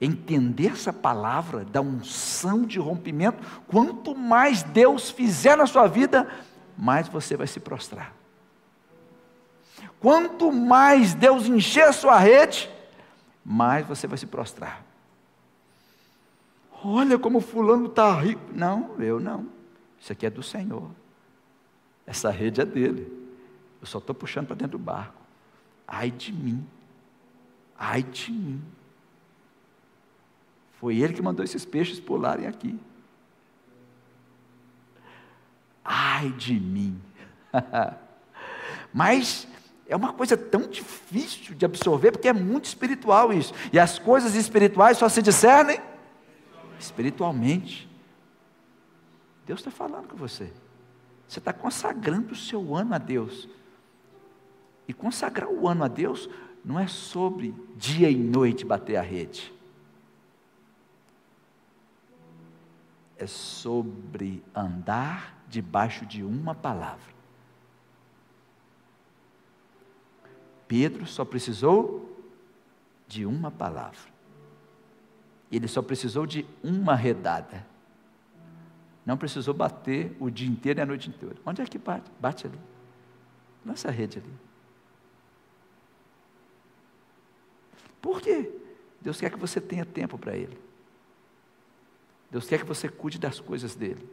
entender 0.00 0.72
essa 0.72 0.92
palavra 0.92 1.64
da 1.64 1.80
unção 1.80 2.62
de 2.62 2.78
rompimento, 2.78 3.42
quanto 3.66 4.14
mais 4.14 4.62
Deus 4.62 5.10
fizer 5.10 5.56
na 5.56 5.66
sua 5.66 5.86
vida, 5.86 6.28
mais 6.76 7.08
você 7.08 7.36
vai 7.36 7.46
se 7.46 7.60
prostrar. 7.60 8.12
Quanto 10.00 10.52
mais 10.52 11.14
Deus 11.14 11.46
encher 11.46 11.84
a 11.84 11.92
sua 11.92 12.18
rede, 12.18 12.70
mais 13.44 13.86
você 13.86 14.06
vai 14.06 14.18
se 14.18 14.26
prostrar. 14.26 14.84
Olha 16.86 17.18
como 17.18 17.40
fulano 17.40 17.86
está 17.86 18.12
rico. 18.20 18.42
Não, 18.52 18.94
eu 19.00 19.18
não. 19.18 19.46
Isso 19.98 20.12
aqui 20.12 20.26
é 20.26 20.30
do 20.30 20.42
Senhor. 20.42 20.90
Essa 22.06 22.30
rede 22.30 22.60
é 22.60 22.64
dele. 22.66 23.10
Eu 23.80 23.86
só 23.86 23.96
estou 23.96 24.14
puxando 24.14 24.48
para 24.48 24.56
dentro 24.56 24.76
do 24.76 24.84
barco. 24.84 25.16
Ai 25.88 26.10
de 26.10 26.30
mim. 26.30 26.62
Ai 27.78 28.02
de 28.02 28.30
mim. 28.30 28.62
Foi 30.72 30.98
ele 30.98 31.14
que 31.14 31.22
mandou 31.22 31.42
esses 31.42 31.64
peixes 31.64 31.98
pularem 31.98 32.46
aqui. 32.46 32.78
Ai 35.82 36.28
de 36.32 36.60
mim. 36.60 37.00
Mas 38.92 39.48
é 39.86 39.96
uma 39.96 40.12
coisa 40.12 40.36
tão 40.36 40.68
difícil 40.68 41.54
de 41.54 41.64
absorver, 41.64 42.12
porque 42.12 42.28
é 42.28 42.32
muito 42.34 42.66
espiritual 42.66 43.32
isso. 43.32 43.54
E 43.72 43.78
as 43.78 43.98
coisas 43.98 44.34
espirituais 44.34 44.98
só 44.98 45.08
se 45.08 45.22
discernem 45.22 45.80
espiritualmente. 46.84 47.88
Deus 49.46 49.60
está 49.60 49.70
falando 49.70 50.08
com 50.08 50.16
você. 50.16 50.52
Você 51.26 51.38
está 51.38 51.52
consagrando 51.52 52.32
o 52.32 52.36
seu 52.36 52.74
ano 52.74 52.94
a 52.94 52.98
Deus. 52.98 53.48
E 54.86 54.92
consagrar 54.92 55.48
o 55.48 55.66
ano 55.66 55.84
a 55.84 55.88
Deus 55.88 56.28
não 56.64 56.78
é 56.78 56.86
sobre 56.86 57.54
dia 57.76 58.10
e 58.10 58.16
noite 58.16 58.64
bater 58.64 58.96
a 58.96 59.02
rede. 59.02 59.52
É 63.16 63.26
sobre 63.26 64.42
andar 64.54 65.42
debaixo 65.48 66.04
de 66.04 66.22
uma 66.22 66.54
palavra. 66.54 67.14
Pedro 70.66 71.06
só 71.06 71.24
precisou 71.24 72.18
de 73.06 73.24
uma 73.24 73.50
palavra. 73.50 74.13
Ele 75.56 75.68
só 75.68 75.80
precisou 75.82 76.26
de 76.26 76.44
uma 76.62 76.94
redada. 76.96 77.66
Não 79.06 79.16
precisou 79.16 79.54
bater 79.54 80.16
o 80.18 80.30
dia 80.30 80.48
inteiro 80.48 80.80
e 80.80 80.82
a 80.82 80.86
noite 80.86 81.08
inteira. 81.08 81.36
Onde 81.44 81.62
é 81.62 81.64
que 81.66 81.78
bate? 81.78 82.10
Bate 82.20 82.46
ali. 82.46 82.58
Nossa 83.64 83.90
rede 83.90 84.18
ali. 84.18 84.32
Por 88.00 88.20
quê? 88.20 88.50
Deus 89.00 89.20
quer 89.20 89.30
que 89.30 89.38
você 89.38 89.60
tenha 89.60 89.84
tempo 89.84 90.18
para 90.18 90.36
Ele. 90.36 90.58
Deus 92.30 92.46
quer 92.46 92.58
que 92.58 92.66
você 92.66 92.88
cuide 92.88 93.18
das 93.18 93.38
coisas 93.38 93.74
dele. 93.74 94.08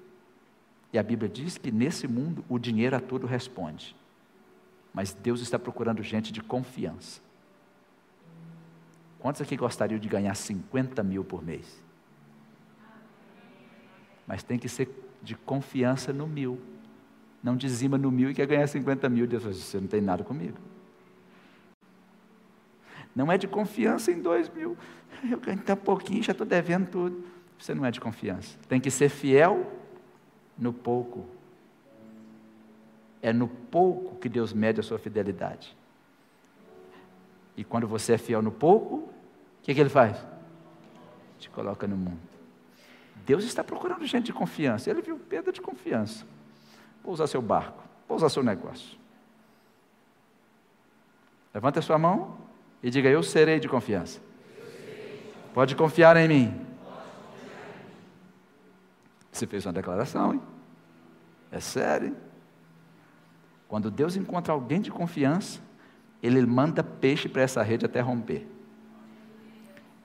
E 0.93 0.99
a 0.99 1.03
Bíblia 1.03 1.29
diz 1.29 1.57
que 1.57 1.71
nesse 1.71 2.07
mundo 2.07 2.43
o 2.47 2.59
dinheiro 2.59 2.95
a 2.95 2.99
tudo 2.99 3.25
responde. 3.25 3.95
Mas 4.93 5.13
Deus 5.13 5.41
está 5.41 5.57
procurando 5.57 6.03
gente 6.03 6.31
de 6.31 6.41
confiança. 6.41 7.21
Quantos 9.21 9.41
aqui 9.41 9.55
gostariam 9.55 9.99
de 9.99 10.09
ganhar 10.09 10.33
50 10.33 11.03
mil 11.03 11.23
por 11.23 11.43
mês? 11.43 11.81
Mas 14.25 14.41
tem 14.41 14.57
que 14.57 14.67
ser 14.67 14.89
de 15.21 15.35
confiança 15.35 16.11
no 16.11 16.25
mil. 16.25 16.59
Não 17.43 17.55
dizima 17.55 17.97
no 17.97 18.11
mil 18.11 18.31
e 18.31 18.33
quer 18.33 18.47
ganhar 18.47 18.65
50 18.65 19.07
mil. 19.09 19.27
Deus 19.27 19.43
diz, 19.43 19.57
você 19.57 19.79
não 19.79 19.87
tem 19.87 20.01
nada 20.01 20.23
comigo. 20.23 20.57
Não 23.15 23.31
é 23.31 23.37
de 23.37 23.47
confiança 23.47 24.11
em 24.11 24.19
dois 24.19 24.49
mil. 24.49 24.75
Eu 25.29 25.39
ganho 25.39 25.59
tão 25.61 25.77
pouquinho, 25.77 26.23
já 26.23 26.31
estou 26.31 26.47
devendo 26.47 26.89
tudo. 26.89 27.23
Você 27.59 27.75
não 27.75 27.85
é 27.85 27.91
de 27.91 28.01
confiança. 28.01 28.57
Tem 28.67 28.79
que 28.79 28.89
ser 28.89 29.09
fiel 29.09 29.71
no 30.57 30.73
pouco. 30.73 31.27
É 33.21 33.31
no 33.31 33.47
pouco 33.47 34.15
que 34.15 34.27
Deus 34.27 34.51
mede 34.51 34.79
a 34.79 34.83
sua 34.83 34.97
fidelidade. 34.97 35.77
E 37.61 37.63
quando 37.63 37.87
você 37.87 38.13
é 38.13 38.17
fiel 38.17 38.41
no 38.41 38.51
pouco, 38.51 38.95
o 38.95 39.09
que, 39.61 39.75
que 39.75 39.79
ele 39.79 39.87
faz? 39.87 40.17
Te 41.37 41.47
coloca 41.47 41.87
no 41.87 41.95
mundo. 41.95 42.17
Deus 43.23 43.43
está 43.43 43.63
procurando 43.63 44.03
gente 44.07 44.25
de 44.25 44.33
confiança. 44.33 44.89
Ele 44.89 44.99
viu 44.99 45.19
Pedro 45.19 45.53
de 45.53 45.61
confiança. 45.61 46.25
Vou 47.03 47.13
usar 47.13 47.27
seu 47.27 47.39
barco, 47.39 47.83
vou 48.07 48.17
usar 48.17 48.29
seu 48.29 48.41
negócio. 48.41 48.97
Levanta 51.53 51.77
a 51.77 51.83
sua 51.83 51.99
mão 51.99 52.35
e 52.81 52.89
diga: 52.89 53.07
Eu 53.07 53.21
serei 53.21 53.59
de 53.59 53.69
confiança. 53.69 54.19
Pode 55.53 55.75
confiar 55.75 56.17
em 56.17 56.27
mim. 56.27 56.65
Você 59.31 59.45
fez 59.45 59.67
uma 59.67 59.73
declaração, 59.73 60.33
hein? 60.33 60.41
É 61.51 61.59
sério, 61.59 62.07
hein? 62.07 62.17
Quando 63.67 63.91
Deus 63.91 64.15
encontra 64.15 64.51
alguém 64.51 64.81
de 64.81 64.89
confiança, 64.89 65.59
Ele 66.21 66.45
manda 66.45 66.83
peixe 66.83 67.27
para 67.27 67.41
essa 67.41 67.63
rede 67.63 67.85
até 67.85 67.99
romper. 67.99 68.47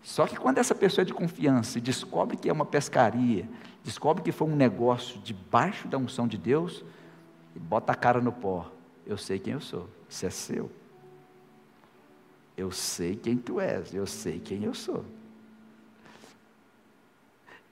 Só 0.02 0.26
que 0.26 0.36
quando 0.36 0.58
essa 0.58 0.74
pessoa 0.74 1.02
é 1.02 1.04
de 1.04 1.12
confiança 1.12 1.78
e 1.78 1.80
descobre 1.80 2.36
que 2.36 2.48
é 2.48 2.52
uma 2.52 2.64
pescaria, 2.64 3.48
descobre 3.82 4.22
que 4.22 4.30
foi 4.30 4.46
um 4.46 4.54
negócio 4.54 5.20
debaixo 5.20 5.88
da 5.88 5.98
unção 5.98 6.28
de 6.28 6.38
Deus, 6.38 6.84
e 7.56 7.58
bota 7.58 7.92
a 7.92 7.96
cara 7.96 8.20
no 8.20 8.30
pó. 8.30 8.70
Eu 9.04 9.18
sei 9.18 9.38
quem 9.38 9.54
eu 9.54 9.60
sou, 9.60 9.88
isso 10.08 10.24
é 10.24 10.30
seu. 10.30 10.70
Eu 12.56 12.70
sei 12.70 13.16
quem 13.16 13.36
tu 13.36 13.60
és, 13.60 13.94
eu 13.94 14.06
sei 14.06 14.38
quem 14.38 14.64
eu 14.64 14.74
sou. 14.74 15.04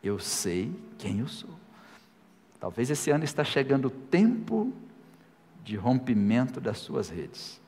Eu 0.02 0.18
sei 0.18 0.72
quem 0.98 1.20
eu 1.20 1.28
sou. 1.28 1.50
Talvez 2.58 2.90
esse 2.90 3.10
ano 3.10 3.24
está 3.24 3.44
chegando 3.44 3.86
o 3.86 3.90
tempo 3.90 4.72
de 5.62 5.76
rompimento 5.76 6.60
das 6.60 6.78
suas 6.78 7.08
redes. 7.08 7.60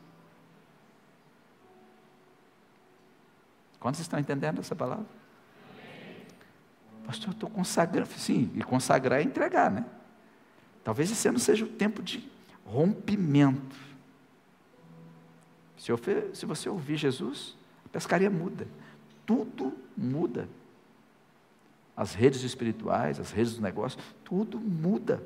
Quantos 3.78 4.00
estão 4.00 4.18
entendendo 4.18 4.60
essa 4.60 4.74
palavra? 4.74 5.06
Pastor, 7.06 7.28
eu 7.28 7.32
estou 7.32 7.50
consagrando. 7.50 8.08
Sim, 8.12 8.50
e 8.54 8.62
consagrar 8.62 9.20
é 9.20 9.22
entregar, 9.22 9.70
né? 9.70 9.84
Talvez 10.82 11.10
esse 11.10 11.28
ano 11.28 11.38
seja 11.38 11.64
o 11.64 11.68
tempo 11.68 12.02
de 12.02 12.28
rompimento. 12.64 13.76
Se, 15.76 15.92
se 16.34 16.46
você 16.46 16.68
ouvir 16.68 16.96
Jesus, 16.96 17.56
a 17.84 17.88
pescaria 17.88 18.30
muda. 18.30 18.66
Tudo 19.24 19.72
muda. 19.96 20.48
As 21.96 22.14
redes 22.14 22.42
espirituais, 22.42 23.20
as 23.20 23.30
redes 23.30 23.54
do 23.54 23.62
negócio, 23.62 23.98
tudo 24.24 24.58
muda. 24.58 25.22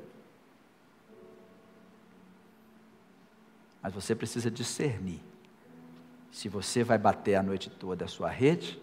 Mas 3.81 3.93
você 3.93 4.13
precisa 4.13 4.51
discernir 4.51 5.21
se 6.31 6.47
você 6.47 6.83
vai 6.83 6.97
bater 6.97 7.35
a 7.35 7.43
noite 7.43 7.69
toda 7.69 8.05
a 8.05 8.07
sua 8.07 8.29
rede 8.29 8.81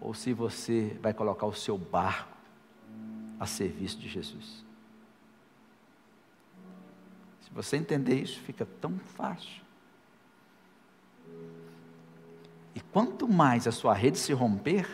ou 0.00 0.14
se 0.14 0.32
você 0.32 0.98
vai 1.00 1.12
colocar 1.12 1.46
o 1.46 1.54
seu 1.54 1.76
barco 1.78 2.36
a 3.38 3.46
serviço 3.46 3.98
de 3.98 4.08
Jesus. 4.08 4.64
Se 7.42 7.50
você 7.52 7.76
entender 7.76 8.20
isso, 8.20 8.40
fica 8.40 8.66
tão 8.80 8.98
fácil. 8.98 9.62
E 12.74 12.80
quanto 12.80 13.28
mais 13.28 13.66
a 13.66 13.72
sua 13.72 13.92
rede 13.92 14.18
se 14.18 14.32
romper, 14.32 14.88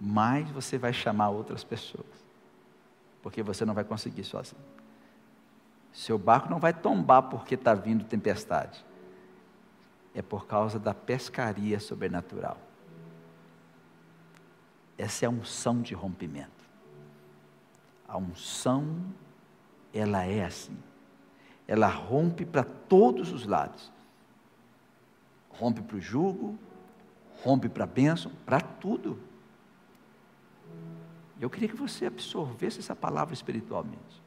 mais 0.00 0.48
você 0.50 0.76
vai 0.76 0.92
chamar 0.92 1.30
outras 1.30 1.64
pessoas. 1.64 2.06
Porque 3.22 3.42
você 3.42 3.64
não 3.64 3.74
vai 3.74 3.84
conseguir 3.84 4.24
sozinho. 4.24 4.62
Seu 5.92 6.18
barco 6.18 6.48
não 6.48 6.58
vai 6.60 6.72
tombar 6.72 7.22
porque 7.22 7.54
está 7.54 7.74
vindo 7.74 8.04
tempestade. 8.04 8.84
É 10.14 10.22
por 10.22 10.46
causa 10.46 10.78
da 10.78 10.92
pescaria 10.92 11.78
sobrenatural. 11.78 12.58
Essa 14.98 15.24
é 15.24 15.28
a 15.28 15.30
unção 15.30 15.80
de 15.80 15.94
rompimento. 15.94 16.68
A 18.06 18.18
unção, 18.18 19.02
ela 19.94 20.24
é 20.24 20.44
assim. 20.44 20.76
Ela 21.66 21.86
rompe 21.86 22.44
para 22.44 22.64
todos 22.64 23.32
os 23.32 23.46
lados. 23.46 23.90
Rompe 25.50 25.80
para 25.80 25.96
o 25.96 26.00
jugo, 26.00 26.58
rompe 27.42 27.68
para 27.68 27.84
a 27.84 27.86
bênção, 27.86 28.32
para 28.44 28.60
tudo. 28.60 29.18
Eu 31.40 31.48
queria 31.48 31.68
que 31.68 31.76
você 31.76 32.06
absorvesse 32.06 32.80
essa 32.80 32.94
palavra 32.94 33.32
espiritualmente. 33.32 34.22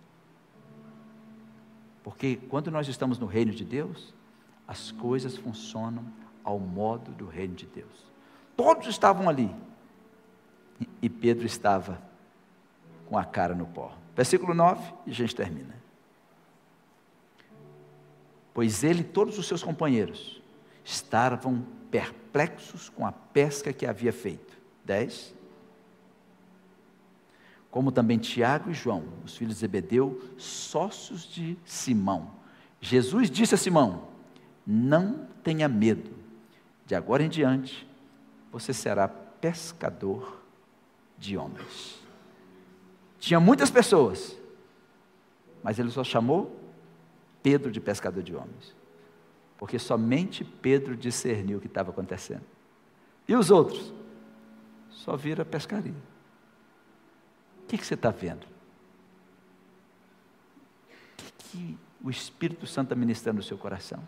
Porque 2.03 2.37
quando 2.49 2.71
nós 2.71 2.87
estamos 2.87 3.19
no 3.19 3.25
reino 3.27 3.51
de 3.51 3.63
Deus, 3.63 4.13
as 4.67 4.91
coisas 4.91 5.37
funcionam 5.37 6.05
ao 6.43 6.59
modo 6.59 7.11
do 7.11 7.27
reino 7.27 7.55
de 7.55 7.65
Deus. 7.65 8.11
Todos 8.55 8.87
estavam 8.87 9.29
ali. 9.29 9.53
E 11.01 11.09
Pedro 11.09 11.45
estava 11.45 12.01
com 13.07 13.17
a 13.17 13.23
cara 13.23 13.55
no 13.55 13.65
pó. 13.65 13.95
Versículo 14.15 14.53
9, 14.53 14.93
e 15.05 15.11
a 15.11 15.13
gente 15.13 15.35
termina. 15.35 15.75
Pois 18.53 18.83
ele 18.83 19.01
e 19.01 19.05
todos 19.05 19.37
os 19.39 19.47
seus 19.47 19.63
companheiros 19.63 20.41
estavam 20.83 21.65
perplexos 21.89 22.89
com 22.89 23.05
a 23.05 23.11
pesca 23.11 23.73
que 23.73 23.85
havia 23.85 24.13
feito. 24.13 24.57
10. 24.85 25.33
Como 27.71 27.91
também 27.91 28.19
Tiago 28.19 28.69
e 28.69 28.73
João, 28.73 29.03
os 29.25 29.35
filhos 29.35 29.55
de 29.55 29.61
Zebedeu, 29.61 30.21
sócios 30.37 31.23
de 31.23 31.57
Simão. 31.65 32.31
Jesus 32.79 33.31
disse 33.31 33.55
a 33.55 33.57
Simão: 33.57 34.12
Não 34.65 35.27
tenha 35.43 35.67
medo, 35.67 36.11
de 36.85 36.95
agora 36.95 37.23
em 37.23 37.29
diante 37.29 37.87
você 38.51 38.73
será 38.73 39.07
pescador 39.07 40.41
de 41.17 41.37
homens. 41.37 41.99
Tinha 43.19 43.39
muitas 43.39 43.71
pessoas, 43.71 44.37
mas 45.63 45.79
ele 45.79 45.89
só 45.89 46.03
chamou 46.03 46.59
Pedro 47.41 47.71
de 47.71 47.81
pescador 47.81 48.21
de 48.21 48.35
homens, 48.35 48.75
porque 49.57 49.79
somente 49.79 50.43
Pedro 50.43 50.95
discerniu 50.95 51.57
o 51.57 51.61
que 51.61 51.67
estava 51.67 51.91
acontecendo. 51.91 52.43
E 53.27 53.35
os 53.35 53.49
outros? 53.49 53.93
Só 54.89 55.15
vira 55.15 55.43
pescaria. 55.43 55.95
O 57.63 57.67
que, 57.67 57.77
que 57.77 57.85
você 57.85 57.95
está 57.95 58.11
vendo? 58.11 58.45
O 60.83 61.15
que, 61.17 61.31
que 61.49 61.77
o 62.03 62.09
Espírito 62.09 62.67
Santo 62.67 62.87
está 62.87 62.95
ministrando 62.95 63.37
no 63.37 63.43
seu 63.43 63.57
coração? 63.57 64.03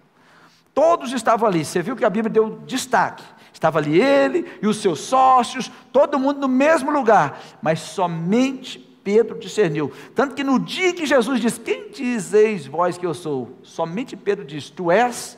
Todos 0.76 1.14
estavam 1.14 1.48
ali, 1.48 1.64
você 1.64 1.82
viu 1.82 1.96
que 1.96 2.04
a 2.04 2.10
Bíblia 2.10 2.30
deu 2.30 2.60
destaque. 2.68 3.24
Estava 3.54 3.80
ali 3.80 4.00
ele 4.00 4.46
e 4.62 4.68
os 4.68 4.78
seus 4.78 5.00
sócios, 5.00 5.72
todo 5.94 6.20
mundo 6.20 6.42
no 6.42 6.48
mesmo 6.50 6.92
lugar, 6.92 7.42
mas 7.62 7.80
somente 7.80 8.78
Pedro 9.02 9.40
discerniu. 9.40 9.94
Tanto 10.14 10.36
que 10.36 10.44
no 10.44 10.60
dia 10.60 10.94
que 10.94 11.06
Jesus 11.06 11.40
disse: 11.40 11.62
Quem 11.62 11.90
dizeis 11.90 12.68
vós 12.68 12.98
que 12.98 13.06
eu 13.06 13.14
sou? 13.14 13.58
Somente 13.64 14.18
Pedro 14.18 14.44
diz: 14.44 14.70
Tu 14.70 14.92
és 14.92 15.38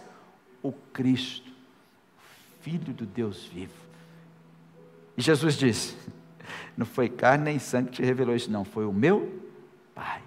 o 0.63 0.71
Cristo, 0.71 1.51
Filho 2.61 2.91
do 2.91 3.05
Deus 3.05 3.45
vivo. 3.45 3.73
E 5.15 5.21
Jesus 5.21 5.53
disse: 5.55 5.95
Não 6.75 6.85
foi 6.85 7.07
carne 7.07 7.43
nem 7.43 7.59
sangue 7.59 7.91
que 7.91 7.97
te 7.97 8.03
revelou 8.03 8.35
isso, 8.35 8.49
não, 8.49 8.65
foi 8.65 8.85
o 8.85 8.91
meu 8.91 9.31
Pai. 9.93 10.26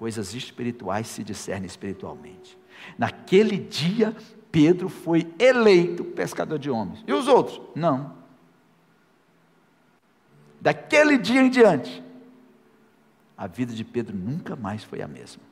Coisas 0.00 0.32
espirituais 0.34 1.06
se 1.08 1.22
discernem 1.22 1.66
espiritualmente. 1.66 2.56
Naquele 2.96 3.58
dia, 3.58 4.16
Pedro 4.50 4.88
foi 4.88 5.30
eleito 5.38 6.02
pescador 6.02 6.58
de 6.58 6.70
homens. 6.70 7.04
E 7.06 7.12
os 7.12 7.28
outros? 7.28 7.60
Não. 7.76 8.16
Daquele 10.58 11.18
dia 11.18 11.42
em 11.42 11.50
diante, 11.50 12.02
a 13.36 13.46
vida 13.46 13.74
de 13.74 13.84
Pedro 13.84 14.16
nunca 14.16 14.56
mais 14.56 14.82
foi 14.82 15.02
a 15.02 15.06
mesma. 15.06 15.42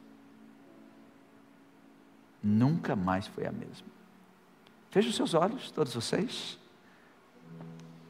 Nunca 2.43 2.97
mais 2.97 3.27
foi 3.27 3.47
a 3.47 3.53
mesma. 3.53 3.87
Feche 4.91 5.11
os 5.11 5.17
seus 5.17 5.35
olhos, 5.35 5.71
todos 5.71 5.93
vocês. 5.93 6.59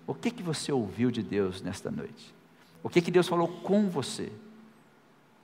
O 0.06 0.14
que 0.14 0.30
que 0.30 0.44
você 0.44 0.70
ouviu 0.70 1.10
de 1.10 1.20
Deus 1.20 1.60
nesta 1.60 1.90
noite? 1.90 2.32
O 2.80 2.88
que 2.88 3.02
que 3.02 3.10
Deus 3.10 3.26
falou 3.26 3.48
com 3.48 3.90
você? 3.90 4.30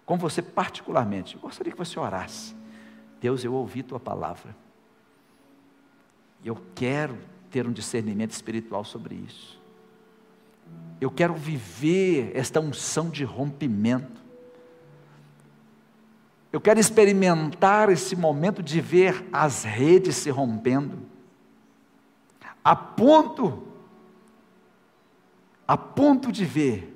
Com 0.05 0.19
você 0.19 0.43
particularmente? 0.43 1.35
Eu 1.35 1.41
gostaria 1.41 1.73
que 1.73 1.79
você 1.79 1.99
orasse. 1.99 2.55
Deus, 3.21 3.43
eu 3.45 3.55
ouvi 3.55 3.83
tua 3.83 3.99
palavra. 3.99 4.55
Eu 6.45 6.61
quero 6.75 7.17
ter 7.51 7.67
um 7.67 7.73
discernimento 7.73 8.33
espiritual 8.33 8.85
sobre 8.85 9.15
isso. 9.15 9.59
Eu 11.01 11.11
quero 11.11 11.35
viver 11.35 12.33
esta 12.35 12.61
unção 12.61 13.09
de 13.09 13.25
rompimento. 13.25 14.23
Eu 16.53 16.61
quero 16.61 16.79
experimentar 16.79 17.89
esse 17.91 18.15
momento 18.15 18.63
de 18.63 18.81
ver 18.81 19.27
as 19.33 19.65
redes 19.65 20.17
se 20.17 20.31
rompendo, 20.31 20.99
a 22.63 22.77
ponto, 22.77 23.67
a 25.67 25.77
ponto 25.77 26.31
de 26.31 26.45
ver 26.45 26.94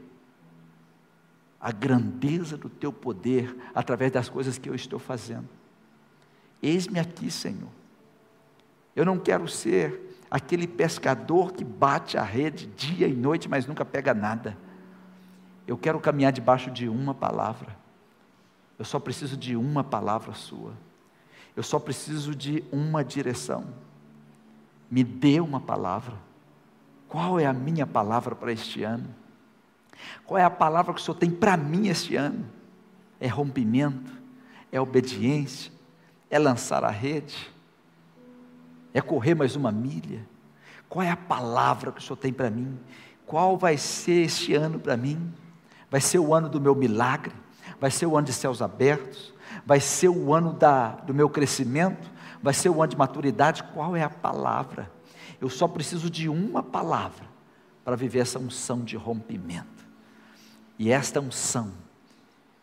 a 1.60 1.72
grandeza 1.72 2.56
do 2.56 2.68
teu 2.68 2.92
poder 2.92 3.56
através 3.74 4.12
das 4.12 4.28
coisas 4.28 4.58
que 4.58 4.68
eu 4.68 4.74
estou 4.74 4.98
fazendo. 4.98 5.48
Eis-me 6.62 6.98
aqui, 6.98 7.30
Senhor. 7.30 7.70
Eu 8.94 9.04
não 9.04 9.18
quero 9.18 9.46
ser 9.48 10.18
aquele 10.30 10.66
pescador 10.66 11.52
que 11.52 11.64
bate 11.64 12.16
a 12.16 12.22
rede 12.22 12.66
dia 12.66 13.06
e 13.06 13.14
noite, 13.14 13.48
mas 13.48 13.66
nunca 13.66 13.84
pega 13.84 14.12
nada. 14.12 14.56
Eu 15.66 15.76
quero 15.76 16.00
caminhar 16.00 16.32
debaixo 16.32 16.70
de 16.70 16.88
uma 16.88 17.14
palavra. 17.14 17.76
Eu 18.78 18.84
só 18.84 18.98
preciso 18.98 19.36
de 19.36 19.56
uma 19.56 19.82
palavra 19.82 20.32
sua. 20.34 20.72
Eu 21.56 21.62
só 21.62 21.78
preciso 21.78 22.34
de 22.34 22.64
uma 22.70 23.04
direção. 23.04 23.66
Me 24.90 25.02
dê 25.02 25.40
uma 25.40 25.60
palavra. 25.60 26.14
Qual 27.08 27.38
é 27.38 27.46
a 27.46 27.52
minha 27.52 27.86
palavra 27.86 28.34
para 28.34 28.52
este 28.52 28.82
ano? 28.82 29.08
Qual 30.24 30.38
é 30.38 30.44
a 30.44 30.50
palavra 30.50 30.92
que 30.92 31.00
o 31.00 31.02
Senhor 31.02 31.16
tem 31.16 31.30
para 31.30 31.56
mim 31.56 31.88
este 31.88 32.16
ano? 32.16 32.44
É 33.20 33.26
rompimento? 33.26 34.12
É 34.70 34.80
obediência? 34.80 35.72
É 36.30 36.38
lançar 36.38 36.84
a 36.84 36.90
rede? 36.90 37.50
É 38.92 39.00
correr 39.00 39.34
mais 39.34 39.56
uma 39.56 39.72
milha? 39.72 40.26
Qual 40.88 41.04
é 41.04 41.10
a 41.10 41.16
palavra 41.16 41.92
que 41.92 42.00
o 42.00 42.02
Senhor 42.02 42.16
tem 42.16 42.32
para 42.32 42.50
mim? 42.50 42.78
Qual 43.26 43.58
vai 43.58 43.76
ser 43.76 44.24
este 44.24 44.54
ano 44.54 44.78
para 44.78 44.96
mim? 44.96 45.32
Vai 45.90 46.00
ser 46.00 46.18
o 46.18 46.34
ano 46.34 46.48
do 46.48 46.60
meu 46.60 46.74
milagre? 46.74 47.34
Vai 47.80 47.90
ser 47.90 48.06
o 48.06 48.16
ano 48.16 48.26
de 48.26 48.32
céus 48.32 48.62
abertos? 48.62 49.34
Vai 49.64 49.80
ser 49.80 50.08
o 50.08 50.32
ano 50.32 50.52
da, 50.52 50.90
do 50.90 51.14
meu 51.14 51.28
crescimento? 51.28 52.10
Vai 52.42 52.54
ser 52.54 52.70
o 52.70 52.82
ano 52.82 52.90
de 52.90 52.96
maturidade? 52.96 53.62
Qual 53.74 53.94
é 53.94 54.02
a 54.02 54.10
palavra? 54.10 54.90
Eu 55.40 55.48
só 55.48 55.68
preciso 55.68 56.10
de 56.10 56.28
uma 56.28 56.62
palavra 56.62 57.26
para 57.84 57.96
viver 57.96 58.20
essa 58.20 58.38
unção 58.38 58.80
de 58.80 58.96
rompimento. 58.96 59.77
E 60.78 60.90
esta 60.90 61.20
unção 61.20 61.72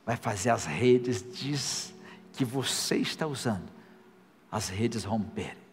vai 0.06 0.16
fazer 0.16 0.50
as 0.52 0.66
redes 0.66 1.24
diz 1.38 1.94
que 2.32 2.46
você 2.46 2.98
está 2.98 3.28
usando, 3.28 3.68
as 4.52 4.70
redes 4.70 5.04
romperem. 5.04 5.66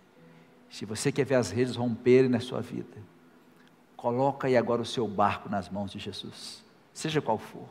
Se 0.70 0.84
você 0.84 1.12
quer 1.12 1.24
ver 1.24 1.36
as 1.36 1.51
redes 1.51 1.76
romperem 1.76 2.28
na 2.28 2.40
sua 2.40 2.61
vida, 2.61 2.97
coloca 3.97 4.49
aí 4.49 4.57
agora 4.57 4.82
o 4.82 4.86
seu 4.86 5.07
barco 5.07 5.49
nas 5.49 5.68
mãos 5.68 5.93
de 5.93 5.99
Jesus, 5.99 6.64
seja 6.93 7.20
qual 7.20 7.38
for. 7.38 7.68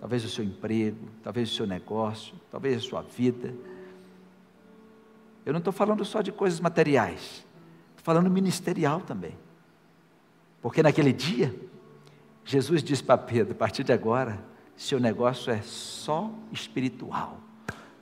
Talvez 0.00 0.24
o 0.24 0.28
seu 0.28 0.44
emprego, 0.44 1.08
talvez 1.22 1.50
o 1.50 1.54
seu 1.54 1.66
negócio, 1.66 2.34
talvez 2.50 2.78
a 2.78 2.80
sua 2.80 3.02
vida. 3.02 3.54
Eu 5.46 5.52
não 5.52 5.58
estou 5.58 5.72
falando 5.72 6.04
só 6.04 6.20
de 6.20 6.32
coisas 6.32 6.58
materiais, 6.58 7.46
estou 7.90 8.02
falando 8.02 8.28
ministerial 8.28 9.00
também. 9.00 9.38
Porque 10.60 10.82
naquele 10.82 11.12
dia, 11.12 11.54
Jesus 12.44 12.82
disse 12.82 13.02
para 13.02 13.18
Pedro: 13.18 13.52
a 13.52 13.56
partir 13.56 13.84
de 13.84 13.92
agora, 13.92 14.38
seu 14.76 14.98
negócio 14.98 15.52
é 15.52 15.60
só 15.62 16.30
espiritual, 16.50 17.38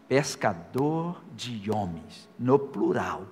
pescador 0.09 1.23
de 1.37 1.71
homens, 1.71 2.29
no 2.39 2.59
plural 2.59 3.27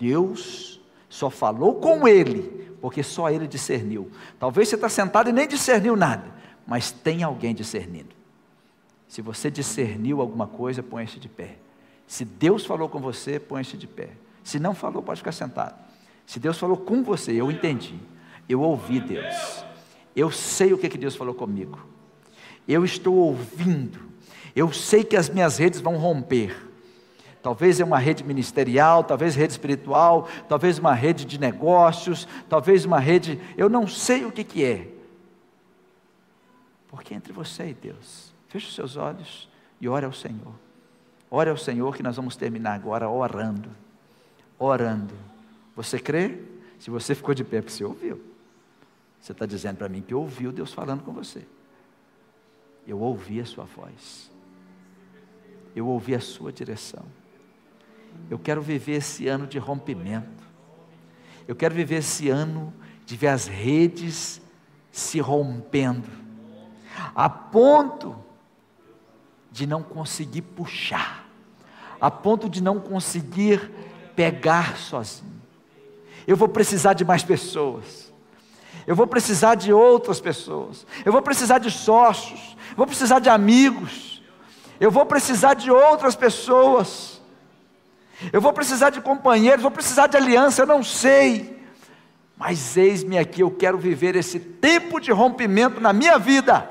Deus 0.00 0.80
só 1.10 1.28
falou 1.28 1.74
com 1.74 2.08
ele, 2.08 2.74
porque 2.80 3.02
só 3.02 3.28
ele 3.30 3.46
discerniu. 3.46 4.10
Talvez 4.38 4.68
você 4.68 4.76
está 4.76 4.88
sentado 4.88 5.28
e 5.28 5.32
nem 5.32 5.46
discerniu 5.46 5.94
nada, 5.94 6.24
mas 6.66 6.90
tem 6.90 7.22
alguém 7.22 7.54
discernindo. 7.54 8.16
Se 9.06 9.20
você 9.20 9.50
discerniu 9.50 10.22
alguma 10.22 10.46
coisa, 10.46 10.82
põe-se 10.82 11.20
de 11.20 11.28
pé. 11.28 11.58
Se 12.06 12.24
Deus 12.24 12.64
falou 12.64 12.88
com 12.88 12.98
você, 12.98 13.38
põe-se 13.38 13.76
de 13.76 13.86
pé. 13.86 14.10
Se 14.42 14.58
não 14.58 14.74
falou, 14.74 15.02
pode 15.02 15.20
ficar 15.20 15.32
sentado. 15.32 15.74
Se 16.24 16.40
Deus 16.40 16.58
falou 16.58 16.76
com 16.78 17.02
você, 17.02 17.32
eu 17.32 17.50
entendi. 17.50 17.98
Eu 18.48 18.62
ouvi 18.62 19.00
Deus. 19.00 19.64
Eu 20.14 20.30
sei 20.30 20.72
o 20.72 20.78
que, 20.78 20.88
que 20.88 20.98
Deus 20.98 21.16
falou 21.16 21.34
comigo. 21.34 21.78
Eu 22.66 22.84
estou 22.84 23.14
ouvindo. 23.14 23.98
Eu 24.54 24.72
sei 24.72 25.04
que 25.04 25.16
as 25.16 25.28
minhas 25.28 25.58
redes 25.58 25.80
vão 25.80 25.96
romper. 25.96 26.68
Talvez 27.42 27.80
é 27.80 27.84
uma 27.84 27.98
rede 27.98 28.22
ministerial, 28.22 29.02
talvez 29.02 29.34
rede 29.34 29.52
espiritual, 29.52 30.28
talvez 30.48 30.78
uma 30.78 30.94
rede 30.94 31.24
de 31.24 31.40
negócios, 31.40 32.28
talvez 32.48 32.84
uma 32.84 32.98
rede, 32.98 33.40
eu 33.56 33.68
não 33.68 33.86
sei 33.86 34.26
o 34.26 34.32
que, 34.32 34.44
que 34.44 34.62
é. 34.62 34.88
Porque 36.88 37.14
é 37.14 37.16
entre 37.16 37.32
você 37.32 37.70
e 37.70 37.74
Deus. 37.74 38.34
Feche 38.48 38.66
os 38.66 38.74
seus 38.74 38.96
olhos 38.96 39.48
e 39.80 39.88
ore 39.88 40.04
ao 40.04 40.12
Senhor. 40.12 40.52
Ore 41.30 41.48
ao 41.48 41.56
Senhor 41.56 41.96
que 41.96 42.02
nós 42.02 42.16
vamos 42.16 42.36
terminar 42.36 42.74
agora 42.74 43.08
orando. 43.08 43.70
Orando. 44.58 45.14
Você 45.74 45.98
crê? 45.98 46.38
Se 46.78 46.90
você 46.90 47.14
ficou 47.14 47.34
de 47.34 47.44
pé, 47.44 47.62
porque 47.62 47.72
você 47.72 47.84
ouviu. 47.84 48.29
Você 49.20 49.32
está 49.32 49.44
dizendo 49.46 49.76
para 49.76 49.88
mim 49.88 50.00
que 50.00 50.14
ouviu 50.14 50.50
Deus 50.50 50.72
falando 50.72 51.02
com 51.02 51.12
você. 51.12 51.46
Eu 52.86 52.98
ouvi 53.00 53.40
a 53.40 53.44
sua 53.44 53.64
voz. 53.64 54.30
Eu 55.76 55.86
ouvi 55.86 56.14
a 56.14 56.20
sua 56.20 56.52
direção. 56.52 57.04
Eu 58.30 58.38
quero 58.38 58.62
viver 58.62 58.92
esse 58.92 59.28
ano 59.28 59.46
de 59.46 59.58
rompimento. 59.58 60.42
Eu 61.46 61.54
quero 61.54 61.74
viver 61.74 61.96
esse 61.96 62.28
ano 62.28 62.72
de 63.04 63.16
ver 63.16 63.28
as 63.28 63.46
redes 63.46 64.40
se 64.92 65.20
rompendo, 65.20 66.08
a 67.14 67.28
ponto 67.28 68.16
de 69.50 69.66
não 69.66 69.82
conseguir 69.82 70.42
puxar, 70.42 71.28
a 72.00 72.10
ponto 72.10 72.48
de 72.48 72.62
não 72.62 72.80
conseguir 72.80 73.70
pegar 74.14 74.76
sozinho. 74.76 75.40
Eu 76.26 76.36
vou 76.36 76.48
precisar 76.48 76.94
de 76.94 77.04
mais 77.04 77.22
pessoas. 77.22 78.09
Eu 78.86 78.96
vou 78.96 79.06
precisar 79.06 79.54
de 79.54 79.72
outras 79.72 80.20
pessoas. 80.20 80.86
Eu 81.04 81.12
vou 81.12 81.22
precisar 81.22 81.58
de 81.58 81.70
sócios. 81.70 82.56
Vou 82.76 82.86
precisar 82.86 83.18
de 83.18 83.28
amigos. 83.28 84.22
Eu 84.80 84.90
vou 84.90 85.04
precisar 85.04 85.54
de 85.54 85.70
outras 85.70 86.16
pessoas. 86.16 87.20
Eu 88.32 88.40
vou 88.40 88.52
precisar 88.52 88.90
de 88.90 89.00
companheiros, 89.00 89.62
vou 89.62 89.70
precisar 89.70 90.06
de 90.06 90.16
aliança, 90.16 90.62
eu 90.62 90.66
não 90.66 90.82
sei. 90.82 91.58
Mas 92.36 92.76
eis-me 92.76 93.18
aqui, 93.18 93.42
eu 93.42 93.50
quero 93.50 93.78
viver 93.78 94.16
esse 94.16 94.38
tempo 94.38 95.00
de 95.00 95.10
rompimento 95.10 95.80
na 95.80 95.92
minha 95.92 96.18
vida. 96.18 96.68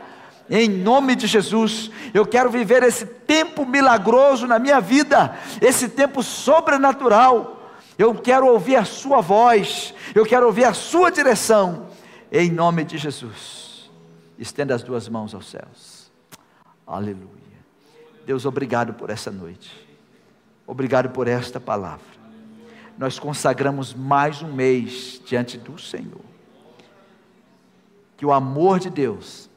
Em 0.50 0.68
nome 0.68 1.16
de 1.16 1.28
Jesus, 1.28 1.92
eu 2.12 2.26
quero 2.26 2.50
viver 2.50 2.82
esse 2.82 3.06
tempo 3.06 3.66
milagroso 3.66 4.48
na 4.48 4.58
minha 4.58 4.80
vida, 4.80 5.38
esse 5.62 5.88
tempo 5.88 6.24
sobrenatural. 6.24 7.59
Eu 8.00 8.16
quero 8.16 8.48
ouvir 8.48 8.78
a 8.78 8.86
Sua 8.86 9.20
voz, 9.20 9.94
eu 10.16 10.26
quero 10.26 10.46
ouvir 10.46 10.64
a 10.64 10.74
Sua 10.74 11.12
direção, 11.12 11.90
em 12.32 12.50
nome 12.50 12.86
de 12.86 12.98
Jesus. 12.98 13.92
Estenda 14.38 14.74
as 14.74 14.82
duas 14.82 15.10
mãos 15.10 15.36
aos 15.36 15.50
céus. 15.50 16.10
Aleluia. 16.88 17.28
Deus, 18.26 18.46
obrigado 18.46 18.94
por 18.94 19.10
essa 19.10 19.30
noite. 19.30 19.86
Obrigado 20.66 21.10
por 21.10 21.28
esta 21.28 21.60
palavra. 21.60 22.06
Nós 22.98 23.20
consagramos 23.20 23.94
mais 23.94 24.42
um 24.42 24.54
mês 24.54 25.22
diante 25.26 25.58
do 25.58 25.78
Senhor. 25.78 26.22
Que 28.16 28.26
o 28.26 28.32
amor 28.32 28.80
de 28.80 28.90
Deus, 28.90 29.50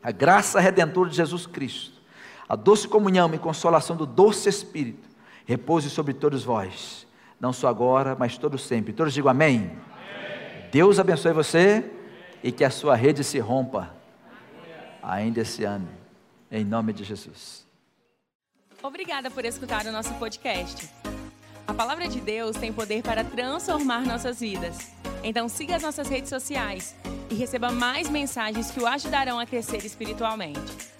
a 0.00 0.12
graça 0.12 0.60
redentora 0.60 1.10
de 1.10 1.16
Jesus 1.16 1.44
Cristo, 1.44 2.00
a 2.48 2.54
doce 2.54 2.86
comunhão 2.86 3.34
e 3.34 3.38
consolação 3.38 3.96
do 3.96 4.06
doce 4.06 4.48
Espírito, 4.48 5.08
repouse 5.44 5.90
sobre 5.90 6.14
todos 6.14 6.44
vós, 6.44 7.03
não 7.44 7.52
só 7.52 7.68
agora, 7.68 8.16
mas 8.18 8.38
todo 8.38 8.56
sempre. 8.56 8.94
Todos 8.94 9.12
digam 9.12 9.30
amém. 9.30 9.58
amém. 9.58 10.70
Deus 10.72 10.98
abençoe 10.98 11.34
você 11.34 11.84
e 12.42 12.50
que 12.50 12.64
a 12.64 12.70
sua 12.70 12.96
rede 12.96 13.22
se 13.22 13.38
rompa 13.38 13.94
ainda 15.02 15.42
esse 15.42 15.62
ano, 15.62 15.86
em 16.50 16.64
nome 16.64 16.94
de 16.94 17.04
Jesus. 17.04 17.66
Obrigada 18.82 19.30
por 19.30 19.44
escutar 19.44 19.84
o 19.84 19.92
nosso 19.92 20.14
podcast. 20.14 20.88
A 21.66 21.74
palavra 21.74 22.08
de 22.08 22.18
Deus 22.18 22.56
tem 22.56 22.72
poder 22.72 23.02
para 23.02 23.22
transformar 23.22 24.06
nossas 24.06 24.40
vidas. 24.40 24.92
Então 25.22 25.46
siga 25.46 25.76
as 25.76 25.82
nossas 25.82 26.08
redes 26.08 26.30
sociais 26.30 26.96
e 27.28 27.34
receba 27.34 27.70
mais 27.70 28.08
mensagens 28.08 28.70
que 28.70 28.80
o 28.80 28.86
ajudarão 28.86 29.38
a 29.38 29.44
crescer 29.44 29.84
espiritualmente. 29.84 30.93